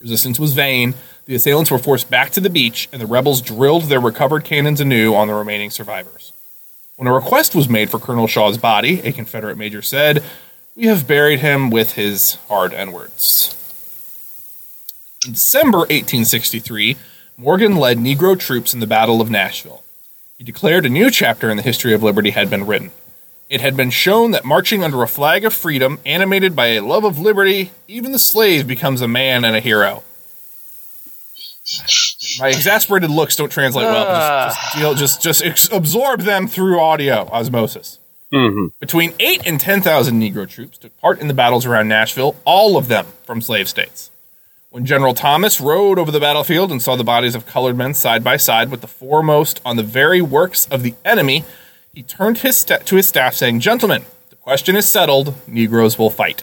Resistance 0.00 0.40
was 0.40 0.52
vain. 0.52 0.94
The 1.26 1.34
assailants 1.36 1.70
were 1.70 1.78
forced 1.78 2.10
back 2.10 2.30
to 2.30 2.40
the 2.40 2.50
beach, 2.50 2.88
and 2.92 3.00
the 3.00 3.06
rebels 3.06 3.40
drilled 3.40 3.84
their 3.84 4.00
recovered 4.00 4.44
cannons 4.44 4.80
anew 4.80 5.14
on 5.14 5.28
the 5.28 5.34
remaining 5.34 5.70
survivors. 5.70 6.32
When 6.96 7.06
a 7.06 7.12
request 7.12 7.54
was 7.54 7.68
made 7.68 7.90
for 7.90 7.98
Colonel 7.98 8.26
Shaw's 8.26 8.58
body, 8.58 9.00
a 9.00 9.12
Confederate 9.12 9.56
major 9.56 9.82
said, 9.82 10.22
We 10.74 10.86
have 10.86 11.06
buried 11.06 11.40
him 11.40 11.70
with 11.70 11.92
his 11.92 12.34
hard 12.48 12.74
N 12.74 12.92
words. 12.92 13.56
In 15.24 15.32
December 15.32 15.78
1863, 15.78 16.96
Morgan 17.36 17.76
led 17.76 17.98
Negro 17.98 18.38
troops 18.38 18.74
in 18.74 18.80
the 18.80 18.86
Battle 18.86 19.20
of 19.20 19.30
Nashville. 19.30 19.84
He 20.38 20.44
declared 20.44 20.84
a 20.84 20.88
new 20.88 21.10
chapter 21.10 21.50
in 21.50 21.56
the 21.56 21.62
history 21.62 21.94
of 21.94 22.02
liberty 22.02 22.30
had 22.30 22.50
been 22.50 22.66
written. 22.66 22.90
It 23.48 23.60
had 23.60 23.76
been 23.76 23.90
shown 23.90 24.32
that 24.32 24.44
marching 24.44 24.82
under 24.82 25.02
a 25.02 25.08
flag 25.08 25.44
of 25.44 25.52
freedom, 25.52 26.00
animated 26.04 26.56
by 26.56 26.68
a 26.68 26.80
love 26.80 27.04
of 27.04 27.18
liberty, 27.18 27.70
even 27.86 28.10
the 28.10 28.18
slave 28.18 28.66
becomes 28.66 29.00
a 29.00 29.08
man 29.08 29.44
and 29.44 29.54
a 29.54 29.60
hero. 29.60 30.02
My 32.38 32.48
exasperated 32.48 33.10
looks 33.10 33.36
don't 33.36 33.50
translate 33.50 33.86
well. 33.86 34.04
Just, 34.04 34.60
just, 34.60 34.74
you 34.76 34.82
know, 34.82 34.94
just, 34.94 35.22
just 35.22 35.44
ex- 35.44 35.72
absorb 35.72 36.20
them 36.22 36.46
through 36.46 36.80
audio 36.80 37.28
osmosis. 37.32 37.98
Mm-hmm. 38.32 38.68
Between 38.80 39.12
eight 39.20 39.42
and 39.46 39.60
ten 39.60 39.82
thousand 39.82 40.20
Negro 40.20 40.48
troops 40.48 40.78
took 40.78 40.96
part 40.98 41.20
in 41.20 41.28
the 41.28 41.34
battles 41.34 41.66
around 41.66 41.88
Nashville, 41.88 42.34
all 42.44 42.76
of 42.78 42.88
them 42.88 43.06
from 43.24 43.42
slave 43.42 43.68
states. 43.68 44.10
When 44.70 44.86
General 44.86 45.12
Thomas 45.12 45.60
rode 45.60 45.98
over 45.98 46.10
the 46.10 46.18
battlefield 46.18 46.70
and 46.72 46.80
saw 46.80 46.96
the 46.96 47.04
bodies 47.04 47.34
of 47.34 47.44
colored 47.44 47.76
men 47.76 47.92
side 47.92 48.24
by 48.24 48.38
side 48.38 48.70
with 48.70 48.80
the 48.80 48.86
foremost 48.86 49.60
on 49.66 49.76
the 49.76 49.82
very 49.82 50.22
works 50.22 50.66
of 50.70 50.82
the 50.82 50.94
enemy, 51.04 51.44
he 51.92 52.02
turned 52.02 52.38
his 52.38 52.56
sta- 52.56 52.78
to 52.78 52.96
his 52.96 53.06
staff, 53.06 53.34
saying, 53.34 53.60
"Gentlemen, 53.60 54.06
the 54.30 54.36
question 54.36 54.76
is 54.76 54.88
settled. 54.88 55.34
Negroes 55.46 55.98
will 55.98 56.08
fight." 56.08 56.42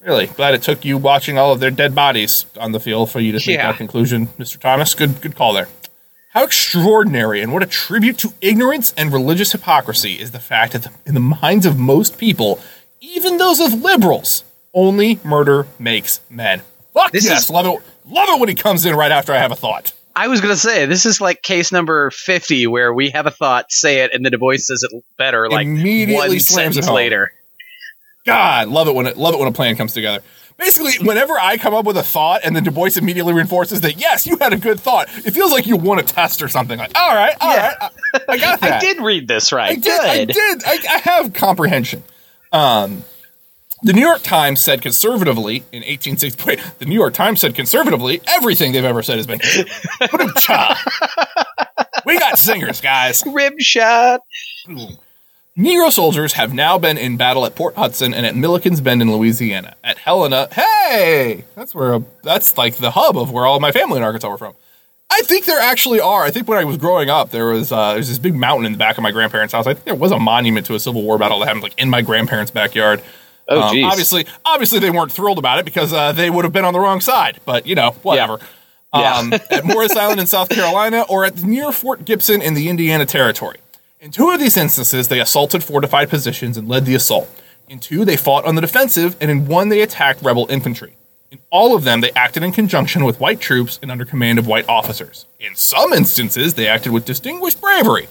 Really 0.00 0.26
glad 0.28 0.54
it 0.54 0.62
took 0.62 0.84
you 0.84 0.96
watching 0.96 1.38
all 1.38 1.52
of 1.52 1.60
their 1.60 1.70
dead 1.72 1.94
bodies 1.94 2.46
on 2.58 2.72
the 2.72 2.80
field 2.80 3.10
for 3.10 3.20
you 3.20 3.32
to 3.32 3.38
make 3.38 3.46
Yeah. 3.56 3.66
that 3.72 3.76
conclusion, 3.78 4.28
Mr. 4.38 4.58
Thomas. 4.58 4.94
Good, 4.94 5.20
good 5.20 5.34
call 5.34 5.52
there. 5.54 5.68
How 6.34 6.44
extraordinary 6.44 7.40
and 7.42 7.52
what 7.52 7.62
a 7.62 7.66
tribute 7.66 8.18
to 8.18 8.32
ignorance 8.40 8.94
and 8.96 9.12
religious 9.12 9.52
hypocrisy 9.52 10.14
is 10.20 10.30
the 10.30 10.38
fact 10.38 10.72
that 10.74 10.86
in 11.04 11.14
the 11.14 11.20
minds 11.20 11.66
of 11.66 11.78
most 11.78 12.16
people, 12.18 12.60
even 13.00 13.38
those 13.38 13.58
of 13.60 13.72
liberals, 13.82 14.44
only 14.72 15.18
murder 15.24 15.66
makes 15.78 16.20
men. 16.30 16.62
Fuck 16.94 17.10
This 17.12 17.24
yes, 17.24 17.44
is- 17.44 17.50
love 17.50 17.66
it. 17.66 17.80
Love 18.08 18.28
it 18.28 18.38
when 18.40 18.48
he 18.48 18.54
comes 18.54 18.86
in 18.86 18.94
right 18.94 19.10
after 19.10 19.32
I 19.32 19.38
have 19.38 19.52
a 19.52 19.56
thought. 19.56 19.92
I 20.14 20.28
was 20.28 20.40
gonna 20.40 20.56
say 20.56 20.86
this 20.86 21.06
is 21.06 21.20
like 21.20 21.42
case 21.42 21.70
number 21.72 22.10
fifty, 22.10 22.66
where 22.66 22.92
we 22.92 23.10
have 23.10 23.26
a 23.26 23.30
thought, 23.30 23.70
say 23.70 24.00
it, 24.00 24.12
and 24.14 24.24
then 24.24 24.32
Du 24.32 24.38
Bois 24.38 24.56
says 24.56 24.82
it 24.82 24.90
better, 25.16 25.48
like 25.48 25.66
Immediately 25.66 26.14
one 26.14 26.40
slams 26.40 26.76
it 26.76 26.82
sentence 26.84 26.88
later. 26.90 27.32
God, 28.32 28.68
love 28.68 28.88
it 28.88 28.94
when 28.94 29.06
it 29.06 29.16
love 29.16 29.34
it 29.34 29.38
when 29.40 29.48
a 29.48 29.52
plan 29.52 29.76
comes 29.76 29.92
together. 29.92 30.22
Basically, 30.56 31.06
whenever 31.06 31.34
I 31.38 31.56
come 31.56 31.72
up 31.72 31.84
with 31.84 31.96
a 31.96 32.02
thought 32.02 32.40
and 32.42 32.56
then 32.56 32.64
Du 32.64 32.72
Bois 32.72 32.90
immediately 32.96 33.32
reinforces 33.32 33.80
that, 33.82 34.00
yes, 34.00 34.26
you 34.26 34.36
had 34.38 34.52
a 34.52 34.56
good 34.56 34.80
thought, 34.80 35.06
it 35.24 35.30
feels 35.30 35.52
like 35.52 35.68
you 35.68 35.76
won 35.76 36.00
a 36.00 36.02
test 36.02 36.42
or 36.42 36.48
something. 36.48 36.76
Like, 36.78 36.98
all 36.98 37.14
right, 37.14 37.32
all 37.40 37.56
right, 37.56 37.74
Yeah. 37.80 37.88
I, 38.14 38.20
I 38.32 38.38
got 38.38 38.60
that. 38.62 38.72
I 38.72 38.80
did 38.80 39.00
read 39.00 39.28
this 39.28 39.52
right. 39.52 39.70
I 39.70 39.74
did. 39.76 40.00
I 40.00 40.24
did. 40.24 40.62
I, 40.66 40.78
I 40.94 40.98
have 40.98 41.32
comprehension. 41.32 42.02
Um, 42.52 43.04
the 43.84 43.92
New 43.92 44.00
York 44.00 44.22
Times 44.22 44.58
said 44.58 44.82
conservatively 44.82 45.58
in 45.70 45.82
1860. 45.84 46.42
Wait, 46.46 46.60
the 46.80 46.86
New 46.86 46.96
York 46.96 47.14
Times 47.14 47.40
said 47.40 47.54
conservatively 47.54 48.20
everything 48.26 48.72
they've 48.72 48.84
ever 48.84 49.04
said 49.04 49.18
has 49.18 49.28
been. 49.28 49.38
Ba-dum-cha. 50.00 50.82
we 52.04 52.18
got 52.18 52.36
singers, 52.36 52.80
guys. 52.80 53.22
Rib 53.24 53.60
shot. 53.60 54.22
Negro 55.58 55.90
soldiers 55.90 56.34
have 56.34 56.54
now 56.54 56.78
been 56.78 56.96
in 56.96 57.16
battle 57.16 57.44
at 57.44 57.56
Port 57.56 57.74
Hudson 57.74 58.14
and 58.14 58.24
at 58.24 58.36
Milliken's 58.36 58.80
Bend 58.80 59.02
in 59.02 59.10
Louisiana. 59.10 59.74
At 59.82 59.98
Helena, 59.98 60.46
hey, 60.52 61.44
that's 61.56 61.74
where 61.74 61.98
that's 62.22 62.56
like 62.56 62.76
the 62.76 62.92
hub 62.92 63.18
of 63.18 63.32
where 63.32 63.44
all 63.44 63.58
my 63.58 63.72
family 63.72 63.96
in 63.96 64.04
Arkansas 64.04 64.28
were 64.30 64.38
from. 64.38 64.54
I 65.10 65.22
think 65.22 65.46
there 65.46 65.58
actually 65.58 65.98
are. 66.00 66.22
I 66.22 66.30
think 66.30 66.46
when 66.46 66.58
I 66.58 66.64
was 66.64 66.76
growing 66.76 67.10
up, 67.10 67.30
there 67.30 67.46
was 67.46 67.72
uh, 67.72 67.94
there's 67.94 68.08
this 68.08 68.18
big 68.18 68.36
mountain 68.36 68.66
in 68.66 68.72
the 68.72 68.78
back 68.78 68.98
of 68.98 69.02
my 69.02 69.10
grandparents' 69.10 69.52
house. 69.52 69.66
I 69.66 69.74
think 69.74 69.84
there 69.84 69.94
was 69.96 70.12
a 70.12 70.18
monument 70.20 70.64
to 70.66 70.74
a 70.76 70.78
Civil 70.80 71.02
War 71.02 71.18
battle 71.18 71.40
that 71.40 71.46
happened 71.46 71.64
like 71.64 71.74
in 71.76 71.90
my 71.90 72.02
grandparents' 72.02 72.52
backyard. 72.52 73.02
Oh, 73.48 73.62
Um, 73.62 73.74
geez. 73.74 73.84
obviously, 73.84 74.26
obviously 74.44 74.78
they 74.78 74.90
weren't 74.90 75.10
thrilled 75.10 75.38
about 75.38 75.58
it 75.58 75.64
because 75.64 75.92
uh, 75.92 76.12
they 76.12 76.30
would 76.30 76.44
have 76.44 76.52
been 76.52 76.66
on 76.66 76.72
the 76.72 76.78
wrong 76.80 77.00
side. 77.00 77.40
But 77.44 77.66
you 77.66 77.74
know, 77.74 77.92
whatever. 78.02 78.38
Yeah. 78.94 79.16
Um, 79.18 79.32
at 79.32 79.64
Morris 79.64 79.96
Island 79.96 80.20
in 80.20 80.26
South 80.28 80.50
Carolina, 80.50 81.04
or 81.08 81.24
at 81.24 81.42
near 81.42 81.72
Fort 81.72 82.04
Gibson 82.04 82.40
in 82.40 82.54
the 82.54 82.68
Indian 82.68 83.04
Territory. 83.06 83.56
In 84.00 84.12
two 84.12 84.30
of 84.30 84.38
these 84.38 84.56
instances, 84.56 85.08
they 85.08 85.18
assaulted 85.18 85.64
fortified 85.64 86.08
positions 86.08 86.56
and 86.56 86.68
led 86.68 86.86
the 86.86 86.94
assault. 86.94 87.28
In 87.68 87.80
two, 87.80 88.04
they 88.04 88.16
fought 88.16 88.44
on 88.44 88.54
the 88.54 88.60
defensive, 88.60 89.16
and 89.20 89.28
in 89.28 89.48
one, 89.48 89.70
they 89.70 89.82
attacked 89.82 90.22
rebel 90.22 90.46
infantry. 90.48 90.94
In 91.32 91.40
all 91.50 91.74
of 91.74 91.82
them, 91.82 92.00
they 92.00 92.12
acted 92.12 92.44
in 92.44 92.52
conjunction 92.52 93.04
with 93.04 93.18
white 93.18 93.40
troops 93.40 93.80
and 93.82 93.90
under 93.90 94.04
command 94.04 94.38
of 94.38 94.46
white 94.46 94.68
officers. 94.68 95.26
In 95.40 95.56
some 95.56 95.92
instances, 95.92 96.54
they 96.54 96.68
acted 96.68 96.92
with 96.92 97.06
distinguished 97.06 97.60
bravery, 97.60 98.08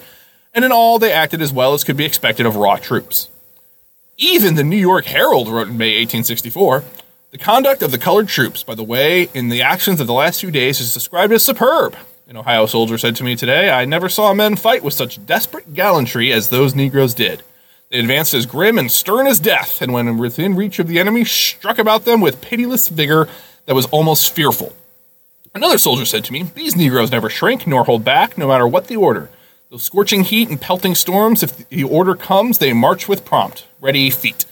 and 0.52 0.62
in 0.62 0.72
all, 0.72 0.98
they 0.98 1.10
acted 1.10 1.40
as 1.40 1.54
well 1.54 1.72
as 1.72 1.84
could 1.84 1.96
be 1.96 2.04
expected 2.04 2.44
of 2.44 2.56
raw 2.56 2.76
troops. 2.76 3.30
Even 4.18 4.56
the 4.56 4.64
New 4.64 4.76
York 4.76 5.06
Herald 5.06 5.48
wrote 5.48 5.68
in 5.68 5.78
May 5.78 5.98
1864 6.00 6.84
The 7.30 7.38
conduct 7.38 7.80
of 7.82 7.92
the 7.92 7.98
colored 7.98 8.28
troops, 8.28 8.62
by 8.62 8.74
the 8.74 8.84
way, 8.84 9.30
in 9.32 9.48
the 9.48 9.62
actions 9.62 10.00
of 10.02 10.06
the 10.06 10.12
last 10.12 10.42
few 10.42 10.50
days, 10.50 10.80
is 10.80 10.92
described 10.92 11.32
as 11.32 11.42
superb. 11.42 11.96
An 12.28 12.36
Ohio 12.36 12.66
soldier 12.66 12.98
said 12.98 13.16
to 13.16 13.24
me 13.24 13.36
today, 13.36 13.70
I 13.70 13.86
never 13.86 14.10
saw 14.10 14.34
men 14.34 14.54
fight 14.56 14.84
with 14.84 14.92
such 14.92 15.24
desperate 15.24 15.72
gallantry 15.72 16.30
as 16.30 16.50
those 16.50 16.74
Negroes 16.74 17.14
did. 17.14 17.42
They 17.90 18.00
advanced 18.00 18.34
as 18.34 18.44
grim 18.44 18.76
and 18.78 18.92
stern 18.92 19.26
as 19.26 19.40
death, 19.40 19.80
and 19.80 19.94
when 19.94 20.18
within 20.18 20.54
reach 20.54 20.78
of 20.78 20.88
the 20.88 20.98
enemy, 20.98 21.24
struck 21.24 21.78
about 21.78 22.04
them 22.04 22.20
with 22.20 22.42
pitiless 22.42 22.88
vigor 22.88 23.30
that 23.64 23.74
was 23.74 23.86
almost 23.86 24.34
fearful. 24.34 24.76
Another 25.54 25.78
soldier 25.78 26.04
said 26.04 26.22
to 26.26 26.32
me, 26.34 26.42
These 26.54 26.76
Negroes 26.76 27.10
never 27.10 27.30
shrink 27.30 27.66
nor 27.66 27.84
hold 27.84 28.04
back, 28.04 28.36
no 28.36 28.48
matter 28.48 28.68
what 28.68 28.88
the 28.88 28.96
order. 28.96 29.30
Though 29.70 29.78
scorching 29.78 30.24
heat 30.24 30.50
and 30.50 30.60
pelting 30.60 30.94
storms, 30.94 31.42
if 31.42 31.66
the 31.70 31.84
order 31.84 32.14
comes, 32.14 32.58
they 32.58 32.74
march 32.74 33.08
with 33.08 33.24
prompt, 33.24 33.66
ready 33.80 34.10
feet. 34.10 34.44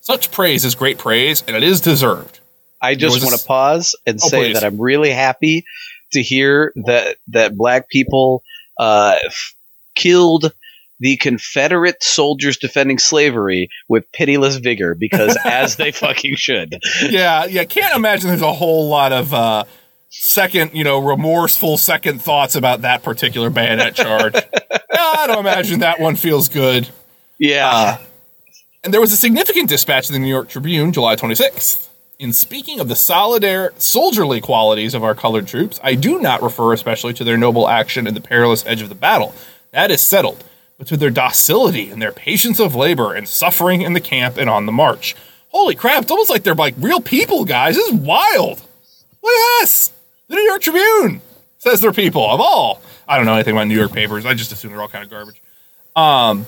Such 0.00 0.32
praise 0.32 0.64
is 0.64 0.74
great 0.74 0.98
praise, 0.98 1.44
and 1.46 1.56
it 1.56 1.62
is 1.62 1.80
deserved. 1.80 2.40
I 2.80 2.96
just 2.96 3.24
want 3.24 3.38
to 3.40 3.46
pause 3.46 3.94
and 4.04 4.18
Oh, 4.20 4.26
say 4.28 4.46
please. 4.46 4.54
that 4.54 4.64
I'm 4.64 4.80
really 4.80 5.10
happy 5.10 5.64
to 6.12 6.22
hear 6.22 6.72
that 6.86 7.16
that 7.28 7.56
black 7.56 7.88
people 7.88 8.42
uh, 8.78 9.16
f- 9.26 9.54
killed 9.94 10.52
the 11.00 11.16
Confederate 11.16 12.02
soldiers 12.02 12.56
defending 12.56 12.98
slavery 12.98 13.68
with 13.88 14.10
pitiless 14.12 14.56
vigor 14.56 14.94
because 14.94 15.36
as 15.44 15.76
they 15.76 15.90
fucking 15.90 16.36
should. 16.36 16.78
yeah, 17.02 17.44
yeah. 17.46 17.64
Can't 17.64 17.96
imagine 17.96 18.28
there's 18.28 18.40
a 18.40 18.52
whole 18.52 18.88
lot 18.88 19.12
of 19.12 19.34
uh, 19.34 19.64
second, 20.10 20.70
you 20.74 20.84
know, 20.84 21.00
remorseful 21.00 21.76
second 21.76 22.22
thoughts 22.22 22.54
about 22.54 22.82
that 22.82 23.02
particular 23.02 23.50
bayonet 23.50 23.96
charge. 23.96 24.34
I 24.92 25.26
don't 25.26 25.40
imagine 25.40 25.80
that 25.80 25.98
one 25.98 26.14
feels 26.14 26.48
good. 26.48 26.88
Yeah. 27.38 27.68
Uh, 27.68 27.98
and 28.84 28.94
there 28.94 29.00
was 29.00 29.12
a 29.12 29.16
significant 29.16 29.68
dispatch 29.68 30.08
in 30.08 30.12
the 30.12 30.20
New 30.20 30.28
York 30.28 30.48
Tribune, 30.48 30.92
July 30.92 31.16
26th. 31.16 31.88
In 32.18 32.32
speaking 32.32 32.78
of 32.78 32.88
the 32.88 32.94
solidar 32.94 33.72
soldierly 33.80 34.40
qualities 34.40 34.94
of 34.94 35.02
our 35.02 35.14
colored 35.14 35.48
troops, 35.48 35.80
I 35.82 35.94
do 35.94 36.20
not 36.20 36.42
refer 36.42 36.72
especially 36.72 37.14
to 37.14 37.24
their 37.24 37.36
noble 37.36 37.68
action 37.68 38.06
in 38.06 38.14
the 38.14 38.20
perilous 38.20 38.64
edge 38.66 38.82
of 38.82 38.88
the 38.88 38.94
battle. 38.94 39.34
That 39.72 39.90
is 39.90 40.00
settled. 40.00 40.44
But 40.78 40.86
to 40.88 40.96
their 40.96 41.10
docility 41.10 41.90
and 41.90 42.00
their 42.00 42.12
patience 42.12 42.60
of 42.60 42.74
labor 42.74 43.14
and 43.14 43.28
suffering 43.28 43.82
in 43.82 43.92
the 43.92 44.00
camp 44.00 44.36
and 44.36 44.48
on 44.48 44.66
the 44.66 44.72
march. 44.72 45.16
Holy 45.48 45.74
crap, 45.74 46.02
it's 46.02 46.10
almost 46.10 46.30
like 46.30 46.44
they're 46.44 46.54
like 46.54 46.74
real 46.78 47.00
people, 47.00 47.44
guys. 47.44 47.76
This 47.76 47.88
is 47.88 47.94
wild. 47.94 48.62
Look 49.22 49.32
at 49.32 49.60
this. 49.60 49.92
The 50.28 50.36
New 50.36 50.42
York 50.42 50.62
Tribune 50.62 51.20
says 51.58 51.80
they're 51.80 51.92
people 51.92 52.28
of 52.28 52.40
all. 52.40 52.82
I 53.06 53.16
don't 53.16 53.26
know 53.26 53.34
anything 53.34 53.54
about 53.54 53.66
New 53.68 53.76
York 53.76 53.92
papers. 53.92 54.24
I 54.24 54.34
just 54.34 54.52
assume 54.52 54.72
they're 54.72 54.80
all 54.80 54.88
kind 54.88 55.04
of 55.04 55.10
garbage. 55.10 55.42
Um, 55.94 56.46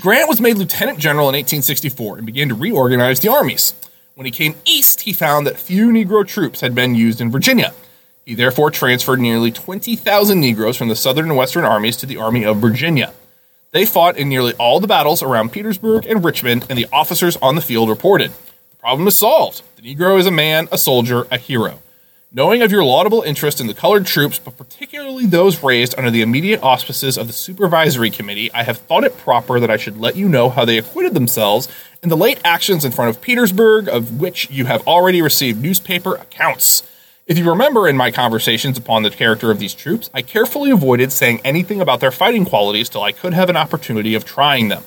Grant 0.00 0.28
was 0.28 0.40
made 0.40 0.56
lieutenant 0.56 0.98
general 0.98 1.28
in 1.28 1.34
1864 1.34 2.18
and 2.18 2.26
began 2.26 2.48
to 2.48 2.54
reorganize 2.54 3.20
the 3.20 3.28
armies. 3.28 3.74
When 4.16 4.24
he 4.24 4.32
came 4.32 4.54
east, 4.64 5.02
he 5.02 5.12
found 5.12 5.46
that 5.46 5.58
few 5.58 5.88
Negro 5.88 6.26
troops 6.26 6.62
had 6.62 6.74
been 6.74 6.94
used 6.94 7.20
in 7.20 7.30
Virginia. 7.30 7.74
He 8.24 8.34
therefore 8.34 8.70
transferred 8.70 9.20
nearly 9.20 9.52
20,000 9.52 10.40
Negroes 10.40 10.78
from 10.78 10.88
the 10.88 10.96
Southern 10.96 11.26
and 11.26 11.36
Western 11.36 11.66
armies 11.66 11.98
to 11.98 12.06
the 12.06 12.16
Army 12.16 12.42
of 12.42 12.56
Virginia. 12.56 13.12
They 13.72 13.84
fought 13.84 14.16
in 14.16 14.30
nearly 14.30 14.54
all 14.54 14.80
the 14.80 14.86
battles 14.86 15.22
around 15.22 15.52
Petersburg 15.52 16.06
and 16.06 16.24
Richmond, 16.24 16.64
and 16.70 16.78
the 16.78 16.86
officers 16.90 17.36
on 17.42 17.56
the 17.56 17.60
field 17.60 17.90
reported. 17.90 18.30
The 18.70 18.76
problem 18.78 19.06
is 19.06 19.18
solved. 19.18 19.60
The 19.76 19.94
Negro 19.94 20.18
is 20.18 20.24
a 20.24 20.30
man, 20.30 20.66
a 20.72 20.78
soldier, 20.78 21.26
a 21.30 21.36
hero. 21.36 21.82
Knowing 22.32 22.60
of 22.60 22.72
your 22.72 22.82
laudable 22.82 23.22
interest 23.22 23.60
in 23.60 23.68
the 23.68 23.72
colored 23.72 24.04
troops, 24.04 24.36
but 24.36 24.56
particularly 24.58 25.26
those 25.26 25.62
raised 25.62 25.96
under 25.96 26.10
the 26.10 26.22
immediate 26.22 26.60
auspices 26.60 27.16
of 27.16 27.28
the 27.28 27.32
Supervisory 27.32 28.10
Committee, 28.10 28.52
I 28.52 28.64
have 28.64 28.78
thought 28.78 29.04
it 29.04 29.16
proper 29.16 29.60
that 29.60 29.70
I 29.70 29.76
should 29.76 29.96
let 29.96 30.16
you 30.16 30.28
know 30.28 30.50
how 30.50 30.64
they 30.64 30.76
acquitted 30.76 31.14
themselves 31.14 31.68
in 32.02 32.08
the 32.08 32.16
late 32.16 32.40
actions 32.44 32.84
in 32.84 32.90
front 32.90 33.10
of 33.10 33.22
Petersburg, 33.22 33.88
of 33.88 34.20
which 34.20 34.50
you 34.50 34.64
have 34.64 34.84
already 34.88 35.22
received 35.22 35.62
newspaper 35.62 36.16
accounts. 36.16 36.82
If 37.28 37.38
you 37.38 37.48
remember 37.48 37.86
in 37.86 37.96
my 37.96 38.10
conversations 38.10 38.76
upon 38.76 39.04
the 39.04 39.10
character 39.10 39.52
of 39.52 39.60
these 39.60 39.72
troops, 39.72 40.10
I 40.12 40.22
carefully 40.22 40.72
avoided 40.72 41.12
saying 41.12 41.40
anything 41.44 41.80
about 41.80 42.00
their 42.00 42.10
fighting 42.10 42.44
qualities 42.44 42.88
till 42.88 43.04
I 43.04 43.12
could 43.12 43.34
have 43.34 43.48
an 43.50 43.56
opportunity 43.56 44.16
of 44.16 44.24
trying 44.24 44.66
them. 44.66 44.82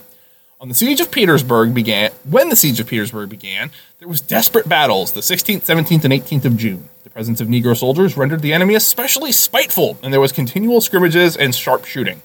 On 0.61 0.67
the 0.67 0.75
siege 0.75 0.99
of 0.99 1.09
Petersburg 1.09 1.73
began, 1.73 2.11
when 2.29 2.49
the 2.49 2.55
siege 2.57 2.81
of 2.81 2.87
Petersburg 2.87 3.29
began, 3.29 3.71
there 3.99 4.09
was 4.09 4.19
desperate 4.19 4.67
battles 4.67 5.13
the 5.13 5.21
16th, 5.21 5.61
17th, 5.61 6.03
and 6.03 6.11
18th 6.11 6.43
of 6.43 6.57
June. 6.57 6.89
The 7.03 7.09
presence 7.09 7.39
of 7.39 7.47
Negro 7.47 7.77
soldiers 7.77 8.17
rendered 8.17 8.41
the 8.41 8.51
enemy 8.51 8.75
especially 8.75 9.31
spiteful, 9.31 9.97
and 10.03 10.11
there 10.11 10.19
was 10.19 10.33
continual 10.33 10.81
scrimmages 10.81 11.37
and 11.37 11.55
sharp 11.55 11.85
shooting. 11.85 12.21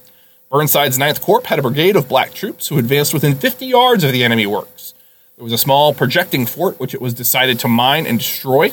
Burnside's 0.50 0.98
9th 0.98 1.20
Corps 1.20 1.46
had 1.46 1.60
a 1.60 1.62
brigade 1.62 1.94
of 1.94 2.08
black 2.08 2.34
troops 2.34 2.66
who 2.66 2.76
advanced 2.76 3.14
within 3.14 3.36
50 3.36 3.66
yards 3.66 4.02
of 4.02 4.10
the 4.10 4.24
enemy 4.24 4.46
works. 4.46 4.94
There 5.36 5.44
was 5.44 5.52
a 5.52 5.58
small 5.58 5.94
projecting 5.94 6.44
fort 6.44 6.80
which 6.80 6.92
it 6.92 7.00
was 7.00 7.14
decided 7.14 7.60
to 7.60 7.68
mine 7.68 8.04
and 8.04 8.18
destroy. 8.18 8.70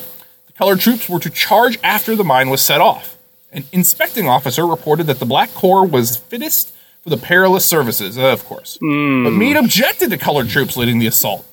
The 0.48 0.52
colored 0.58 0.80
troops 0.80 1.08
were 1.08 1.20
to 1.20 1.30
charge 1.30 1.78
after 1.84 2.16
the 2.16 2.24
mine 2.24 2.50
was 2.50 2.62
set 2.62 2.80
off. 2.80 3.16
An 3.52 3.62
inspecting 3.70 4.26
officer 4.26 4.66
reported 4.66 5.06
that 5.06 5.20
the 5.20 5.24
Black 5.24 5.54
Corps 5.54 5.86
was 5.86 6.16
fittest 6.16 6.71
for 7.02 7.10
the 7.10 7.16
perilous 7.16 7.64
services, 7.64 8.16
uh, 8.16 8.32
of 8.32 8.44
course. 8.44 8.78
But 8.80 9.30
Meade 9.30 9.56
objected 9.56 10.10
to 10.10 10.18
colored 10.18 10.48
troops 10.48 10.76
leading 10.76 10.98
the 10.98 11.06
assault. 11.06 11.46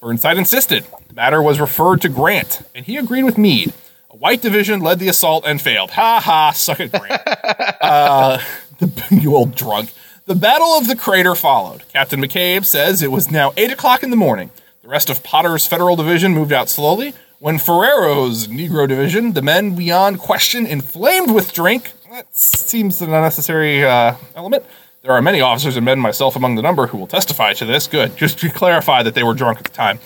Burnside 0.00 0.38
insisted. 0.38 0.84
The 1.08 1.14
matter 1.14 1.42
was 1.42 1.58
referred 1.58 2.00
to 2.02 2.08
Grant, 2.08 2.62
and 2.74 2.84
he 2.84 2.96
agreed 2.96 3.24
with 3.24 3.38
Meade. 3.38 3.72
A 4.10 4.16
white 4.16 4.42
division 4.42 4.80
led 4.80 4.98
the 4.98 5.08
assault 5.08 5.44
and 5.46 5.60
failed. 5.60 5.90
Ha 5.92 6.20
ha, 6.20 6.52
suck 6.52 6.80
it, 6.80 6.92
Grant. 6.92 7.22
uh, 7.80 8.38
you 9.10 9.34
old 9.34 9.54
drunk. 9.54 9.92
The 10.26 10.34
Battle 10.34 10.76
of 10.76 10.88
the 10.88 10.96
Crater 10.96 11.34
followed. 11.34 11.84
Captain 11.92 12.20
McCabe 12.20 12.64
says 12.64 13.00
it 13.00 13.12
was 13.12 13.30
now 13.30 13.52
8 13.56 13.72
o'clock 13.72 14.02
in 14.02 14.10
the 14.10 14.16
morning. 14.16 14.50
The 14.82 14.88
rest 14.88 15.08
of 15.08 15.22
Potter's 15.22 15.66
Federal 15.66 15.96
Division 15.96 16.34
moved 16.34 16.52
out 16.52 16.68
slowly. 16.68 17.14
When 17.38 17.58
Ferrero's 17.58 18.48
Negro 18.48 18.88
Division, 18.88 19.34
the 19.34 19.42
men 19.42 19.74
beyond 19.76 20.18
question 20.18 20.66
inflamed 20.66 21.30
with 21.30 21.52
drink, 21.52 21.92
that 22.10 22.34
seems 22.34 23.02
an 23.02 23.12
unnecessary 23.12 23.84
uh, 23.84 24.14
element. 24.34 24.64
There 25.06 25.14
are 25.14 25.22
many 25.22 25.40
officers 25.40 25.76
and 25.76 25.84
men, 25.84 26.00
myself 26.00 26.34
among 26.34 26.56
the 26.56 26.62
number, 26.62 26.88
who 26.88 26.98
will 26.98 27.06
testify 27.06 27.52
to 27.52 27.64
this. 27.64 27.86
Good. 27.86 28.16
Just 28.16 28.40
to 28.40 28.50
clarify 28.50 29.04
that 29.04 29.14
they 29.14 29.22
were 29.22 29.34
drunk 29.34 29.58
at 29.58 29.64
the 29.64 29.70
time. 29.70 30.00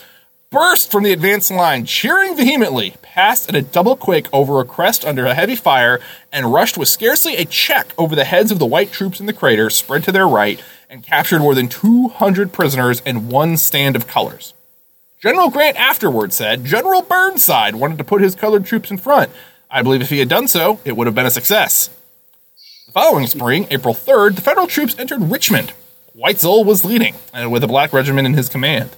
Burst 0.51 0.91
from 0.91 1.05
the 1.05 1.13
advance 1.13 1.51
line, 1.51 1.87
cheering 1.87 2.37
vehemently, 2.37 2.93
passed 3.01 3.49
at 3.49 3.55
a 3.55 3.63
double 3.63 3.97
quick 3.97 4.27
over 4.31 4.61
a 4.61 4.65
crest 4.67 5.07
under 5.07 5.25
a 5.25 5.33
heavy 5.33 5.57
fire, 5.57 6.01
and 6.31 6.53
rushed 6.53 6.77
with 6.77 6.89
scarcely 6.89 7.37
a 7.37 7.47
check 7.47 7.95
over 7.97 8.15
the 8.15 8.25
heads 8.25 8.53
of 8.53 8.59
the 8.59 8.67
white 8.67 8.93
troops 8.93 9.21
in 9.21 9.25
the 9.25 9.33
crater, 9.33 9.71
spread 9.71 10.05
to 10.05 10.13
their 10.13 10.29
right, 10.29 10.63
and 10.91 11.03
captured 11.03 11.39
more 11.39 11.55
than 11.55 11.69
200 11.69 12.53
prisoners 12.53 13.01
and 13.07 13.31
one 13.31 13.57
stand 13.57 13.97
of 13.97 14.07
colors. 14.07 14.53
General 15.19 15.49
Grant 15.49 15.79
afterward 15.79 16.35
said 16.35 16.67
General 16.67 17.01
Burnside 17.01 17.77
wanted 17.77 17.97
to 17.97 18.05
put 18.05 18.21
his 18.21 18.35
colored 18.35 18.67
troops 18.67 18.91
in 18.91 18.99
front. 18.99 19.31
I 19.71 19.81
believe 19.81 20.03
if 20.03 20.11
he 20.11 20.19
had 20.19 20.29
done 20.29 20.47
so, 20.47 20.79
it 20.85 20.95
would 20.95 21.07
have 21.07 21.15
been 21.15 21.25
a 21.25 21.31
success. 21.31 21.89
The 22.91 22.95
following 22.95 23.29
spring, 23.29 23.69
April 23.71 23.95
3rd, 23.95 24.35
the 24.35 24.43
Federal 24.43 24.67
troops 24.67 24.97
entered 24.99 25.21
Richmond. 25.31 25.75
Weitzel 26.17 26.65
was 26.65 26.85
leading, 26.85 27.15
and 27.33 27.53
with 27.53 27.63
a 27.63 27.69
black 27.69 27.93
regiment 27.93 28.27
in 28.27 28.35
his 28.35 28.49
command. 28.49 28.97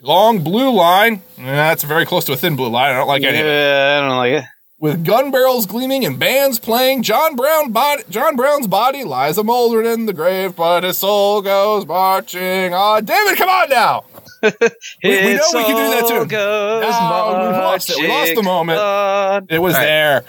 A 0.00 0.06
long 0.06 0.44
blue 0.44 0.70
line, 0.72 1.14
eh, 1.38 1.42
that's 1.42 1.82
very 1.82 2.06
close 2.06 2.24
to 2.26 2.32
a 2.32 2.36
thin 2.36 2.54
blue 2.54 2.68
line. 2.68 2.92
I 2.94 2.98
don't 2.98 3.08
like 3.08 3.24
any 3.24 3.40
of 3.40 3.44
it. 3.44 3.48
Yeah, 3.48 3.98
I 4.04 4.06
don't 4.08 4.16
like 4.18 4.32
it. 4.34 4.44
With 4.78 5.04
gun 5.04 5.32
barrels 5.32 5.66
gleaming 5.66 6.04
and 6.04 6.16
bands 6.16 6.60
playing, 6.60 7.02
John 7.02 7.34
Brown 7.34 7.72
body, 7.72 8.04
John 8.08 8.36
Brown's 8.36 8.68
body 8.68 9.02
lies 9.02 9.36
a 9.36 9.42
moldering 9.42 9.86
in 9.92 10.06
the 10.06 10.12
grave, 10.12 10.54
but 10.54 10.84
his 10.84 10.98
soul 10.98 11.42
goes 11.42 11.86
marching 11.86 12.72
on. 12.72 13.04
David, 13.04 13.36
come 13.36 13.48
on 13.48 13.68
now! 13.68 14.04
We- 15.02 15.10
we 15.10 15.34
know 15.34 15.42
we 15.54 15.64
can 15.64 15.74
do 15.74 15.90
that 15.90 16.04
too. 16.06 16.26
goes 16.26 16.82
No, 16.82 17.50
we 17.50 17.56
lost 17.56 17.90
it. 17.90 17.96
We 17.98 18.06
lost 18.06 18.34
the 18.36 18.42
moment. 18.44 18.78
marching 18.78 19.48
It 19.50 19.58
was 19.58 19.74
right. 19.74 19.80
there. 19.84 20.24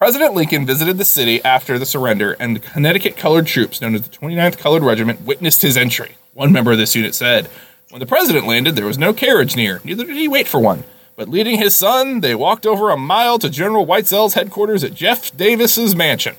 President 0.00 0.32
Lincoln 0.32 0.64
visited 0.64 0.96
the 0.96 1.04
city 1.04 1.44
after 1.44 1.78
the 1.78 1.84
surrender, 1.84 2.34
and 2.40 2.56
the 2.56 2.60
Connecticut 2.60 3.18
colored 3.18 3.46
troops, 3.46 3.82
known 3.82 3.94
as 3.94 4.00
the 4.00 4.08
29th 4.08 4.56
Colored 4.56 4.82
Regiment, 4.82 5.20
witnessed 5.26 5.60
his 5.60 5.76
entry. 5.76 6.12
One 6.32 6.52
member 6.52 6.72
of 6.72 6.78
this 6.78 6.96
unit 6.96 7.14
said, 7.14 7.50
When 7.90 8.00
the 8.00 8.06
president 8.06 8.46
landed, 8.46 8.76
there 8.76 8.86
was 8.86 8.96
no 8.96 9.12
carriage 9.12 9.56
near, 9.56 9.82
neither 9.84 10.06
did 10.06 10.16
he 10.16 10.26
wait 10.26 10.48
for 10.48 10.58
one. 10.58 10.84
But 11.16 11.28
leading 11.28 11.58
his 11.58 11.76
son, 11.76 12.20
they 12.22 12.34
walked 12.34 12.64
over 12.64 12.88
a 12.88 12.96
mile 12.96 13.38
to 13.40 13.50
General 13.50 13.86
Weitzel's 13.86 14.32
headquarters 14.32 14.82
at 14.82 14.94
Jeff 14.94 15.36
Davis's 15.36 15.94
mansion. 15.94 16.36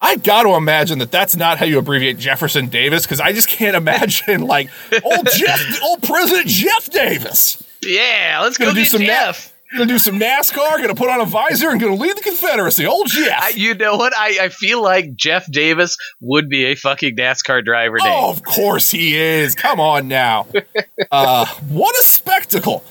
I 0.00 0.16
got 0.16 0.44
to 0.44 0.54
imagine 0.54 0.98
that 1.00 1.10
that's 1.10 1.36
not 1.36 1.58
how 1.58 1.66
you 1.66 1.78
abbreviate 1.78 2.16
Jefferson 2.16 2.68
Davis, 2.68 3.04
because 3.04 3.20
I 3.20 3.32
just 3.32 3.50
can't 3.50 3.76
imagine, 3.76 4.46
like, 4.46 4.70
old 5.04 5.28
Jeff, 5.36 5.60
old 5.82 6.02
President 6.02 6.46
Jeff 6.46 6.88
Davis. 6.88 7.62
Yeah, 7.82 8.40
let's 8.40 8.56
go 8.56 8.70
do 8.70 8.76
get 8.76 8.88
some 8.88 9.02
Jeff. 9.02 9.53
Gonna 9.74 9.86
do 9.86 9.98
some 9.98 10.20
NASCAR, 10.20 10.78
gonna 10.80 10.94
put 10.94 11.10
on 11.10 11.20
a 11.20 11.24
visor, 11.24 11.70
and 11.70 11.80
gonna 11.80 11.96
lead 11.96 12.16
the 12.16 12.22
Confederacy. 12.22 12.86
Old 12.86 13.08
Jeff. 13.08 13.42
I, 13.42 13.48
you 13.56 13.74
know 13.74 13.96
what? 13.96 14.12
I, 14.16 14.38
I 14.42 14.48
feel 14.48 14.80
like 14.80 15.16
Jeff 15.16 15.50
Davis 15.50 15.96
would 16.20 16.48
be 16.48 16.66
a 16.66 16.76
fucking 16.76 17.16
NASCAR 17.16 17.64
driver 17.64 17.96
name. 17.98 18.06
Oh, 18.08 18.30
of 18.30 18.44
course 18.44 18.92
he 18.92 19.16
is. 19.16 19.56
Come 19.56 19.80
on 19.80 20.06
now. 20.08 20.46
Uh, 21.10 21.46
what 21.68 21.94
a 21.96 22.02
spectacle. 22.02 22.82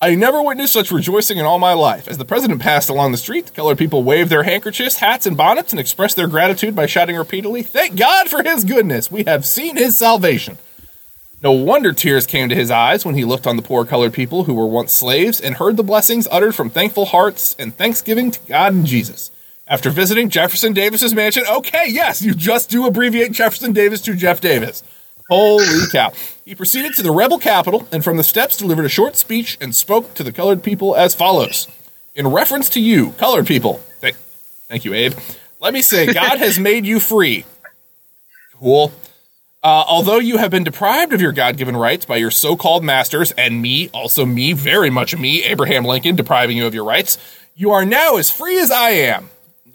I 0.00 0.14
never 0.14 0.42
witnessed 0.42 0.72
such 0.72 0.90
rejoicing 0.90 1.38
in 1.38 1.44
all 1.44 1.58
my 1.58 1.72
life. 1.72 2.08
As 2.08 2.18
the 2.18 2.24
president 2.24 2.60
passed 2.60 2.88
along 2.88 3.12
the 3.12 3.18
street, 3.18 3.46
the 3.46 3.52
colored 3.52 3.78
people 3.78 4.02
waved 4.02 4.30
their 4.30 4.42
handkerchiefs, 4.42 4.96
hats, 4.96 5.24
and 5.26 5.36
bonnets 5.36 5.72
and 5.72 5.80
expressed 5.80 6.16
their 6.16 6.26
gratitude 6.26 6.74
by 6.74 6.86
shouting 6.86 7.16
repeatedly, 7.16 7.62
Thank 7.62 7.98
God 7.98 8.28
for 8.28 8.42
his 8.42 8.64
goodness. 8.64 9.10
We 9.10 9.24
have 9.24 9.44
seen 9.46 9.76
his 9.76 9.96
salvation. 9.96 10.58
No 11.42 11.52
wonder 11.52 11.92
tears 11.92 12.26
came 12.26 12.50
to 12.50 12.54
his 12.54 12.70
eyes 12.70 13.06
when 13.06 13.14
he 13.14 13.24
looked 13.24 13.46
on 13.46 13.56
the 13.56 13.62
poor 13.62 13.86
colored 13.86 14.12
people 14.12 14.44
who 14.44 14.52
were 14.52 14.66
once 14.66 14.92
slaves 14.92 15.40
and 15.40 15.56
heard 15.56 15.78
the 15.78 15.82
blessings 15.82 16.28
uttered 16.30 16.54
from 16.54 16.68
thankful 16.68 17.06
hearts 17.06 17.56
and 17.58 17.74
thanksgiving 17.74 18.30
to 18.30 18.40
God 18.46 18.74
and 18.74 18.84
Jesus. 18.84 19.30
After 19.66 19.88
visiting 19.88 20.28
Jefferson 20.28 20.74
Davis's 20.74 21.14
mansion, 21.14 21.44
okay, 21.48 21.86
yes, 21.88 22.20
you 22.20 22.34
just 22.34 22.68
do 22.68 22.86
abbreviate 22.86 23.32
Jefferson 23.32 23.72
Davis 23.72 24.02
to 24.02 24.14
Jeff 24.14 24.42
Davis. 24.42 24.82
Holy 25.30 25.86
cow. 25.90 26.12
He 26.44 26.54
proceeded 26.54 26.92
to 26.96 27.02
the 27.02 27.12
rebel 27.12 27.38
capital 27.38 27.88
and 27.90 28.04
from 28.04 28.18
the 28.18 28.24
steps 28.24 28.58
delivered 28.58 28.84
a 28.84 28.90
short 28.90 29.16
speech 29.16 29.56
and 29.62 29.74
spoke 29.74 30.12
to 30.14 30.22
the 30.22 30.32
colored 30.32 30.62
people 30.62 30.94
as 30.94 31.14
follows. 31.14 31.68
In 32.14 32.28
reference 32.28 32.68
to 32.70 32.80
you, 32.80 33.12
colored 33.12 33.46
people, 33.46 33.74
thank, 34.00 34.16
thank 34.68 34.84
you, 34.84 34.92
Abe. 34.92 35.14
Let 35.58 35.72
me 35.72 35.80
say, 35.80 36.12
God 36.12 36.38
has 36.38 36.58
made 36.58 36.84
you 36.84 37.00
free. 37.00 37.46
Cool. 38.58 38.92
Uh, 39.62 39.84
although 39.86 40.18
you 40.18 40.38
have 40.38 40.50
been 40.50 40.64
deprived 40.64 41.12
of 41.12 41.20
your 41.20 41.32
God 41.32 41.58
given 41.58 41.76
rights 41.76 42.06
by 42.06 42.16
your 42.16 42.30
so 42.30 42.56
called 42.56 42.82
masters, 42.82 43.30
and 43.32 43.60
me, 43.60 43.90
also 43.92 44.24
me, 44.24 44.54
very 44.54 44.88
much 44.88 45.16
me, 45.16 45.44
Abraham 45.44 45.84
Lincoln, 45.84 46.16
depriving 46.16 46.56
you 46.56 46.66
of 46.66 46.74
your 46.74 46.84
rights, 46.84 47.18
you 47.54 47.70
are 47.70 47.84
now 47.84 48.16
as 48.16 48.30
free 48.30 48.58
as 48.58 48.70
I 48.70 48.90
am. 48.90 49.28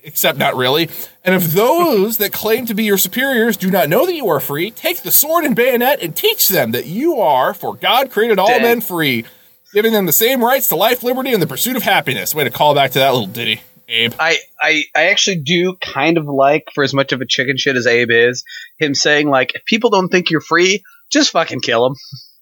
Except 0.04 0.38
not 0.38 0.56
really. 0.56 0.90
And 1.24 1.34
if 1.34 1.52
those 1.52 2.18
that 2.18 2.32
claim 2.32 2.68
to 2.68 2.76
be 2.76 2.84
your 2.84 2.98
superiors 2.98 3.58
do 3.58 3.72
not 3.72 3.90
know 3.90 4.06
that 4.06 4.14
you 4.14 4.28
are 4.30 4.40
free, 4.40 4.70
take 4.70 5.02
the 5.02 5.12
sword 5.12 5.46
and 5.46 5.56
bayonet 5.56 6.00
and 6.02 6.16
teach 6.16 6.48
them 6.48 6.72
that 6.72 6.86
you 6.86 7.20
are, 7.20 7.56
for 7.56 7.76
God 7.76 8.12
created 8.12 8.38
all 8.38 8.48
Dang. 8.48 8.62
men 8.62 8.82
free, 8.82 9.26
giving 9.74 9.94
them 9.94 10.06
the 10.06 10.12
same 10.12 10.44
rights 10.44 10.68
to 10.70 10.76
life, 10.76 11.02
liberty, 11.02 11.34
and 11.34 11.42
the 11.42 11.48
pursuit 11.48 11.76
of 11.76 11.82
happiness. 11.82 12.36
Way 12.36 12.44
to 12.44 12.52
call 12.52 12.76
back 12.76 12.92
to 12.92 13.00
that 13.00 13.14
little 13.14 13.28
ditty, 13.28 13.62
Abe. 13.88 14.14
I, 14.20 14.38
I, 14.60 14.84
I 14.96 15.08
actually 15.08 15.38
do 15.38 15.76
kind 15.76 16.18
of 16.18 16.26
like, 16.26 16.70
for 16.74 16.84
as 16.84 16.94
much 16.94 17.12
of 17.12 17.22
a 17.22 17.26
chicken 17.26 17.58
shit 17.58 17.76
as 17.76 17.88
Abe 17.88 18.12
is, 18.12 18.44
him 18.78 18.96
saying, 18.96 19.30
like, 19.30 19.56
if 19.56 19.66
people 19.66 19.90
don't 19.90 20.10
think 20.10 20.30
you're 20.30 20.42
free, 20.42 20.84
just 21.10 21.32
fucking 21.32 21.62
kill 21.62 21.84
them. 21.84 21.96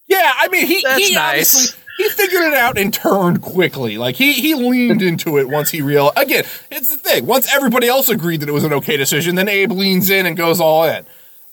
Yeah, 0.08 0.32
I 0.36 0.48
mean, 0.50 0.68
he, 0.68 0.82
That's 0.84 1.08
he 1.08 1.16
nice. 1.16 1.56
obviously 1.56 1.80
he 1.98 2.10
figured 2.10 2.44
it 2.44 2.54
out 2.54 2.78
and 2.78 2.94
turned 2.94 3.42
quickly. 3.42 3.98
Like 3.98 4.16
he 4.16 4.34
he 4.34 4.56
leaned 4.56 5.02
into 5.02 5.38
it 5.38 5.48
once 5.48 5.70
he 5.70 5.82
realized. 5.82 6.18
Again, 6.18 6.44
it's 6.72 6.90
the 6.90 6.98
thing. 6.98 7.26
Once 7.26 7.54
everybody 7.54 7.88
else 7.88 8.10
agreed 8.10 8.42
that 8.42 8.50
it 8.50 8.54
was 8.54 8.64
an 8.64 8.74
okay 8.74 8.98
decision, 8.98 9.36
then 9.36 9.48
Abe 9.48 9.72
leans 9.72 10.10
in 10.10 10.26
and 10.26 10.36
goes 10.36 10.60
all 10.60 10.86
in. 10.86 11.06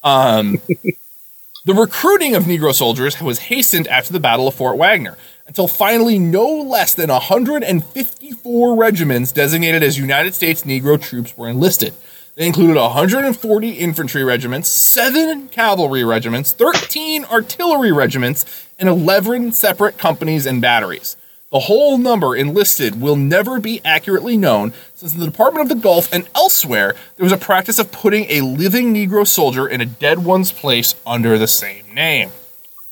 Um, 0.03 0.59
the 1.64 1.74
recruiting 1.74 2.34
of 2.34 2.45
Negro 2.45 2.74
soldiers 2.74 3.20
was 3.20 3.38
hastened 3.38 3.86
after 3.88 4.12
the 4.12 4.20
Battle 4.20 4.49
of 4.49 4.55
Fort 4.55 4.78
Wagner 4.78 5.16
until 5.51 5.66
finally 5.66 6.16
no 6.16 6.46
less 6.46 6.94
than 6.94 7.11
154 7.11 8.76
regiments 8.76 9.32
designated 9.32 9.82
as 9.82 9.98
United 9.98 10.32
States 10.32 10.62
Negro 10.62 11.01
troops 11.01 11.36
were 11.36 11.48
enlisted. 11.48 11.92
They 12.36 12.46
included 12.46 12.76
140 12.76 13.70
infantry 13.70 14.22
regiments, 14.22 14.68
7 14.68 15.48
cavalry 15.48 16.05
regiments, 16.05 16.53
13 16.53 17.24
artillery 17.24 17.90
regiments, 17.90 18.68
and 18.78 18.88
11 18.88 19.51
separate 19.51 19.98
companies 19.98 20.46
and 20.46 20.62
batteries. 20.62 21.16
The 21.51 21.59
whole 21.59 21.98
number 21.98 22.36
enlisted 22.36 23.01
will 23.01 23.16
never 23.16 23.59
be 23.59 23.80
accurately 23.84 24.36
known, 24.36 24.72
since 24.94 25.14
in 25.14 25.18
the 25.18 25.26
Department 25.26 25.64
of 25.64 25.68
the 25.68 25.82
Gulf 25.82 26.12
and 26.12 26.28
elsewhere, 26.32 26.94
there 27.16 27.24
was 27.24 27.32
a 27.32 27.36
practice 27.36 27.80
of 27.80 27.90
putting 27.90 28.26
a 28.30 28.42
living 28.42 28.94
Negro 28.94 29.26
soldier 29.26 29.66
in 29.66 29.80
a 29.80 29.86
dead 29.86 30.20
one's 30.20 30.53
place 30.53 30.94
under 31.05 31.38
the 31.38 31.48
same 31.48 31.92
name. 31.92 32.30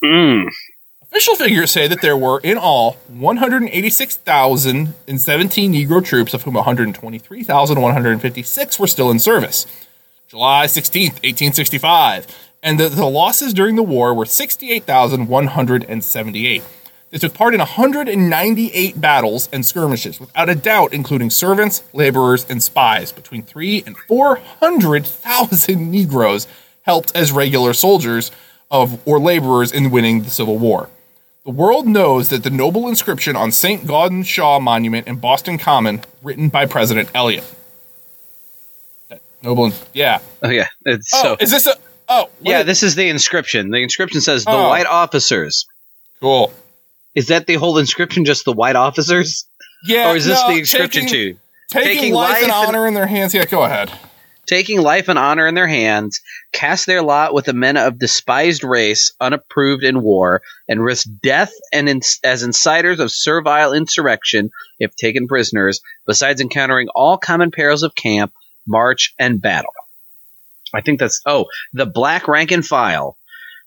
Hmm. 0.05 0.49
Official 1.11 1.37
figures 1.37 1.71
say 1.71 1.89
that 1.89 2.03
there 2.03 2.19
were, 2.19 2.39
in 2.41 2.59
all, 2.59 2.99
186,017 3.09 5.73
Negro 5.73 6.05
troops, 6.05 6.35
of 6.35 6.43
whom 6.43 6.53
123,156 6.55 8.79
were 8.79 8.87
still 8.87 9.11
in 9.11 9.19
service. 9.19 9.67
July 10.29 10.67
16, 10.67 11.13
1865, 11.13 12.27
and 12.63 12.79
that 12.79 12.93
the 12.93 13.07
losses 13.07 13.55
during 13.55 13.77
the 13.77 13.83
war 13.83 14.13
were 14.13 14.27
68,178. 14.27 16.63
They 17.11 17.17
took 17.17 17.33
part 17.33 17.55
in 17.55 17.61
198 17.61 19.01
battles 19.01 19.49
and 19.51 19.65
skirmishes, 19.65 20.21
without 20.21 20.51
a 20.51 20.55
doubt, 20.55 20.93
including 20.93 21.31
servants, 21.31 21.83
laborers, 21.95 22.45
and 22.51 22.63
spies. 22.63 23.13
Between 23.13 23.43
three 23.43 23.83
and 23.87 23.97
400,000 23.97 25.91
Negroes 25.91 26.47
helped 26.83 27.17
as 27.17 27.33
regular 27.33 27.73
soldiers 27.73 28.31
of 28.71 29.01
or 29.09 29.19
laborers 29.19 29.73
in 29.73 29.91
winning 29.91 30.25
the 30.25 30.31
Civil 30.31 30.59
War. 30.59 30.91
The 31.49 31.55
world 31.55 31.87
knows 31.89 32.29
that 32.29 32.43
the 32.43 32.51
noble 32.51 32.89
inscription 32.89 33.35
on 33.35 33.53
St. 33.53 33.85
Gaudens 33.87 34.27
Shaw 34.27 34.61
Monument 34.61 35.07
in 35.09 35.17
Boston 35.17 35.57
Common, 35.57 36.03
written 36.23 36.51
by 36.51 36.67
President 36.67 37.09
Eliot. 37.15 37.43
That 39.09 39.23
noble, 39.43 39.73
yeah. 39.95 40.19
Oh 40.43 40.51
yeah, 40.51 40.67
it's 40.85 41.11
Oh, 41.15 41.23
so 41.23 41.37
is 41.41 41.51
this 41.51 41.67
a? 41.67 41.73
Oh, 42.07 42.29
yeah. 42.43 42.61
is- 42.61 42.67
This 42.67 42.83
is 42.83 42.97
the 42.97 43.09
inscription. 43.09 43.71
The 43.71 43.79
inscription 43.83 44.21
says 44.21 44.45
the 44.45 44.51
Oh. 44.51 44.69
white 44.69 44.85
officers. 44.85 45.65
cool. 46.21 46.53
Is 47.15 47.29
that 47.29 47.47
the 47.47 47.55
whole 47.55 47.79
inscription? 47.79 48.27
Just 48.27 48.45
the 48.45 48.53
white 48.53 48.77
officers, 48.77 49.47
Yeah, 49.87 50.11
or 50.11 50.17
is 50.17 50.27
this 50.27 50.39
no, 50.39 50.53
the 50.53 50.59
inscription 50.59 51.07
taking, 51.07 51.33
too? 51.33 51.39
Taking, 51.71 51.95
Taking 51.95 52.13
life, 52.13 52.33
life 52.35 52.43
and- 52.43 52.53
honor 52.53 52.87
in 52.87 52.93
their 52.93 53.07
hands. 53.07 53.33
Yeah, 53.33 53.47
go 53.47 53.63
ahead. 53.63 53.91
Taking 54.49 54.81
life 54.81 55.09
and 55.09 55.19
honor 55.19 55.47
in 55.47 55.55
their 55.55 55.69
hands, 55.69 56.21
cast 56.53 56.87
their 56.87 57.03
lot 57.03 57.35
with 57.35 57.45
the 57.45 57.53
men 57.53 57.77
of 57.77 57.99
despised 57.99 58.65
race, 58.65 59.13
unapproved 59.21 59.85
in 59.85 60.03
war, 60.03 60.43
and 60.67 60.83
risk 60.83 61.07
death 61.23 61.53
and 61.73 61.89
in, 61.89 62.01
as 62.25 62.43
inciters 62.43 62.99
of 62.99 63.13
servile 63.13 63.73
insurrection 63.73 64.51
if 64.79 64.97
taken 64.97 65.29
prisoners, 65.29 65.81
besides 66.07 66.41
encountering 66.41 66.89
all 66.95 67.19
common 67.19 67.51
perils 67.51 67.83
of 67.83 67.95
camp, 67.95 68.33
march, 68.67 69.15
and 69.19 69.41
battle. 69.41 69.73
I 70.75 70.81
think 70.81 70.99
that's 70.99 71.21
oh, 71.27 71.47
the 71.73 71.87
black 71.87 72.27
rank 72.29 72.51
and 72.51 72.67
file. 72.67 73.17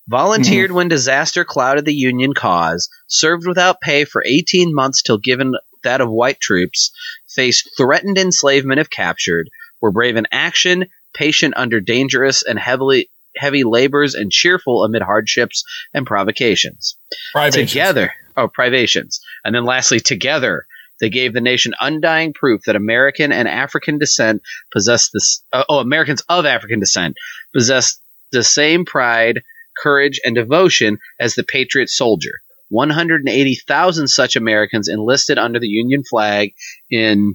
Volunteered 0.08 0.70
mm-hmm. 0.70 0.76
when 0.76 0.88
disaster 0.88 1.44
clouded 1.44 1.84
the 1.84 1.94
Union 1.94 2.34
cause, 2.34 2.88
served 3.06 3.46
without 3.46 3.80
pay 3.80 4.04
for 4.04 4.24
18 4.26 4.74
months 4.74 5.00
till 5.00 5.18
given 5.18 5.54
that 5.84 6.00
of 6.00 6.10
white 6.10 6.40
troops, 6.40 6.90
faced 7.28 7.70
threatened 7.76 8.18
enslavement 8.18 8.80
if 8.80 8.90
captured, 8.90 9.48
were 9.82 9.92
brave 9.92 10.16
in 10.16 10.26
action, 10.32 10.86
patient 11.12 11.54
under 11.56 11.80
dangerous 11.80 12.42
and 12.42 12.58
heavily 12.58 13.10
heavy 13.36 13.64
labors, 13.64 14.14
and 14.14 14.30
cheerful 14.30 14.84
amid 14.84 15.02
hardships 15.02 15.64
and 15.94 16.06
provocations. 16.06 16.96
Privations. 17.32 17.70
Together, 17.70 18.12
oh, 18.36 18.48
privations. 18.48 19.20
And 19.44 19.54
then 19.54 19.64
lastly, 19.64 20.00
together, 20.00 20.66
they 21.00 21.10
gave 21.10 21.32
the 21.32 21.40
nation 21.40 21.74
undying 21.80 22.32
proof 22.32 22.62
that 22.66 22.76
American 22.76 23.32
and 23.32 23.48
African 23.48 23.98
descent 23.98 24.42
possess 24.72 25.10
this, 25.10 25.42
uh, 25.52 25.64
oh, 25.68 25.78
Americans 25.78 26.22
of 26.28 26.46
African 26.46 26.80
descent 26.80 27.16
possess 27.52 27.98
the 28.30 28.44
same 28.44 28.84
pride, 28.84 29.42
courage, 29.82 30.20
and 30.24 30.34
devotion 30.34 30.98
as 31.18 31.34
the 31.34 31.42
patriot 31.42 31.88
soldier. 31.88 32.40
180,000 32.68 34.08
such 34.08 34.34
Americans 34.36 34.88
enlisted 34.88 35.36
under 35.36 35.58
the 35.58 35.68
Union 35.68 36.02
flag 36.08 36.54
in 36.90 37.34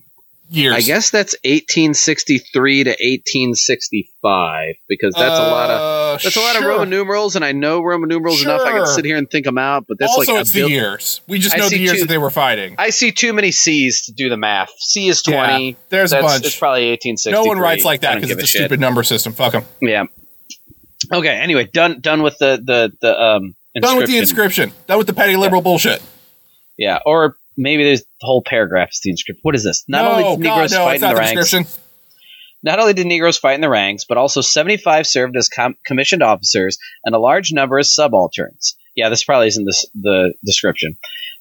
Years. 0.49 0.75
I 0.75 0.81
guess 0.81 1.09
that's 1.09 1.35
1863 1.43 2.85
to 2.85 2.89
1865 2.91 4.75
because 4.87 5.13
that's 5.13 5.39
a 5.39 5.43
lot 5.43 5.69
of 5.69 5.81
Uh, 5.81 6.17
that's 6.23 6.35
a 6.35 6.39
lot 6.39 6.55
of. 6.55 6.63
Roman 6.63 6.89
numerals, 6.89 7.35
and 7.35 7.43
I 7.43 7.51
know 7.51 7.81
Roman 7.81 8.07
numerals 8.07 8.41
enough. 8.41 8.61
I 8.61 8.71
can 8.71 8.85
sit 8.87 9.03
here 9.05 9.17
and 9.17 9.29
think 9.29 9.45
them 9.45 9.57
out, 9.57 9.85
but 9.87 9.97
that's 9.99 10.13
also, 10.13 10.31
like 10.31 10.37
a 10.39 10.41
it's 10.41 10.51
the 10.51 10.69
years. 10.69 11.21
We 11.27 11.39
just 11.39 11.55
I 11.55 11.59
know 11.59 11.69
the 11.69 11.77
years 11.77 11.95
two- 11.95 11.99
that 12.01 12.07
they 12.07 12.17
were 12.17 12.29
fighting. 12.31 12.75
I 12.77 12.91
see 12.91 13.11
too 13.11 13.33
many 13.33 13.51
C's 13.51 14.05
to 14.05 14.13
do 14.13 14.29
the 14.29 14.37
math. 14.37 14.71
C 14.79 15.09
is 15.09 15.21
20. 15.21 15.69
Yeah, 15.69 15.75
there's 15.89 16.13
a 16.13 16.21
bunch. 16.21 16.45
It's 16.45 16.57
probably 16.57 16.89
1863. 16.91 17.31
no 17.33 17.43
one 17.43 17.59
writes 17.59 17.83
like 17.83 18.01
that 18.01 18.15
because 18.15 18.31
it's 18.31 18.43
a 18.43 18.47
shit. 18.47 18.61
stupid 18.61 18.79
number 18.79 19.03
system. 19.03 19.33
Fuck 19.33 19.51
them. 19.53 19.63
Yeah. 19.81 20.05
Okay. 21.11 21.29
Anyway, 21.29 21.69
done. 21.71 21.99
Done 22.01 22.21
with 22.23 22.37
the 22.37 22.61
the 22.63 22.91
the 23.01 23.21
um. 23.21 23.55
Done 23.79 23.97
with 23.97 24.07
the 24.07 24.17
inscription. 24.17 24.71
Done 24.87 24.97
with 24.97 25.07
the 25.07 25.13
petty 25.13 25.35
liberal 25.35 25.61
bullshit. 25.61 26.01
Yeah, 26.77 26.99
or 27.05 27.37
maybe 27.57 27.83
there's 27.83 28.01
the 28.01 28.25
whole 28.25 28.43
paragraph 28.45 28.89
is 28.91 29.01
the 29.03 29.09
inscription. 29.09 29.41
What 29.43 29.55
is 29.55 29.63
this? 29.63 29.83
Not 29.87 30.03
no, 30.03 30.11
only 30.11 30.23
did 30.35 30.43
Negroes 30.43 30.71
God, 30.71 30.77
no, 30.77 30.85
fight 30.85 30.95
in 30.95 31.01
the 31.01 31.07
the 31.07 31.15
ranks. 31.15 31.79
Not 32.63 32.79
only 32.79 32.93
did 32.93 33.07
Negroes 33.07 33.37
fight 33.37 33.55
in 33.55 33.61
the 33.61 33.69
ranks, 33.69 34.05
but 34.05 34.17
also 34.17 34.41
75 34.41 35.05
served 35.05 35.37
as 35.37 35.47
com- 35.47 35.75
commissioned 35.85 36.23
officers 36.23 36.77
and 37.03 37.13
a 37.13 37.19
large 37.19 37.51
number 37.51 37.77
as 37.77 37.93
subalterns. 37.93 38.75
Yeah, 38.95 39.09
this 39.09 39.23
probably 39.23 39.47
isn't 39.47 39.65
this, 39.65 39.85
the 39.93 40.33
description. 40.43 40.97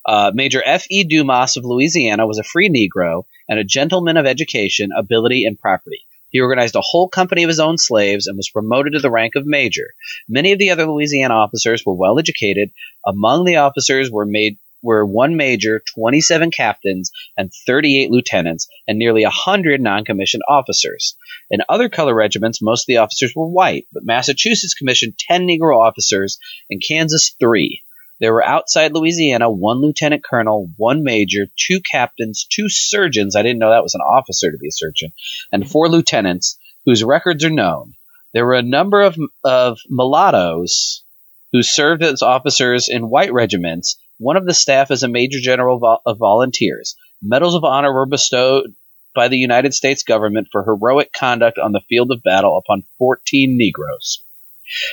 Uh, 0.07 0.31
Major 0.35 0.63
F. 0.65 0.85
E. 0.91 1.05
Dumas 1.05 1.57
of 1.57 1.65
Louisiana 1.65 2.27
was 2.27 2.39
a 2.39 2.45
free 2.45 2.69
Negro 2.69 3.25
and 3.49 3.59
a 3.59 3.65
gentleman 3.65 4.17
of 4.17 4.27
education, 4.27 4.91
ability, 4.97 5.45
and 5.47 5.59
property. 5.59 6.07
He 6.29 6.41
organized 6.41 6.77
a 6.77 6.83
whole 6.83 7.09
company 7.09 7.45
of 7.45 7.49
his 7.49 7.61
own 7.61 7.79
slaves 7.79 8.27
and 8.27 8.37
was 8.37 8.51
promoted 8.51 8.93
to 8.93 8.99
the 8.99 9.11
rank 9.11 9.37
of 9.37 9.47
major. 9.47 9.95
Many 10.29 10.53
of 10.53 10.59
the 10.59 10.71
other 10.71 10.87
Louisiana 10.87 11.35
officers 11.35 11.83
were 11.85 11.95
well 11.95 12.19
educated. 12.19 12.71
Among 13.07 13.45
the 13.45 13.57
officers 13.57 14.11
were 14.11 14.27
made 14.27 14.59
were 14.83 15.05
one 15.05 15.37
major, 15.37 15.83
27 15.95 16.51
captains, 16.51 17.11
and 17.37 17.53
38 17.67 18.11
lieutenants, 18.11 18.67
and 18.87 18.99
nearly 18.99 19.25
100 19.25 19.81
non-commissioned 19.81 20.43
officers. 20.49 21.17
In 21.51 21.61
other 21.69 21.89
color 21.89 22.15
regiments, 22.15 22.63
most 22.63 22.83
of 22.83 22.87
the 22.87 22.99
officers 22.99 23.33
were 23.35 23.49
white, 23.49 23.87
but 23.93 24.05
Massachusetts 24.05 24.75
commissioned 24.75 25.19
10 25.19 25.47
Negro 25.47 25.77
officers 25.77 26.39
and 26.71 26.83
Kansas 26.87 27.35
3. 27.41 27.83
There 28.19 28.33
were 28.33 28.45
outside 28.45 28.93
Louisiana 28.93 29.51
one 29.51 29.83
lieutenant 29.83 30.25
colonel, 30.25 30.71
one 30.77 31.03
major, 31.03 31.47
two 31.57 31.81
captains, 31.81 32.47
two 32.51 32.69
surgeons. 32.69 33.37
I 33.37 33.43
didn't 33.43 33.59
know 33.59 33.71
that 33.71 33.83
was 33.83 33.95
an 33.95 34.01
officer 34.01 34.51
to 34.51 34.59
be 34.59 34.69
a 34.69 34.73
surgeon, 34.73 35.13
and 35.53 35.69
four 35.69 35.89
lieutenants 35.89 36.59
whose 36.87 37.05
records 37.05 37.45
are 37.45 37.51
known. 37.51 37.95
There 38.33 38.47
were 38.47 38.55
a 38.55 38.63
number 38.63 39.03
of, 39.03 39.17
of 39.45 39.79
mulattoes 39.89 41.05
who 41.53 41.63
served 41.63 42.03
as 42.03 42.23
officers 42.23 42.89
in 42.89 43.11
white 43.11 43.33
regiments. 43.33 43.97
One 44.19 44.37
of 44.37 44.47
the 44.47 44.55
staff 44.55 44.91
is 44.91 45.03
a 45.03 45.09
major 45.09 45.39
general 45.41 45.79
vol- 45.79 46.01
of 46.07 46.19
volunteers. 46.19 46.97
Medals 47.23 47.55
of 47.55 47.65
honor 47.65 47.93
were 47.93 48.07
bestowed 48.07 48.75
by 49.15 49.29
the 49.29 49.37
United 49.39 49.75
States 49.75 50.03
government 50.03 50.49
for 50.53 50.63
heroic 50.65 51.13
conduct 51.13 51.59
on 51.59 51.73
the 51.73 51.81
field 51.89 52.11
of 52.11 52.23
battle 52.23 52.57
upon 52.59 52.83
14 52.99 53.57
Negroes. 53.59 54.23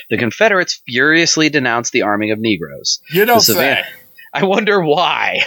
The 0.08 0.18
Confederates 0.18 0.80
furiously 0.86 1.48
denounced 1.48 1.92
the 1.92 2.02
arming 2.02 2.30
of 2.30 2.38
Negroes. 2.38 3.00
You 3.10 3.24
don't 3.24 3.38
The 3.38 3.42
say. 3.44 3.52
Savannah- 3.52 3.86
I 4.32 4.44
wonder 4.44 4.80
why. 4.82 5.42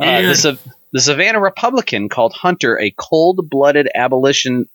Uh, 0.00 0.22
the, 0.22 0.34
Sav- 0.34 0.68
the 0.92 1.00
Savannah 1.00 1.40
Republican 1.40 2.08
called 2.08 2.32
Hunter 2.32 2.78
a 2.80 2.90
cold 2.96 3.48
blooded 3.50 3.88
abolition 3.94 4.66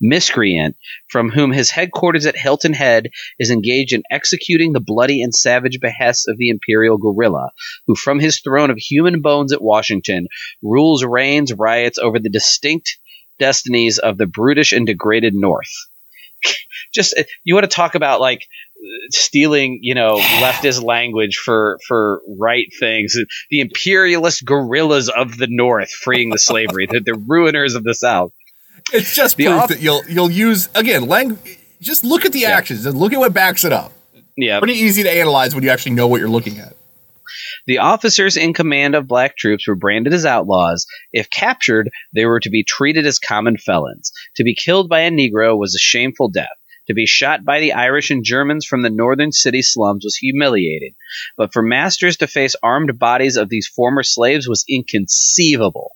miscreant 0.00 0.76
from 1.08 1.30
whom 1.30 1.52
his 1.52 1.70
headquarters 1.70 2.26
at 2.26 2.36
Hilton 2.36 2.72
Head 2.72 3.08
is 3.38 3.50
engaged 3.50 3.92
in 3.92 4.02
executing 4.10 4.72
the 4.72 4.80
bloody 4.80 5.22
and 5.22 5.34
savage 5.34 5.80
behests 5.80 6.28
of 6.28 6.36
the 6.38 6.50
imperial 6.50 6.98
guerrilla, 6.98 7.50
who 7.86 7.94
from 7.94 8.20
his 8.20 8.40
throne 8.40 8.70
of 8.70 8.78
human 8.78 9.22
bones 9.22 9.52
at 9.52 9.62
Washington 9.62 10.28
rules, 10.62 11.04
reigns, 11.04 11.52
riots 11.52 11.98
over 11.98 12.18
the 12.18 12.30
distinct 12.30 12.98
destinies 13.38 13.98
of 13.98 14.18
the 14.18 14.26
brutish 14.26 14.72
and 14.72 14.86
degraded 14.86 15.34
North. 15.34 15.72
Just 16.94 17.14
uh, 17.18 17.24
you 17.44 17.54
want 17.54 17.64
to 17.64 17.74
talk 17.74 17.94
about 17.94 18.20
like 18.20 18.42
stealing, 19.10 19.80
you 19.82 19.94
know, 19.94 20.18
leftist 20.18 20.82
language 20.82 21.36
for 21.36 21.78
for 21.86 22.20
right 22.38 22.66
things. 22.78 23.14
The 23.50 23.60
imperialist 23.60 24.44
guerrillas 24.44 25.08
of 25.08 25.36
the 25.36 25.48
North 25.48 25.90
freeing 25.90 26.30
the 26.30 26.38
slavery, 26.38 26.86
the, 26.86 27.00
the 27.00 27.12
ruiners 27.12 27.74
of 27.74 27.84
the 27.84 27.94
South. 27.94 28.32
It's 28.92 29.14
just 29.14 29.36
proof 29.36 29.68
that 29.68 29.80
you'll 29.80 30.02
you'll 30.08 30.30
use 30.30 30.68
again. 30.74 31.06
Lang- 31.06 31.38
just 31.80 32.04
look 32.04 32.24
at 32.24 32.32
the 32.32 32.40
Yeah. 32.40 32.50
actions 32.56 32.86
and 32.86 32.96
look 32.98 33.12
at 33.12 33.18
what 33.18 33.34
backs 33.34 33.64
it 33.64 33.72
up. 33.72 33.92
Yeah, 34.36 34.58
Pretty 34.58 34.74
easy 34.74 35.02
to 35.02 35.10
analyze 35.10 35.54
when 35.54 35.64
you 35.64 35.70
actually 35.70 35.92
know 35.92 36.06
what 36.08 36.20
you're 36.20 36.28
looking 36.28 36.58
at. 36.58 36.74
The 37.66 37.78
officers 37.78 38.36
in 38.36 38.52
command 38.54 38.94
of 38.94 39.06
black 39.08 39.36
troops 39.36 39.66
were 39.66 39.74
branded 39.74 40.12
as 40.14 40.24
outlaws. 40.26 40.86
If 41.12 41.30
captured, 41.30 41.90
they 42.14 42.24
were 42.26 42.40
to 42.40 42.50
be 42.50 42.62
treated 42.62 43.06
as 43.06 43.18
common 43.18 43.56
felons. 43.56 44.12
To 44.36 44.44
be 44.44 44.54
killed 44.54 44.88
by 44.88 45.00
a 45.00 45.10
Negro 45.10 45.58
was 45.58 45.74
a 45.74 45.78
shameful 45.78 46.28
death. 46.28 46.48
To 46.88 46.94
be 46.94 47.06
shot 47.06 47.44
by 47.44 47.58
the 47.60 47.72
Irish 47.72 48.10
and 48.10 48.24
Germans 48.24 48.64
from 48.64 48.82
the 48.82 48.90
northern 48.90 49.32
city 49.32 49.62
slums 49.62 50.04
was 50.04 50.16
humiliating. 50.16 50.94
But 51.36 51.52
for 51.52 51.62
masters 51.62 52.16
to 52.18 52.26
face 52.28 52.54
armed 52.62 52.98
bodies 52.98 53.36
of 53.36 53.48
these 53.48 53.66
former 53.66 54.02
slaves 54.04 54.46
was 54.46 54.64
inconceivable. 54.68 55.95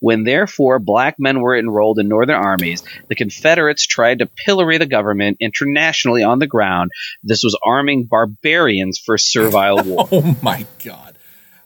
When 0.00 0.24
therefore 0.24 0.78
black 0.78 1.16
men 1.18 1.40
were 1.40 1.56
enrolled 1.56 1.98
in 1.98 2.08
northern 2.08 2.36
armies, 2.36 2.82
the 3.08 3.14
Confederates 3.14 3.86
tried 3.86 4.18
to 4.18 4.26
pillory 4.26 4.78
the 4.78 4.86
government 4.86 5.38
internationally 5.40 6.22
on 6.22 6.38
the 6.38 6.46
ground. 6.46 6.90
This 7.22 7.42
was 7.42 7.58
arming 7.64 8.04
barbarians 8.04 8.98
for 8.98 9.18
servile 9.18 9.82
war. 9.84 10.08
Oh 10.10 10.36
my 10.42 10.66
god. 10.84 11.16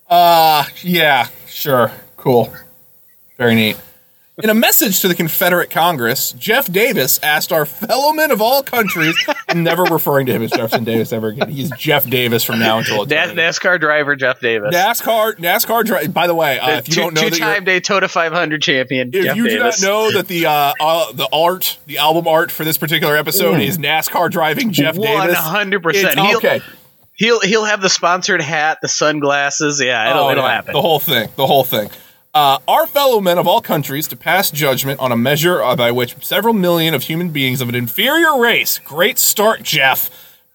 Uh 0.08 0.64
yeah, 0.82 1.28
sure. 1.46 1.92
Cool. 2.16 2.52
Very 3.36 3.54
neat. 3.54 3.76
In 4.40 4.50
a 4.50 4.54
message 4.54 5.00
to 5.00 5.08
the 5.08 5.16
Confederate 5.16 5.68
Congress, 5.68 6.30
Jeff 6.32 6.70
Davis 6.70 7.18
asked 7.24 7.50
our 7.52 7.66
fellow 7.66 8.12
men 8.12 8.30
of 8.30 8.40
all 8.40 8.62
countries, 8.62 9.16
I'm 9.48 9.64
never 9.64 9.82
referring 9.82 10.26
to 10.26 10.32
him 10.32 10.42
as 10.44 10.52
Jefferson 10.52 10.84
Davis 10.84 11.12
ever 11.12 11.28
again. 11.28 11.50
He's 11.50 11.72
Jeff 11.76 12.08
Davis 12.08 12.44
from 12.44 12.60
now 12.60 12.78
until 12.78 13.04
NAS- 13.04 13.32
NASCAR 13.32 13.80
driver 13.80 14.14
Jeff 14.14 14.38
Davis. 14.40 14.72
NASCAR, 14.72 15.34
NASCAR. 15.38 15.84
Dri- 15.84 16.06
by 16.06 16.28
the 16.28 16.36
way, 16.36 16.60
uh, 16.60 16.76
if 16.78 16.86
you 16.88 16.94
two, 16.94 17.00
don't 17.00 17.14
know 17.14 17.22
that 17.22 17.36
you're, 17.36 17.48
time 17.48 17.64
Daytona 17.64 18.06
500 18.06 18.62
champion. 18.62 19.10
if 19.12 19.24
Jeff 19.24 19.36
you 19.36 19.48
Davis. 19.48 19.80
do 19.80 19.86
not 19.86 19.90
know 19.90 20.12
that 20.12 20.28
the 20.28 20.46
uh, 20.46 20.72
uh, 20.80 21.12
the 21.12 21.28
art, 21.32 21.76
the 21.86 21.98
album 21.98 22.28
art 22.28 22.52
for 22.52 22.62
this 22.62 22.78
particular 22.78 23.16
episode 23.16 23.60
is 23.60 23.76
NASCAR 23.76 24.30
driving 24.30 24.70
Jeff 24.70 24.94
Davis, 24.96 25.36
100%. 25.36 25.94
it's- 25.96 26.14
He'll- 26.14 26.36
okay, 26.36 26.60
He'll 27.14 27.40
he'll 27.40 27.64
have 27.64 27.80
the 27.80 27.88
sponsored 27.88 28.40
hat, 28.40 28.78
the 28.82 28.86
sunglasses. 28.86 29.80
Yeah, 29.84 30.10
it'll, 30.10 30.26
Oh, 30.26 30.30
it'll 30.30 30.44
yeah, 30.44 30.52
happen. 30.54 30.74
The 30.74 30.80
whole 30.80 31.00
thing. 31.00 31.28
The 31.34 31.46
whole 31.48 31.64
thing. 31.64 31.90
Uh, 32.34 32.58
our 32.68 32.86
fellow 32.86 33.20
men 33.20 33.38
of 33.38 33.46
all 33.46 33.60
countries 33.60 34.06
to 34.06 34.16
pass 34.16 34.50
judgment 34.50 35.00
on 35.00 35.10
a 35.10 35.16
measure 35.16 35.60
by 35.76 35.90
which 35.90 36.14
several 36.24 36.52
million 36.52 36.92
of 36.92 37.04
human 37.04 37.30
beings 37.30 37.60
of 37.60 37.68
an 37.68 37.74
inferior 37.74 38.38
race, 38.38 38.78
great 38.80 39.18
start, 39.18 39.62
Jeff, 39.62 40.10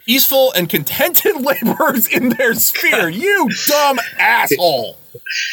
peaceful 0.05 0.51
and 0.53 0.69
contented 0.69 1.35
laborers 1.41 2.07
in 2.07 2.29
their 2.29 2.53
sphere, 2.53 3.09
you 3.09 3.49
dumb 3.67 3.97
asshole, 4.19 4.97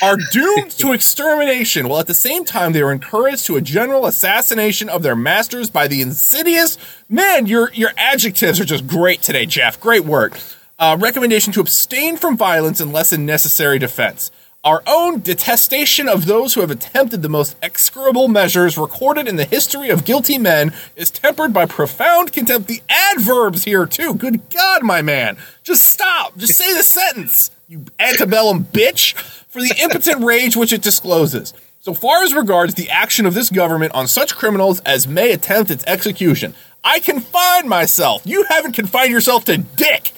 are 0.03 0.19
doomed 0.31 0.71
to 0.73 0.93
extermination, 0.93 1.89
while 1.89 2.01
at 2.01 2.07
the 2.07 2.15
same 2.15 2.45
time 2.45 2.73
they 2.73 2.83
are 2.83 2.93
encouraged 2.93 3.47
to 3.47 3.57
a 3.57 3.63
general 3.63 4.05
assassination 4.05 4.91
of 4.91 5.03
their 5.03 5.17
masters 5.17 5.71
by 5.71 5.89
the 5.89 6.03
insidious. 6.03 6.77
Man, 7.09 7.47
your 7.47 7.73
your 7.73 7.93
adjectives 7.97 8.61
are 8.61 8.65
just 8.65 8.87
great 8.87 9.23
today, 9.23 9.47
Jeff. 9.47 9.81
Great 9.81 10.05
work. 10.05 10.39
Uh, 10.79 10.97
recommendation 10.99 11.53
to 11.53 11.61
abstain 11.61 12.17
from 12.17 12.37
violence 12.37 12.81
unless 12.81 13.13
in 13.13 13.27
necessary 13.27 13.79
defense. 13.79 14.31
Our 14.63 14.83
own 14.87 15.21
detestation 15.21 16.07
of 16.07 16.27
those 16.27 16.53
who 16.53 16.61
have 16.61 16.71
attempted 16.71 17.23
the 17.23 17.31
most 17.31 17.57
execrable 17.63 18.29
measures 18.29 18.77
recorded 18.77 19.27
in 19.27 19.37
the 19.37 19.47
history 19.47 19.89
of 19.89 20.05
guilty 20.05 20.37
men 20.37 20.75
is 20.97 21.11
tempered 21.11 21.55
by 21.55 21.65
profound 21.65 22.35
contempt. 22.35 22.69
The 22.69 22.83
adverbs 22.91 23.65
here, 23.65 23.87
too. 23.87 24.13
Good 24.13 24.51
God, 24.51 24.83
my 24.83 25.01
man. 25.01 25.39
Just 25.63 25.87
stop. 25.87 26.37
Just 26.37 26.59
say 26.59 26.77
the 26.77 26.83
sentence, 26.83 27.51
you 27.69 27.87
antebellum 27.99 28.65
bitch, 28.65 29.15
for 29.49 29.63
the 29.63 29.75
impotent 29.81 30.23
rage 30.25 30.59
which 30.59 30.75
it 30.75 30.83
discloses. 30.83 31.55
So 31.79 31.95
far 31.95 32.23
as 32.23 32.35
regards 32.35 32.75
the 32.75 32.91
action 32.91 33.25
of 33.25 33.33
this 33.33 33.49
government 33.49 33.95
on 33.95 34.09
such 34.09 34.37
criminals 34.37 34.81
as 34.81 35.09
may 35.09 35.33
attempt 35.33 35.71
its 35.71 35.85
execution, 35.87 36.53
I 36.85 36.99
confine 36.99 37.67
myself. 37.67 38.21
You 38.27 38.45
haven't 38.51 38.73
confined 38.73 39.11
yourself 39.11 39.47
to 39.47 39.57
dick 39.57 40.13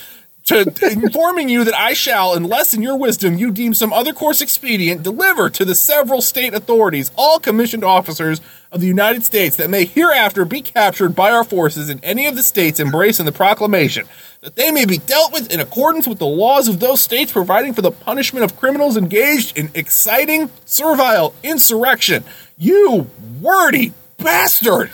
to 0.44 0.74
informing 0.90 1.48
you 1.48 1.64
that 1.64 1.74
I 1.74 1.92
shall, 1.92 2.34
unless 2.34 2.74
in 2.74 2.82
your 2.82 2.96
wisdom 2.96 3.38
you 3.38 3.52
deem 3.52 3.74
some 3.74 3.92
other 3.92 4.12
course 4.12 4.40
expedient, 4.40 5.02
deliver 5.02 5.48
to 5.50 5.64
the 5.64 5.74
several 5.74 6.20
state 6.20 6.52
authorities 6.52 7.12
all 7.16 7.38
commissioned 7.38 7.84
officers 7.84 8.40
of 8.72 8.80
the 8.80 8.86
United 8.86 9.24
States 9.24 9.56
that 9.56 9.70
may 9.70 9.84
hereafter 9.84 10.44
be 10.44 10.60
captured 10.62 11.14
by 11.14 11.30
our 11.30 11.44
forces 11.44 11.90
in 11.90 12.00
any 12.02 12.26
of 12.26 12.34
the 12.34 12.42
states 12.42 12.80
embraced 12.80 13.20
in 13.20 13.26
the 13.26 13.32
proclamation, 13.32 14.06
that 14.40 14.56
they 14.56 14.72
may 14.72 14.84
be 14.84 14.98
dealt 14.98 15.32
with 15.32 15.52
in 15.52 15.60
accordance 15.60 16.08
with 16.08 16.18
the 16.18 16.26
laws 16.26 16.66
of 16.66 16.80
those 16.80 17.00
states 17.00 17.30
providing 17.30 17.72
for 17.72 17.82
the 17.82 17.92
punishment 17.92 18.44
of 18.44 18.56
criminals 18.56 18.96
engaged 18.96 19.56
in 19.56 19.70
exciting 19.74 20.50
servile 20.64 21.34
insurrection. 21.42 22.24
You 22.58 23.08
wordy 23.40 23.92
bastard! 24.16 24.90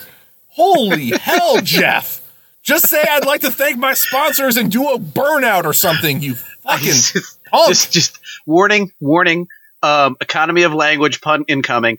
Holy 0.49 1.11
hell, 1.21 1.61
Jeff! 1.63 2.28
Just 2.69 2.89
say 2.89 3.03
I'd 3.03 3.25
like 3.25 3.41
to 3.41 3.51
thank 3.51 3.79
my 3.79 3.95
sponsors 3.95 4.59
and 4.59 4.71
do 4.71 4.91
a 4.91 4.99
burnout 4.99 5.65
or 5.65 5.73
something, 5.73 6.21
you 6.21 6.35
fucking 6.65 6.83
just, 6.83 7.39
just 7.67 7.93
just 7.95 8.19
warning, 8.45 8.93
warning. 9.01 9.49
Um, 9.83 10.19
economy 10.21 10.65
of 10.65 10.75
language 10.75 11.23
pun 11.23 11.47
incoming. 11.49 11.97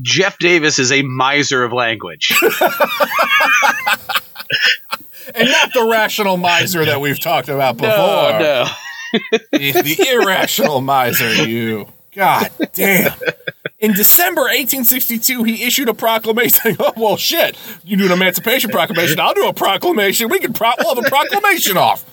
Jeff 0.00 0.38
Davis 0.38 0.78
is 0.78 0.92
a 0.92 1.02
miser 1.02 1.64
of 1.64 1.72
language. 1.72 2.32
and 5.34 5.48
not 5.48 5.72
the 5.72 5.88
rational 5.90 6.36
miser 6.36 6.84
that 6.84 7.00
we've 7.00 7.18
talked 7.18 7.48
about 7.48 7.76
before. 7.78 7.90
no, 7.90 8.38
no. 8.38 8.66
The, 9.50 9.72
the 9.82 10.08
irrational 10.12 10.80
miser, 10.80 11.44
you. 11.44 11.88
God 12.14 12.52
damn. 12.72 13.18
In 13.78 13.92
December 13.92 14.42
1862, 14.42 15.44
he 15.44 15.62
issued 15.62 15.88
a 15.88 15.94
proclamation. 15.94 16.76
Oh, 16.80 16.92
well, 16.96 17.16
shit. 17.16 17.56
You 17.84 17.96
do 17.96 18.06
an 18.06 18.12
emancipation 18.12 18.70
proclamation. 18.70 19.20
I'll 19.20 19.34
do 19.34 19.46
a 19.46 19.52
proclamation. 19.52 20.28
We 20.28 20.40
can 20.40 20.52
pro- 20.52 20.72
we'll 20.78 20.94
have 20.96 21.04
a 21.04 21.08
proclamation 21.08 21.76
off. 21.88 22.04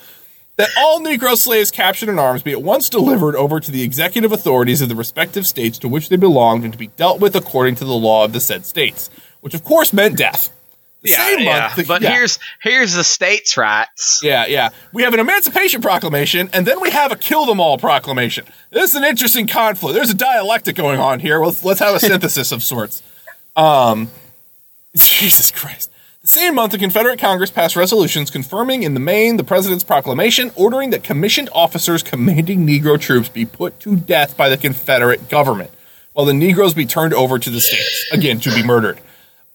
That 0.57 0.70
all 0.78 1.01
Negro 1.01 1.36
slaves 1.36 1.72
captured 1.72 2.07
in 2.07 2.20
arms 2.20 2.43
be 2.43 2.51
at 2.51 2.61
once 2.61 2.88
delivered 2.88 3.36
over 3.36 3.59
to 3.59 3.72
the 3.72 3.82
executive 3.82 4.32
authorities 4.32 4.82
of 4.82 4.89
the 4.89 4.95
respective 4.95 5.45
states 5.45 5.78
to 5.80 5.88
which 5.89 6.09
they 6.09 6.16
belonged 6.16 6.63
and 6.63 6.72
to 6.72 6.80
be 6.80 6.88
dealt 6.88 7.20
with 7.20 7.36
according 7.36 7.76
to 7.76 7.86
the 7.86 7.93
law 7.93 8.24
of 8.24 8.32
the 8.32 8.39
said 8.39 8.66
states, 8.66 9.09
which 9.41 9.53
of 9.53 9.63
course 9.63 9.91
meant 9.91 10.18
death. 10.18 10.55
Yeah, 11.06 11.26
same 11.26 11.39
yeah. 11.39 11.60
month, 11.60 11.76
the- 11.76 11.84
but 11.84 12.01
yeah. 12.01 12.12
here's 12.12 12.39
here's 12.62 12.93
the 12.93 13.03
states' 13.03 13.58
rights. 13.58 14.22
Yeah, 14.24 14.45
yeah. 14.47 14.70
We 14.93 15.03
have 15.03 15.14
an 15.14 15.20
Emancipation 15.20 15.82
Proclamation, 15.82 16.49
and 16.53 16.66
then 16.66 16.82
we 16.82 16.91
have 16.91 17.12
a 17.12 17.16
Kill 17.16 17.45
Them 17.45 17.60
All 17.60 17.78
Proclamation. 17.78 18.45
This 18.72 18.91
is 18.91 18.95
an 18.95 19.03
interesting 19.03 19.47
conflict. 19.47 19.93
There's 19.95 20.10
a 20.10 20.16
dialectic 20.16 20.76
going 20.76 20.99
on 20.99 21.20
here. 21.20 21.39
Let's, 21.43 21.64
let's 21.64 21.80
have 21.80 21.95
a 21.95 21.99
synthesis 22.12 22.51
of 22.51 22.64
sorts. 22.64 23.01
Um, 23.56 24.10
Jesus 24.95 25.51
Christ. 25.51 25.91
The 26.22 26.32
same 26.32 26.56
month, 26.56 26.72
the 26.72 26.80
Confederate 26.80 27.20
Congress 27.20 27.51
passed 27.51 27.76
resolutions 27.76 28.32
confirming 28.32 28.82
in 28.82 28.95
the 28.95 28.99
main 28.99 29.38
the 29.38 29.43
President's 29.43 29.84
proclamation, 29.84 30.51
ordering 30.56 30.89
that 30.89 31.03
commissioned 31.03 31.49
officers 31.53 32.01
commanding 32.01 32.66
Negro 32.66 32.99
troops 32.99 33.30
be 33.30 33.45
put 33.45 33.80
to 33.82 33.95
death 33.95 34.36
by 34.36 34.49
the 34.49 34.58
Confederate 34.58 35.30
government, 35.30 35.70
while 36.14 36.26
the 36.26 36.34
Negroes 36.34 36.74
be 36.74 36.88
turned 36.88 37.14
over 37.14 37.38
to 37.38 37.49
the 37.51 37.62
states, 37.62 38.08
again, 38.12 38.39
to 38.39 38.49
be 38.56 38.64
murdered. 38.64 38.99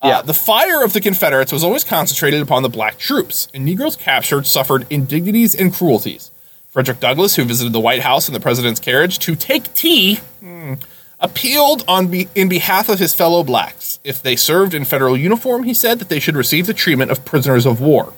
Uh, 0.02 0.22
the 0.22 0.34
fire 0.34 0.82
of 0.82 0.94
the 0.94 1.00
Confederates 1.00 1.52
was 1.52 1.62
always 1.62 1.84
concentrated 1.84 2.40
upon 2.40 2.62
the 2.62 2.68
black 2.70 2.96
troops, 2.96 3.48
and 3.52 3.64
Negroes 3.64 3.96
captured 3.96 4.46
suffered 4.46 4.86
indignities 4.88 5.54
and 5.54 5.74
cruelties. 5.74 6.30
Frederick 6.68 7.00
Douglass, 7.00 7.36
who 7.36 7.44
visited 7.44 7.72
the 7.72 7.80
White 7.80 8.00
House 8.00 8.28
in 8.28 8.32
the 8.32 8.40
president's 8.40 8.80
carriage 8.80 9.18
to 9.18 9.34
take 9.34 9.74
tea, 9.74 10.16
hmm, 10.40 10.74
appealed 11.18 11.84
on 11.86 12.06
be- 12.06 12.28
in 12.34 12.48
behalf 12.48 12.88
of 12.88 12.98
his 12.98 13.12
fellow 13.12 13.42
blacks. 13.42 13.98
If 14.02 14.22
they 14.22 14.36
served 14.36 14.72
in 14.72 14.84
federal 14.86 15.16
uniform, 15.16 15.64
he 15.64 15.74
said 15.74 15.98
that 15.98 16.08
they 16.08 16.20
should 16.20 16.36
receive 16.36 16.66
the 16.66 16.72
treatment 16.74 17.10
of 17.10 17.24
prisoners 17.24 17.66
of 17.66 17.80
war. 17.80 18.14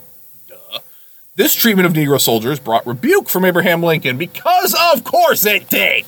Duh. 0.47 0.79
This 1.35 1.55
treatment 1.55 1.87
of 1.87 1.95
Negro 1.95 2.21
soldiers 2.21 2.61
brought 2.61 2.87
rebuke 2.87 3.29
from 3.29 3.45
Abraham 3.45 3.83
Lincoln 3.83 4.19
because, 4.19 4.77
of 4.93 5.03
course, 5.03 5.45
it 5.47 5.69
did. 5.69 6.05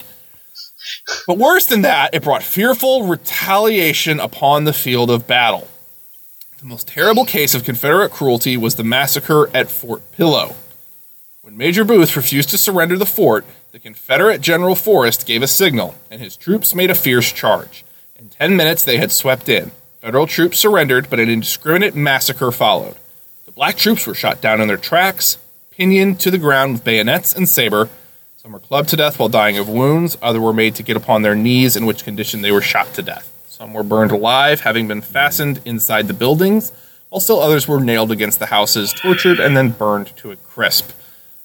But 1.26 1.38
worse 1.38 1.66
than 1.66 1.82
that, 1.82 2.14
it 2.14 2.22
brought 2.22 2.42
fearful 2.42 3.06
retaliation 3.06 4.20
upon 4.20 4.64
the 4.64 4.72
field 4.72 5.10
of 5.10 5.26
battle. 5.26 5.68
The 6.58 6.66
most 6.66 6.88
terrible 6.88 7.24
case 7.24 7.54
of 7.54 7.64
Confederate 7.64 8.10
cruelty 8.10 8.56
was 8.56 8.76
the 8.76 8.84
massacre 8.84 9.50
at 9.54 9.70
Fort 9.70 10.10
Pillow. 10.12 10.56
When 11.42 11.58
Major 11.58 11.84
Booth 11.84 12.16
refused 12.16 12.48
to 12.50 12.58
surrender 12.58 12.96
the 12.96 13.04
fort, 13.04 13.44
the 13.72 13.78
Confederate 13.78 14.40
General 14.40 14.74
Forrest 14.74 15.26
gave 15.26 15.42
a 15.42 15.46
signal, 15.46 15.94
and 16.10 16.22
his 16.22 16.36
troops 16.36 16.74
made 16.74 16.90
a 16.90 16.94
fierce 16.94 17.32
charge. 17.32 17.84
In 18.16 18.30
ten 18.30 18.56
minutes, 18.56 18.82
they 18.82 18.96
had 18.96 19.12
swept 19.12 19.48
in. 19.48 19.72
Federal 20.00 20.26
troops 20.26 20.58
surrendered, 20.58 21.10
but 21.10 21.20
an 21.20 21.28
indiscriminate 21.28 21.94
massacre 21.94 22.50
followed. 22.50 22.96
The 23.44 23.52
black 23.52 23.76
troops 23.76 24.06
were 24.06 24.14
shot 24.14 24.40
down 24.40 24.60
in 24.60 24.68
their 24.68 24.78
tracks, 24.78 25.36
pinioned 25.70 26.18
to 26.20 26.30
the 26.30 26.38
ground 26.38 26.72
with 26.72 26.84
bayonets 26.84 27.34
and 27.34 27.48
saber. 27.48 27.90
Some 28.44 28.52
were 28.52 28.60
clubbed 28.60 28.90
to 28.90 28.96
death 28.96 29.18
while 29.18 29.30
dying 29.30 29.56
of 29.56 29.70
wounds. 29.70 30.18
Others 30.20 30.42
were 30.42 30.52
made 30.52 30.74
to 30.74 30.82
get 30.82 30.98
upon 30.98 31.22
their 31.22 31.34
knees, 31.34 31.76
in 31.76 31.86
which 31.86 32.04
condition 32.04 32.42
they 32.42 32.52
were 32.52 32.60
shot 32.60 32.92
to 32.92 33.00
death. 33.00 33.26
Some 33.46 33.72
were 33.72 33.82
burned 33.82 34.10
alive, 34.10 34.60
having 34.60 34.86
been 34.86 35.00
fastened 35.00 35.62
inside 35.64 36.08
the 36.08 36.12
buildings, 36.12 36.70
while 37.08 37.20
still 37.20 37.40
others 37.40 37.66
were 37.66 37.80
nailed 37.80 38.12
against 38.12 38.40
the 38.40 38.46
houses, 38.46 38.92
tortured, 38.92 39.40
and 39.40 39.56
then 39.56 39.70
burned 39.70 40.14
to 40.18 40.30
a 40.30 40.36
crisp. 40.36 40.90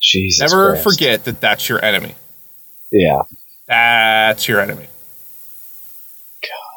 Jesus 0.01 0.51
Never 0.51 0.71
Christ. 0.71 0.83
forget 0.83 1.23
that 1.23 1.39
that's 1.39 1.69
your 1.69 1.81
enemy. 1.85 2.15
Yeah. 2.91 3.21
That's 3.65 4.49
your 4.49 4.59
enemy. 4.59 4.87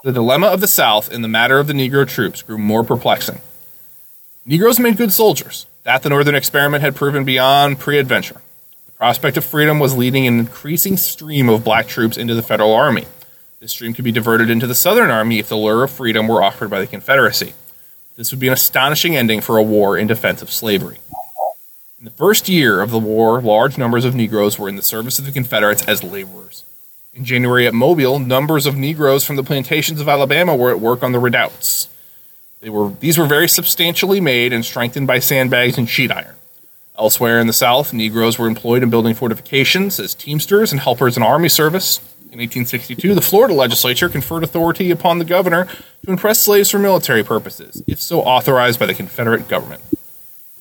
The 0.04 0.12
dilemma 0.12 0.46
of 0.46 0.60
the 0.60 0.68
South 0.68 1.10
in 1.10 1.22
the 1.22 1.28
matter 1.28 1.58
of 1.58 1.66
the 1.66 1.72
Negro 1.72 2.06
troops 2.06 2.42
grew 2.42 2.58
more 2.58 2.84
perplexing. 2.84 3.40
Negroes 4.46 4.78
made 4.78 4.96
good 4.96 5.12
soldiers. 5.12 5.66
That 5.82 6.04
the 6.04 6.10
Northern 6.10 6.36
experiment 6.36 6.84
had 6.84 6.94
proven 6.94 7.24
beyond 7.24 7.80
pre 7.80 7.98
adventure. 7.98 8.41
Prospect 9.02 9.36
of 9.36 9.44
freedom 9.44 9.80
was 9.80 9.96
leading 9.96 10.28
an 10.28 10.38
increasing 10.38 10.96
stream 10.96 11.48
of 11.48 11.64
black 11.64 11.88
troops 11.88 12.16
into 12.16 12.36
the 12.36 12.40
Federal 12.42 12.72
Army. 12.72 13.08
This 13.58 13.72
stream 13.72 13.94
could 13.94 14.04
be 14.04 14.12
diverted 14.12 14.48
into 14.48 14.68
the 14.68 14.76
Southern 14.76 15.10
Army 15.10 15.40
if 15.40 15.48
the 15.48 15.56
lure 15.56 15.82
of 15.82 15.90
freedom 15.90 16.28
were 16.28 16.40
offered 16.40 16.70
by 16.70 16.78
the 16.78 16.86
Confederacy. 16.86 17.54
This 18.14 18.30
would 18.30 18.38
be 18.38 18.46
an 18.46 18.52
astonishing 18.52 19.16
ending 19.16 19.40
for 19.40 19.56
a 19.56 19.62
war 19.64 19.98
in 19.98 20.06
defense 20.06 20.40
of 20.40 20.52
slavery. 20.52 20.98
In 21.98 22.04
the 22.04 22.12
first 22.12 22.48
year 22.48 22.80
of 22.80 22.92
the 22.92 22.98
war, 23.00 23.40
large 23.42 23.76
numbers 23.76 24.04
of 24.04 24.14
Negroes 24.14 24.56
were 24.56 24.68
in 24.68 24.76
the 24.76 24.82
service 24.82 25.18
of 25.18 25.26
the 25.26 25.32
Confederates 25.32 25.84
as 25.88 26.04
laborers. 26.04 26.64
In 27.12 27.24
January 27.24 27.66
at 27.66 27.74
Mobile, 27.74 28.20
numbers 28.20 28.66
of 28.66 28.76
Negroes 28.76 29.24
from 29.24 29.34
the 29.34 29.42
plantations 29.42 30.00
of 30.00 30.08
Alabama 30.08 30.54
were 30.54 30.70
at 30.70 30.78
work 30.78 31.02
on 31.02 31.10
the 31.10 31.18
redoubts. 31.18 31.88
They 32.60 32.70
were, 32.70 32.90
these 33.00 33.18
were 33.18 33.26
very 33.26 33.48
substantially 33.48 34.20
made 34.20 34.52
and 34.52 34.64
strengthened 34.64 35.08
by 35.08 35.18
sandbags 35.18 35.76
and 35.76 35.88
sheet 35.88 36.12
iron. 36.12 36.36
Elsewhere 36.98 37.40
in 37.40 37.46
the 37.46 37.54
South, 37.54 37.94
Negroes 37.94 38.38
were 38.38 38.46
employed 38.46 38.82
in 38.82 38.90
building 38.90 39.14
fortifications 39.14 39.98
as 39.98 40.14
teamsters 40.14 40.72
and 40.72 40.80
helpers 40.80 41.16
in 41.16 41.22
army 41.22 41.48
service. 41.48 41.98
In 42.24 42.38
1862, 42.38 43.14
the 43.14 43.22
Florida 43.22 43.54
legislature 43.54 44.10
conferred 44.10 44.44
authority 44.44 44.90
upon 44.90 45.18
the 45.18 45.24
governor 45.24 45.66
to 46.04 46.10
impress 46.10 46.38
slaves 46.38 46.70
for 46.70 46.78
military 46.78 47.22
purposes, 47.22 47.82
if 47.86 48.00
so 48.00 48.20
authorized 48.20 48.78
by 48.78 48.86
the 48.86 48.94
Confederate 48.94 49.48
government. 49.48 49.82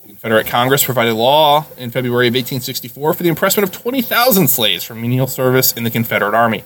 The 0.02 0.08
Confederate 0.08 0.48
Congress 0.48 0.84
provided 0.84 1.16
law 1.16 1.66
in 1.78 1.92
February 1.92 2.28
of 2.28 2.34
1864 2.34 3.14
for 3.14 3.24
the 3.24 3.30
impressment 3.30 3.68
of 3.68 3.74
20,000 3.74 4.48
slaves 4.48 4.86
for 4.86 4.96
menial 4.96 5.28
service 5.28 5.74
in 5.74 5.84
the 5.84 5.92
Confederate 5.92 6.34
Army. 6.34 6.64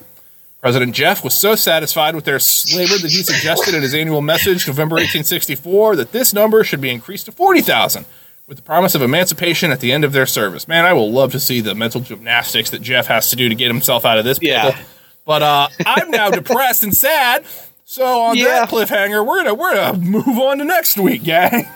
President 0.61 0.95
Jeff 0.95 1.23
was 1.23 1.35
so 1.35 1.55
satisfied 1.55 2.15
with 2.15 2.25
their 2.25 2.39
labor 2.75 2.97
that 2.97 3.11
he 3.11 3.21
suggested 3.21 3.75
in 3.75 3.83
his 3.83 3.93
annual 3.93 4.21
message, 4.21 4.67
November 4.67 4.95
1864, 4.95 5.95
that 5.95 6.11
this 6.11 6.33
number 6.33 6.63
should 6.63 6.81
be 6.81 6.89
increased 6.89 7.25
to 7.25 7.31
40,000, 7.31 8.05
with 8.47 8.57
the 8.57 8.63
promise 8.63 8.93
of 8.95 9.01
emancipation 9.01 9.71
at 9.71 9.79
the 9.79 9.91
end 9.91 10.03
of 10.03 10.11
their 10.13 10.25
service. 10.25 10.67
Man, 10.67 10.85
I 10.85 10.93
will 10.93 11.11
love 11.11 11.31
to 11.31 11.39
see 11.39 11.61
the 11.61 11.73
mental 11.75 12.01
gymnastics 12.01 12.69
that 12.71 12.81
Jeff 12.81 13.07
has 13.07 13.29
to 13.31 13.35
do 13.35 13.49
to 13.49 13.55
get 13.55 13.67
himself 13.67 14.05
out 14.05 14.17
of 14.19 14.25
this 14.25 14.37
pickle. 14.39 14.69
Yeah. 14.71 14.83
But 15.25 15.41
uh, 15.41 15.67
I'm 15.85 16.11
now 16.11 16.29
depressed 16.29 16.83
and 16.83 16.95
sad. 16.95 17.43
So 17.85 18.05
on 18.05 18.37
Yeah. 18.37 18.45
that 18.65 18.69
cliffhanger, 18.69 19.25
we're 19.25 19.37
gonna 19.43 19.53
we're 19.55 19.73
gonna 19.73 19.97
move 19.97 20.27
on 20.39 20.59
to 20.59 20.65
next 20.65 20.97
week, 20.97 21.23
gang. 21.23 21.67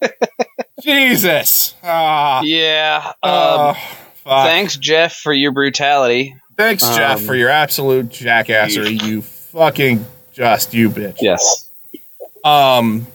Jesus. 0.82 1.74
Ah. 1.82 2.42
Yeah. 2.42 3.12
Um, 3.22 3.76
Uh, 4.26 4.44
thanks, 4.44 4.76
Jeff, 4.76 5.14
for 5.16 5.32
your 5.32 5.50
brutality. 5.52 6.36
Thanks, 6.56 6.82
Jeff, 6.94 7.18
um, 7.20 7.24
for 7.24 7.34
your 7.34 7.48
absolute 7.48 8.10
jackassery. 8.10 9.02
You 9.02 9.22
fucking 9.22 10.04
just 10.32 10.74
you 10.74 10.90
bitch. 10.90 11.16
Yes. 11.20 11.66
Um, 12.44 13.06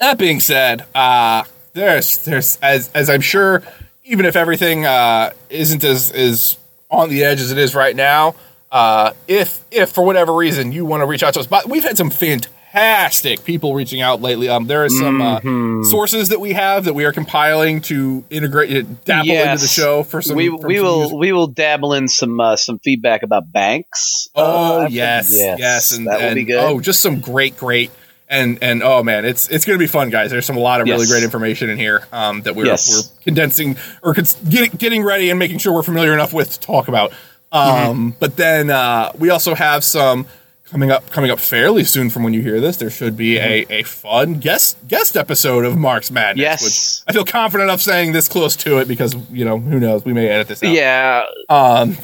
that 0.00 0.16
being 0.18 0.40
said, 0.40 0.86
uh, 0.94 1.44
there's 1.72 2.18
there's 2.18 2.58
as 2.62 2.90
as 2.94 3.08
I'm 3.10 3.20
sure, 3.20 3.62
even 4.04 4.26
if 4.26 4.36
everything 4.36 4.86
uh, 4.86 5.30
isn't 5.48 5.84
as 5.84 6.10
is 6.12 6.56
on 6.90 7.08
the 7.08 7.24
edge 7.24 7.40
as 7.40 7.50
it 7.52 7.58
is 7.58 7.74
right 7.74 7.94
now, 7.96 8.34
uh, 8.72 9.12
if 9.28 9.64
if 9.70 9.90
for 9.90 10.02
whatever 10.04 10.34
reason 10.34 10.72
you 10.72 10.84
want 10.84 11.00
to 11.02 11.06
reach 11.06 11.22
out 11.22 11.34
to 11.34 11.40
us, 11.40 11.46
but 11.46 11.68
we've 11.68 11.84
had 11.84 11.96
some 11.96 12.10
fantastic 12.10 13.44
people 13.44 13.74
reaching 13.74 14.00
out 14.00 14.20
lately. 14.22 14.48
Um, 14.48 14.66
there 14.66 14.84
is 14.84 14.96
some 14.98 15.18
Mhm. 15.18 15.80
uh, 15.84 15.88
sources 15.90 16.28
that 16.28 16.40
we 16.40 16.52
have 16.52 16.84
that 16.84 16.94
we 16.94 17.04
are 17.04 17.12
compiling 17.12 17.80
to 17.82 18.22
integrate 18.30 18.70
it, 18.70 19.04
dabble 19.04 19.30
into 19.30 19.58
the 19.62 19.66
show 19.68 20.02
for 20.02 20.22
some. 20.22 20.36
we 20.36 20.48
we 20.48 20.76
some 20.76 20.84
will 20.84 20.98
music. 21.00 21.18
we 21.18 21.32
will 21.32 21.46
dabble 21.48 21.94
in 21.94 22.08
some 22.08 22.38
uh, 22.40 22.56
some 22.56 22.78
feedback 22.78 23.22
about 23.22 23.50
banks. 23.52 24.28
Oh 24.34 24.82
Uh, 24.82 24.88
yes, 24.90 25.30
yes, 25.32 25.58
yes, 25.58 25.92
and, 25.92 26.06
that 26.06 26.20
will 26.20 26.34
be 26.34 26.44
good. 26.44 26.58
Oh, 26.58 26.80
just 26.80 27.00
some 27.00 27.20
great, 27.20 27.56
great, 27.56 27.90
and 28.30 28.58
and 28.62 28.82
oh 28.82 29.02
man, 29.02 29.24
it's 29.24 29.48
it's 29.48 29.64
going 29.64 29.78
to 29.78 29.82
be 29.82 29.86
fun, 29.88 30.08
guys. 30.08 30.30
There's 30.30 30.46
some 30.46 30.56
a 30.56 30.60
lot 30.60 30.80
of 30.80 30.86
really 30.86 31.00
Yes. 31.00 31.10
great 31.10 31.22
information 31.24 31.68
in 31.68 31.76
here 31.76 32.06
um, 32.12 32.40
that 32.42 32.54
we're 32.56 32.66
Yes. 32.66 32.88
we're 32.90 33.22
condensing 33.24 33.76
or 34.02 34.14
cons- 34.14 34.34
getting 34.48 34.70
getting 34.78 35.02
ready 35.04 35.28
and 35.30 35.38
making 35.38 35.58
sure 35.58 35.72
we're 35.72 35.82
familiar 35.82 36.14
enough 36.14 36.32
with 36.32 36.52
to 36.52 36.60
talk 36.60 36.88
about. 36.88 37.12
Um, 37.52 37.58
Mm-hmm. 37.60 38.08
But 38.20 38.36
then 38.36 38.70
uh, 38.70 39.12
we 39.18 39.30
also 39.30 39.54
have 39.54 39.82
some 39.84 40.26
coming 40.70 40.92
up 40.92 41.10
coming 41.10 41.32
up 41.32 41.40
fairly 41.40 41.82
soon 41.82 42.08
from 42.10 42.22
when 42.22 42.32
you 42.32 42.42
hear 42.42 42.60
this. 42.60 42.76
There 42.76 42.90
should 42.90 43.16
be 43.16 43.38
a, 43.38 43.66
a 43.68 43.82
fun 43.82 44.34
guest 44.34 44.76
guest 44.86 45.16
episode 45.16 45.64
of 45.64 45.76
Mark's 45.76 46.12
Madness. 46.12 46.36
Mm-hmm. 46.44 46.50
Yes. 46.64 47.02
which 47.04 47.10
I 47.10 47.12
feel 47.12 47.24
confident 47.24 47.68
enough 47.68 47.80
saying 47.80 48.12
this 48.12 48.28
close 48.28 48.54
to 48.56 48.78
it 48.78 48.86
because 48.86 49.16
you 49.32 49.44
know 49.44 49.58
who 49.58 49.80
knows 49.80 50.04
we 50.04 50.12
may 50.12 50.28
edit 50.28 50.46
this 50.46 50.62
out. 50.62 50.70
yeah. 50.72 51.24
Um, 51.48 51.96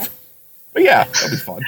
but 0.73 0.83
yeah, 0.83 1.05
that'll 1.05 1.31
be 1.31 1.37
fun. 1.37 1.63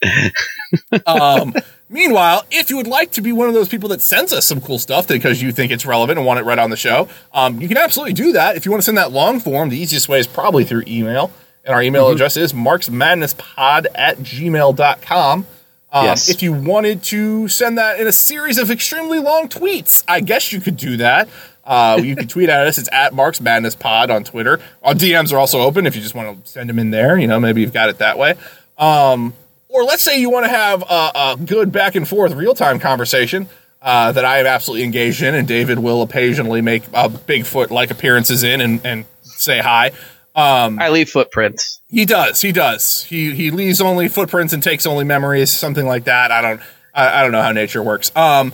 um, 1.06 1.54
meanwhile, 1.88 2.44
if 2.50 2.70
you 2.70 2.76
would 2.76 2.86
like 2.86 3.10
to 3.12 3.20
be 3.20 3.32
one 3.32 3.48
of 3.48 3.54
those 3.54 3.68
people 3.68 3.88
that 3.90 4.00
sends 4.00 4.32
us 4.32 4.46
some 4.46 4.60
cool 4.60 4.78
stuff 4.78 5.08
because 5.08 5.42
you 5.42 5.52
think 5.52 5.72
it's 5.72 5.86
relevant 5.86 6.18
and 6.18 6.26
want 6.26 6.40
it 6.40 6.44
right 6.44 6.58
on 6.58 6.70
the 6.70 6.76
show, 6.76 7.08
um, 7.32 7.60
you 7.60 7.68
can 7.68 7.76
absolutely 7.76 8.12
do 8.14 8.32
that. 8.32 8.56
If 8.56 8.64
you 8.64 8.70
want 8.70 8.82
to 8.82 8.86
send 8.86 8.98
that 8.98 9.12
long 9.12 9.40
form, 9.40 9.68
the 9.68 9.78
easiest 9.78 10.08
way 10.08 10.18
is 10.18 10.26
probably 10.26 10.64
through 10.64 10.84
email. 10.86 11.30
And 11.64 11.74
our 11.74 11.82
email 11.82 12.08
address 12.08 12.36
is 12.36 12.52
marksmadnesspod 12.52 13.86
at 13.94 14.18
gmail.com. 14.18 15.46
Um, 15.90 16.04
Yes. 16.04 16.28
If 16.28 16.42
you 16.42 16.52
wanted 16.52 17.02
to 17.04 17.48
send 17.48 17.78
that 17.78 17.98
in 17.98 18.06
a 18.06 18.12
series 18.12 18.58
of 18.58 18.70
extremely 18.70 19.18
long 19.18 19.48
tweets, 19.48 20.04
I 20.06 20.20
guess 20.20 20.52
you 20.52 20.60
could 20.60 20.76
do 20.76 20.98
that. 20.98 21.28
Uh, 21.64 21.98
you 22.02 22.14
can 22.16 22.28
tweet 22.34 22.48
at 22.50 22.66
us. 22.66 22.78
It's 22.78 22.88
at 22.92 23.14
Marks 23.14 23.40
Madness 23.40 23.74
Pod 23.74 24.10
on 24.10 24.24
Twitter. 24.24 24.60
Our 24.82 24.94
DMs 24.94 25.32
are 25.32 25.38
also 25.38 25.60
open 25.60 25.86
if 25.86 25.94
you 25.96 26.02
just 26.02 26.14
want 26.14 26.44
to 26.44 26.50
send 26.50 26.68
them 26.68 26.78
in 26.78 26.90
there. 26.90 27.18
You 27.18 27.26
know, 27.26 27.40
maybe 27.40 27.60
you've 27.62 27.72
got 27.72 27.88
it 27.88 27.98
that 27.98 28.18
way. 28.18 28.34
Um, 28.76 29.32
or 29.68 29.84
let's 29.84 30.02
say 30.02 30.20
you 30.20 30.30
want 30.30 30.46
to 30.46 30.50
have 30.50 30.82
a, 30.82 31.10
a 31.14 31.36
good 31.44 31.72
back 31.72 31.94
and 31.94 32.06
forth 32.08 32.32
real 32.34 32.54
time 32.54 32.78
conversation 32.78 33.48
uh, 33.80 34.12
that 34.12 34.24
I 34.24 34.38
am 34.38 34.46
absolutely 34.46 34.84
engaged 34.84 35.22
in, 35.22 35.34
and 35.34 35.46
David 35.46 35.78
will 35.78 36.02
occasionally 36.02 36.60
make 36.60 36.84
uh, 36.92 37.08
Bigfoot 37.08 37.70
like 37.70 37.90
appearances 37.90 38.42
in 38.42 38.60
and, 38.60 38.84
and 38.84 39.04
say 39.22 39.58
hi. 39.60 39.92
Um, 40.34 40.78
I 40.78 40.90
leave 40.90 41.10
footprints. 41.10 41.80
he 41.88 42.04
does. 42.04 42.40
He 42.40 42.52
does. 42.52 43.02
He 43.04 43.34
he 43.34 43.50
leaves 43.50 43.80
only 43.80 44.08
footprints 44.08 44.52
and 44.52 44.62
takes 44.62 44.86
only 44.86 45.04
memories, 45.04 45.50
something 45.50 45.86
like 45.86 46.04
that. 46.04 46.30
I 46.30 46.40
don't. 46.42 46.60
I, 46.94 47.20
I 47.20 47.22
don't 47.22 47.32
know 47.32 47.42
how 47.42 47.52
nature 47.52 47.82
works. 47.82 48.14
Um, 48.16 48.52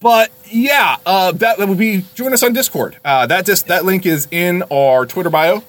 but 0.00 0.30
yeah, 0.46 0.96
uh, 1.04 1.32
that, 1.32 1.58
that 1.58 1.68
would 1.68 1.78
be 1.78 2.04
join 2.14 2.32
us 2.32 2.42
on 2.42 2.52
Discord. 2.52 2.96
Uh, 3.04 3.26
that 3.26 3.46
just 3.46 3.66
that 3.68 3.84
link 3.84 4.06
is 4.06 4.28
in 4.30 4.62
our 4.72 5.06
Twitter 5.06 5.30
bio. 5.30 5.62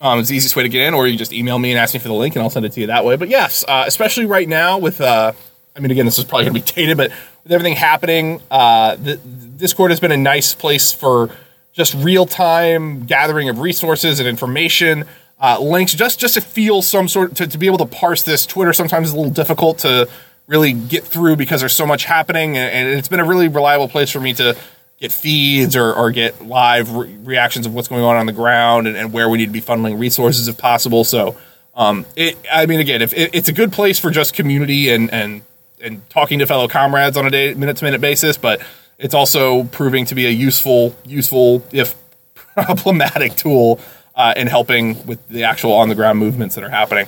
Um, 0.00 0.20
it's 0.20 0.28
the 0.28 0.36
easiest 0.36 0.54
way 0.54 0.62
to 0.62 0.68
get 0.68 0.82
in, 0.82 0.94
or 0.94 1.06
you 1.06 1.14
can 1.14 1.18
just 1.18 1.32
email 1.32 1.58
me 1.58 1.72
and 1.72 1.78
ask 1.78 1.92
me 1.94 2.00
for 2.00 2.08
the 2.08 2.14
link, 2.14 2.36
and 2.36 2.42
I'll 2.42 2.50
send 2.50 2.64
it 2.64 2.72
to 2.72 2.80
you 2.80 2.86
that 2.86 3.04
way. 3.04 3.16
But 3.16 3.28
yes, 3.28 3.64
uh, 3.66 3.84
especially 3.86 4.26
right 4.26 4.48
now 4.48 4.78
with, 4.78 5.00
uh, 5.00 5.32
I 5.74 5.80
mean, 5.80 5.90
again, 5.90 6.04
this 6.04 6.18
is 6.18 6.24
probably 6.24 6.44
going 6.44 6.62
to 6.62 6.72
be 6.72 6.72
dated, 6.74 6.96
but 6.96 7.10
with 7.42 7.52
everything 7.52 7.76
happening, 7.76 8.40
uh, 8.50 8.96
the, 8.96 9.16
Discord 9.16 9.90
has 9.90 9.98
been 9.98 10.12
a 10.12 10.16
nice 10.16 10.54
place 10.54 10.92
for 10.92 11.30
just 11.72 11.94
real 11.94 12.26
time 12.26 13.06
gathering 13.06 13.48
of 13.48 13.58
resources 13.58 14.20
and 14.20 14.28
information, 14.28 15.04
uh, 15.40 15.58
links, 15.60 15.94
just 15.94 16.20
just 16.20 16.34
to 16.34 16.40
feel 16.40 16.80
some 16.80 17.08
sort 17.08 17.34
to, 17.36 17.46
to 17.46 17.58
be 17.58 17.66
able 17.66 17.78
to 17.78 17.86
parse 17.86 18.22
this. 18.22 18.46
Twitter 18.46 18.72
sometimes 18.72 19.08
is 19.08 19.14
a 19.14 19.16
little 19.16 19.32
difficult 19.32 19.78
to 19.78 20.08
really 20.46 20.72
get 20.72 21.04
through 21.04 21.36
because 21.36 21.60
there's 21.60 21.74
so 21.74 21.86
much 21.86 22.04
happening, 22.04 22.56
and, 22.56 22.88
and 22.88 22.98
it's 22.98 23.08
been 23.08 23.20
a 23.20 23.24
really 23.24 23.48
reliable 23.48 23.88
place 23.88 24.10
for 24.10 24.20
me 24.20 24.32
to 24.34 24.56
get 25.00 25.12
feeds 25.12 25.76
or, 25.76 25.92
or 25.92 26.10
get 26.10 26.44
live 26.44 26.90
re- 26.92 27.16
reactions 27.22 27.66
of 27.66 27.74
what's 27.74 27.88
going 27.88 28.02
on 28.02 28.16
on 28.16 28.26
the 28.26 28.32
ground 28.32 28.86
and, 28.86 28.96
and 28.96 29.12
where 29.12 29.28
we 29.28 29.38
need 29.38 29.46
to 29.46 29.52
be 29.52 29.60
funneling 29.60 29.98
resources 29.98 30.48
if 30.48 30.58
possible. 30.58 31.04
So, 31.04 31.36
um, 31.74 32.04
it, 32.16 32.36
I 32.52 32.66
mean, 32.66 32.80
again, 32.80 33.02
if 33.02 33.12
it, 33.12 33.34
it's 33.34 33.48
a 33.48 33.52
good 33.52 33.72
place 33.72 33.98
for 33.98 34.10
just 34.10 34.34
community 34.34 34.90
and 34.90 35.12
and 35.12 35.42
and 35.80 36.08
talking 36.10 36.40
to 36.40 36.46
fellow 36.46 36.68
comrades 36.68 37.16
on 37.16 37.26
a 37.26 37.30
day 37.30 37.54
minute 37.54 37.76
to 37.76 37.84
minute 37.84 38.00
basis, 38.00 38.36
but 38.36 38.60
it's 38.98 39.14
also 39.14 39.64
proving 39.64 40.04
to 40.06 40.14
be 40.14 40.26
a 40.26 40.30
useful, 40.30 40.94
useful 41.04 41.64
if 41.72 41.94
problematic 42.54 43.36
tool 43.36 43.80
uh, 44.14 44.34
in 44.36 44.48
helping 44.48 45.06
with 45.06 45.26
the 45.28 45.44
actual 45.44 45.72
on 45.72 45.88
the 45.88 45.94
ground 45.94 46.18
movements 46.18 46.56
that 46.56 46.64
are 46.64 46.70
happening. 46.70 47.06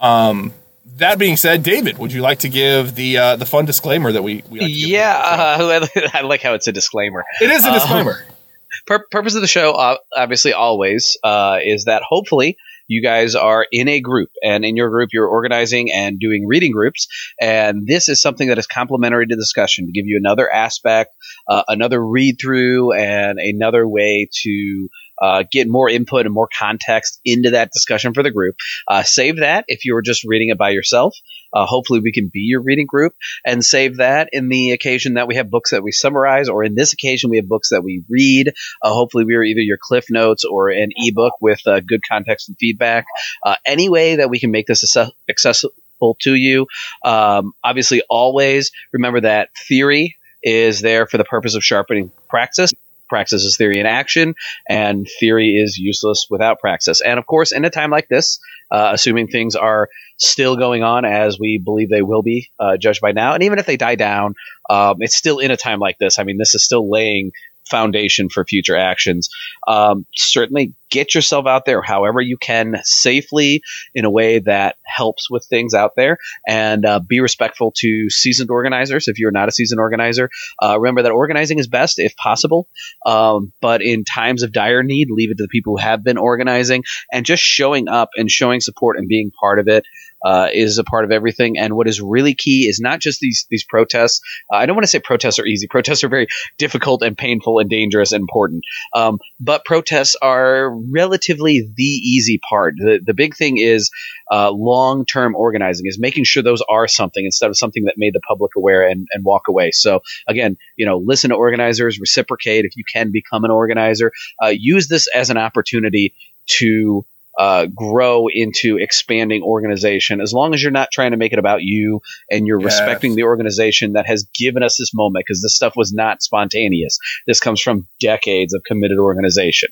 Um, 0.00 0.52
that 0.96 1.18
being 1.18 1.36
said, 1.36 1.62
David, 1.62 1.98
would 1.98 2.12
you 2.12 2.20
like 2.20 2.40
to 2.40 2.48
give 2.48 2.94
the 2.94 3.18
uh, 3.18 3.36
the 3.36 3.46
fun 3.46 3.64
disclaimer 3.64 4.12
that 4.12 4.22
we, 4.22 4.42
we 4.48 4.60
like 4.60 4.70
Yeah, 4.72 5.16
uh, 5.16 5.88
I 6.14 6.20
like 6.22 6.42
how 6.42 6.54
it's 6.54 6.66
a 6.66 6.72
disclaimer. 6.72 7.24
it 7.40 7.50
is 7.50 7.64
a 7.64 7.70
uh, 7.70 7.74
disclaimer. 7.74 8.24
Pur- 8.86 9.06
purpose 9.10 9.34
of 9.34 9.40
the 9.40 9.48
show, 9.48 9.72
uh, 9.72 9.96
obviously, 10.16 10.52
always 10.52 11.16
uh, 11.22 11.58
is 11.62 11.84
that 11.84 12.02
hopefully 12.08 12.56
you 12.86 13.02
guys 13.02 13.34
are 13.34 13.66
in 13.70 13.88
a 13.88 14.00
group, 14.00 14.30
and 14.42 14.64
in 14.64 14.76
your 14.76 14.90
group, 14.90 15.10
you're 15.12 15.28
organizing 15.28 15.92
and 15.92 16.18
doing 16.18 16.44
reading 16.46 16.72
groups, 16.72 17.06
and 17.40 17.86
this 17.86 18.08
is 18.08 18.20
something 18.20 18.48
that 18.48 18.58
is 18.58 18.66
complementary 18.66 19.26
to 19.26 19.36
discussion 19.36 19.86
to 19.86 19.92
give 19.92 20.06
you 20.06 20.20
another 20.22 20.50
aspect, 20.50 21.14
uh, 21.48 21.62
another 21.68 22.04
read 22.04 22.36
through, 22.40 22.92
and 22.92 23.38
another 23.38 23.86
way 23.86 24.28
to. 24.42 24.88
Uh, 25.20 25.44
get 25.50 25.68
more 25.68 25.88
input 25.88 26.26
and 26.26 26.34
more 26.34 26.48
context 26.56 27.20
into 27.24 27.50
that 27.50 27.70
discussion 27.72 28.14
for 28.14 28.22
the 28.22 28.30
group. 28.30 28.56
Uh, 28.88 29.02
save 29.02 29.38
that 29.38 29.64
if 29.68 29.84
you 29.84 29.94
were 29.94 30.02
just 30.02 30.24
reading 30.24 30.48
it 30.48 30.58
by 30.58 30.70
yourself. 30.70 31.14
Uh, 31.52 31.66
hopefully, 31.66 32.00
we 32.00 32.12
can 32.12 32.30
be 32.32 32.40
your 32.40 32.62
reading 32.62 32.86
group 32.86 33.14
and 33.44 33.64
save 33.64 33.96
that 33.96 34.28
in 34.32 34.48
the 34.48 34.70
occasion 34.70 35.14
that 35.14 35.26
we 35.26 35.34
have 35.34 35.50
books 35.50 35.70
that 35.70 35.82
we 35.82 35.90
summarize, 35.92 36.48
or 36.48 36.62
in 36.62 36.74
this 36.74 36.92
occasion, 36.92 37.30
we 37.30 37.36
have 37.38 37.48
books 37.48 37.70
that 37.70 37.82
we 37.82 38.04
read. 38.08 38.52
Uh, 38.82 38.92
hopefully, 38.92 39.24
we 39.24 39.34
are 39.34 39.42
either 39.42 39.60
your 39.60 39.78
cliff 39.80 40.06
notes 40.10 40.44
or 40.44 40.68
an 40.68 40.90
ebook 40.96 41.34
with 41.40 41.60
uh, 41.66 41.80
good 41.80 42.00
context 42.08 42.48
and 42.48 42.56
feedback. 42.58 43.04
Uh, 43.44 43.56
any 43.66 43.88
way 43.88 44.16
that 44.16 44.30
we 44.30 44.38
can 44.38 44.50
make 44.50 44.66
this 44.66 44.96
accessible 45.28 46.16
to 46.20 46.34
you. 46.34 46.66
Um, 47.04 47.52
obviously, 47.62 48.02
always 48.08 48.70
remember 48.92 49.20
that 49.22 49.50
theory 49.68 50.16
is 50.42 50.80
there 50.80 51.06
for 51.06 51.18
the 51.18 51.24
purpose 51.24 51.54
of 51.54 51.64
sharpening 51.64 52.10
praxis. 52.28 52.72
Praxis 53.10 53.42
is 53.42 53.58
theory 53.58 53.78
in 53.78 53.86
action, 53.86 54.34
and 54.68 55.06
theory 55.18 55.56
is 55.56 55.76
useless 55.76 56.28
without 56.30 56.60
praxis. 56.60 57.02
And 57.02 57.18
of 57.18 57.26
course, 57.26 57.52
in 57.52 57.66
a 57.66 57.70
time 57.70 57.90
like 57.90 58.08
this, 58.08 58.38
uh, 58.70 58.92
assuming 58.94 59.26
things 59.26 59.56
are 59.56 59.88
still 60.16 60.56
going 60.56 60.82
on 60.82 61.04
as 61.04 61.38
we 61.38 61.60
believe 61.62 61.90
they 61.90 62.02
will 62.02 62.22
be, 62.22 62.48
uh, 62.58 62.76
judged 62.78 63.00
by 63.00 63.12
now, 63.12 63.34
and 63.34 63.42
even 63.42 63.58
if 63.58 63.66
they 63.66 63.76
die 63.76 63.96
down, 63.96 64.34
um, 64.70 64.96
it's 65.00 65.16
still 65.16 65.40
in 65.40 65.50
a 65.50 65.56
time 65.56 65.80
like 65.80 65.98
this. 65.98 66.18
I 66.18 66.22
mean, 66.22 66.38
this 66.38 66.54
is 66.54 66.64
still 66.64 66.88
laying 66.90 67.32
foundation 67.70 68.28
for 68.28 68.44
future 68.44 68.76
actions. 68.76 69.28
Um, 69.66 70.06
certainly 70.14 70.74
get 70.90 71.14
yourself 71.14 71.46
out 71.46 71.64
there 71.64 71.82
however 71.82 72.20
you 72.20 72.36
can 72.36 72.80
safely 72.82 73.62
in 73.94 74.04
a 74.04 74.10
way 74.10 74.40
that 74.40 74.76
helps 74.84 75.30
with 75.30 75.44
things 75.44 75.72
out 75.72 75.92
there. 75.96 76.18
And 76.46 76.84
uh, 76.84 77.00
be 77.00 77.20
respectful 77.20 77.72
to 77.78 78.10
seasoned 78.10 78.50
organizers 78.50 79.08
if 79.08 79.18
you're 79.18 79.30
not 79.30 79.48
a 79.48 79.52
seasoned 79.52 79.80
organizer. 79.80 80.30
Uh, 80.62 80.78
remember 80.78 81.02
that 81.02 81.12
organizing 81.12 81.58
is 81.58 81.68
best 81.68 81.98
if 81.98 82.16
possible. 82.16 82.68
Um, 83.06 83.52
but 83.60 83.82
in 83.82 84.04
times 84.04 84.42
of 84.42 84.52
dire 84.52 84.82
need 84.82 85.08
leave 85.10 85.30
it 85.30 85.38
to 85.38 85.44
the 85.44 85.48
people 85.48 85.76
who 85.76 85.82
have 85.82 86.02
been 86.02 86.18
organizing 86.18 86.84
and 87.12 87.24
just 87.24 87.42
showing 87.42 87.88
up 87.88 88.10
and 88.16 88.30
showing 88.30 88.60
support 88.60 88.98
and 88.98 89.08
being 89.08 89.30
part 89.40 89.58
of 89.58 89.68
it 89.68 89.84
uh, 90.24 90.48
is 90.52 90.78
a 90.78 90.84
part 90.84 91.04
of 91.04 91.10
everything. 91.10 91.58
And 91.58 91.74
what 91.74 91.88
is 91.88 92.00
really 92.00 92.34
key 92.34 92.66
is 92.68 92.80
not 92.80 93.00
just 93.00 93.20
these 93.20 93.46
these 93.50 93.64
protests. 93.64 94.20
Uh, 94.52 94.56
I 94.56 94.66
don't 94.66 94.76
want 94.76 94.84
to 94.84 94.88
say 94.88 95.00
protests 95.00 95.38
are 95.38 95.46
easy. 95.46 95.66
Protests 95.66 96.04
are 96.04 96.08
very 96.08 96.28
difficult 96.58 97.02
and 97.02 97.16
painful 97.16 97.58
and 97.58 97.70
dangerous 97.70 98.12
and 98.12 98.20
important. 98.20 98.64
Um, 98.94 99.18
but 99.38 99.64
protests 99.64 100.16
are 100.20 100.70
relatively 100.92 101.68
the 101.74 101.82
easy 101.82 102.40
part. 102.48 102.74
The 102.76 103.00
the 103.04 103.14
big 103.14 103.36
thing 103.36 103.58
is 103.58 103.90
uh, 104.30 104.50
long 104.50 105.04
term 105.04 105.34
organizing 105.34 105.86
is 105.86 105.98
making 105.98 106.24
sure 106.24 106.42
those 106.42 106.62
are 106.68 106.86
something 106.86 107.24
instead 107.24 107.50
of 107.50 107.56
something 107.56 107.84
that 107.84 107.94
made 107.96 108.14
the 108.14 108.20
public 108.20 108.52
aware 108.56 108.86
and, 108.86 109.06
and 109.12 109.24
walk 109.24 109.48
away. 109.48 109.70
So 109.72 110.00
again, 110.28 110.56
you 110.76 110.86
know, 110.86 110.98
listen 110.98 111.30
to 111.30 111.36
organizers, 111.36 111.98
reciprocate 111.98 112.64
if 112.64 112.76
you 112.76 112.84
can 112.84 113.10
become 113.10 113.44
an 113.44 113.50
organizer. 113.50 114.12
Uh, 114.42 114.48
use 114.48 114.88
this 114.88 115.08
as 115.14 115.30
an 115.30 115.36
opportunity 115.36 116.14
to 116.46 117.04
uh, 117.40 117.64
grow 117.74 118.26
into 118.30 118.76
expanding 118.76 119.42
organization 119.42 120.20
as 120.20 120.34
long 120.34 120.52
as 120.52 120.62
you're 120.62 120.70
not 120.70 120.90
trying 120.92 121.12
to 121.12 121.16
make 121.16 121.32
it 121.32 121.38
about 121.38 121.62
you 121.62 122.02
and 122.30 122.46
you're 122.46 122.60
yes. 122.60 122.66
respecting 122.66 123.14
the 123.14 123.22
organization 123.22 123.94
that 123.94 124.06
has 124.06 124.28
given 124.34 124.62
us 124.62 124.76
this 124.78 124.92
moment 124.92 125.24
because 125.26 125.40
this 125.40 125.56
stuff 125.56 125.72
was 125.74 125.90
not 125.90 126.22
spontaneous. 126.22 126.98
This 127.26 127.40
comes 127.40 127.62
from 127.62 127.88
decades 127.98 128.52
of 128.52 128.62
committed 128.64 128.98
organization. 128.98 129.70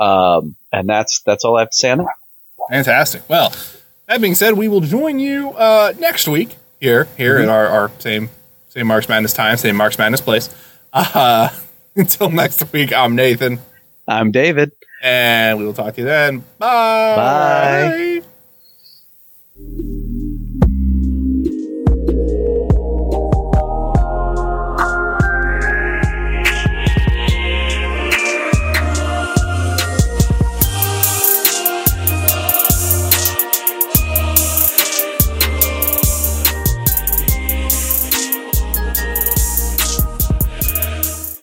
Um, 0.00 0.54
and 0.72 0.88
that's 0.88 1.22
that's 1.26 1.44
all 1.44 1.56
I 1.56 1.62
have 1.62 1.70
to 1.70 1.76
say 1.76 1.90
on 1.90 1.98
that. 1.98 2.14
Fantastic. 2.70 3.28
Well, 3.28 3.52
that 4.06 4.20
being 4.20 4.36
said, 4.36 4.54
we 4.54 4.68
will 4.68 4.80
join 4.80 5.18
you 5.18 5.50
uh, 5.54 5.94
next 5.98 6.28
week 6.28 6.54
here 6.80 7.08
here 7.16 7.40
mm-hmm. 7.40 7.48
at 7.48 7.52
our, 7.52 7.66
our 7.66 7.90
same 7.98 8.30
same 8.68 8.86
Marks 8.86 9.08
Madness 9.08 9.32
time, 9.32 9.56
same 9.56 9.74
Marks 9.74 9.98
Madness 9.98 10.20
place. 10.20 10.54
Uh, 10.94 11.48
until 11.96 12.28
next 12.28 12.70
week, 12.70 12.92
I'm 12.92 13.16
Nathan. 13.16 13.60
I'm 14.06 14.30
David. 14.30 14.72
And 15.02 15.58
we 15.58 15.64
will 15.64 15.74
talk 15.74 15.94
to 15.94 16.00
you 16.00 16.06
then. 16.06 16.44
Bye. 16.58 18.22
Bye. 19.58 20.08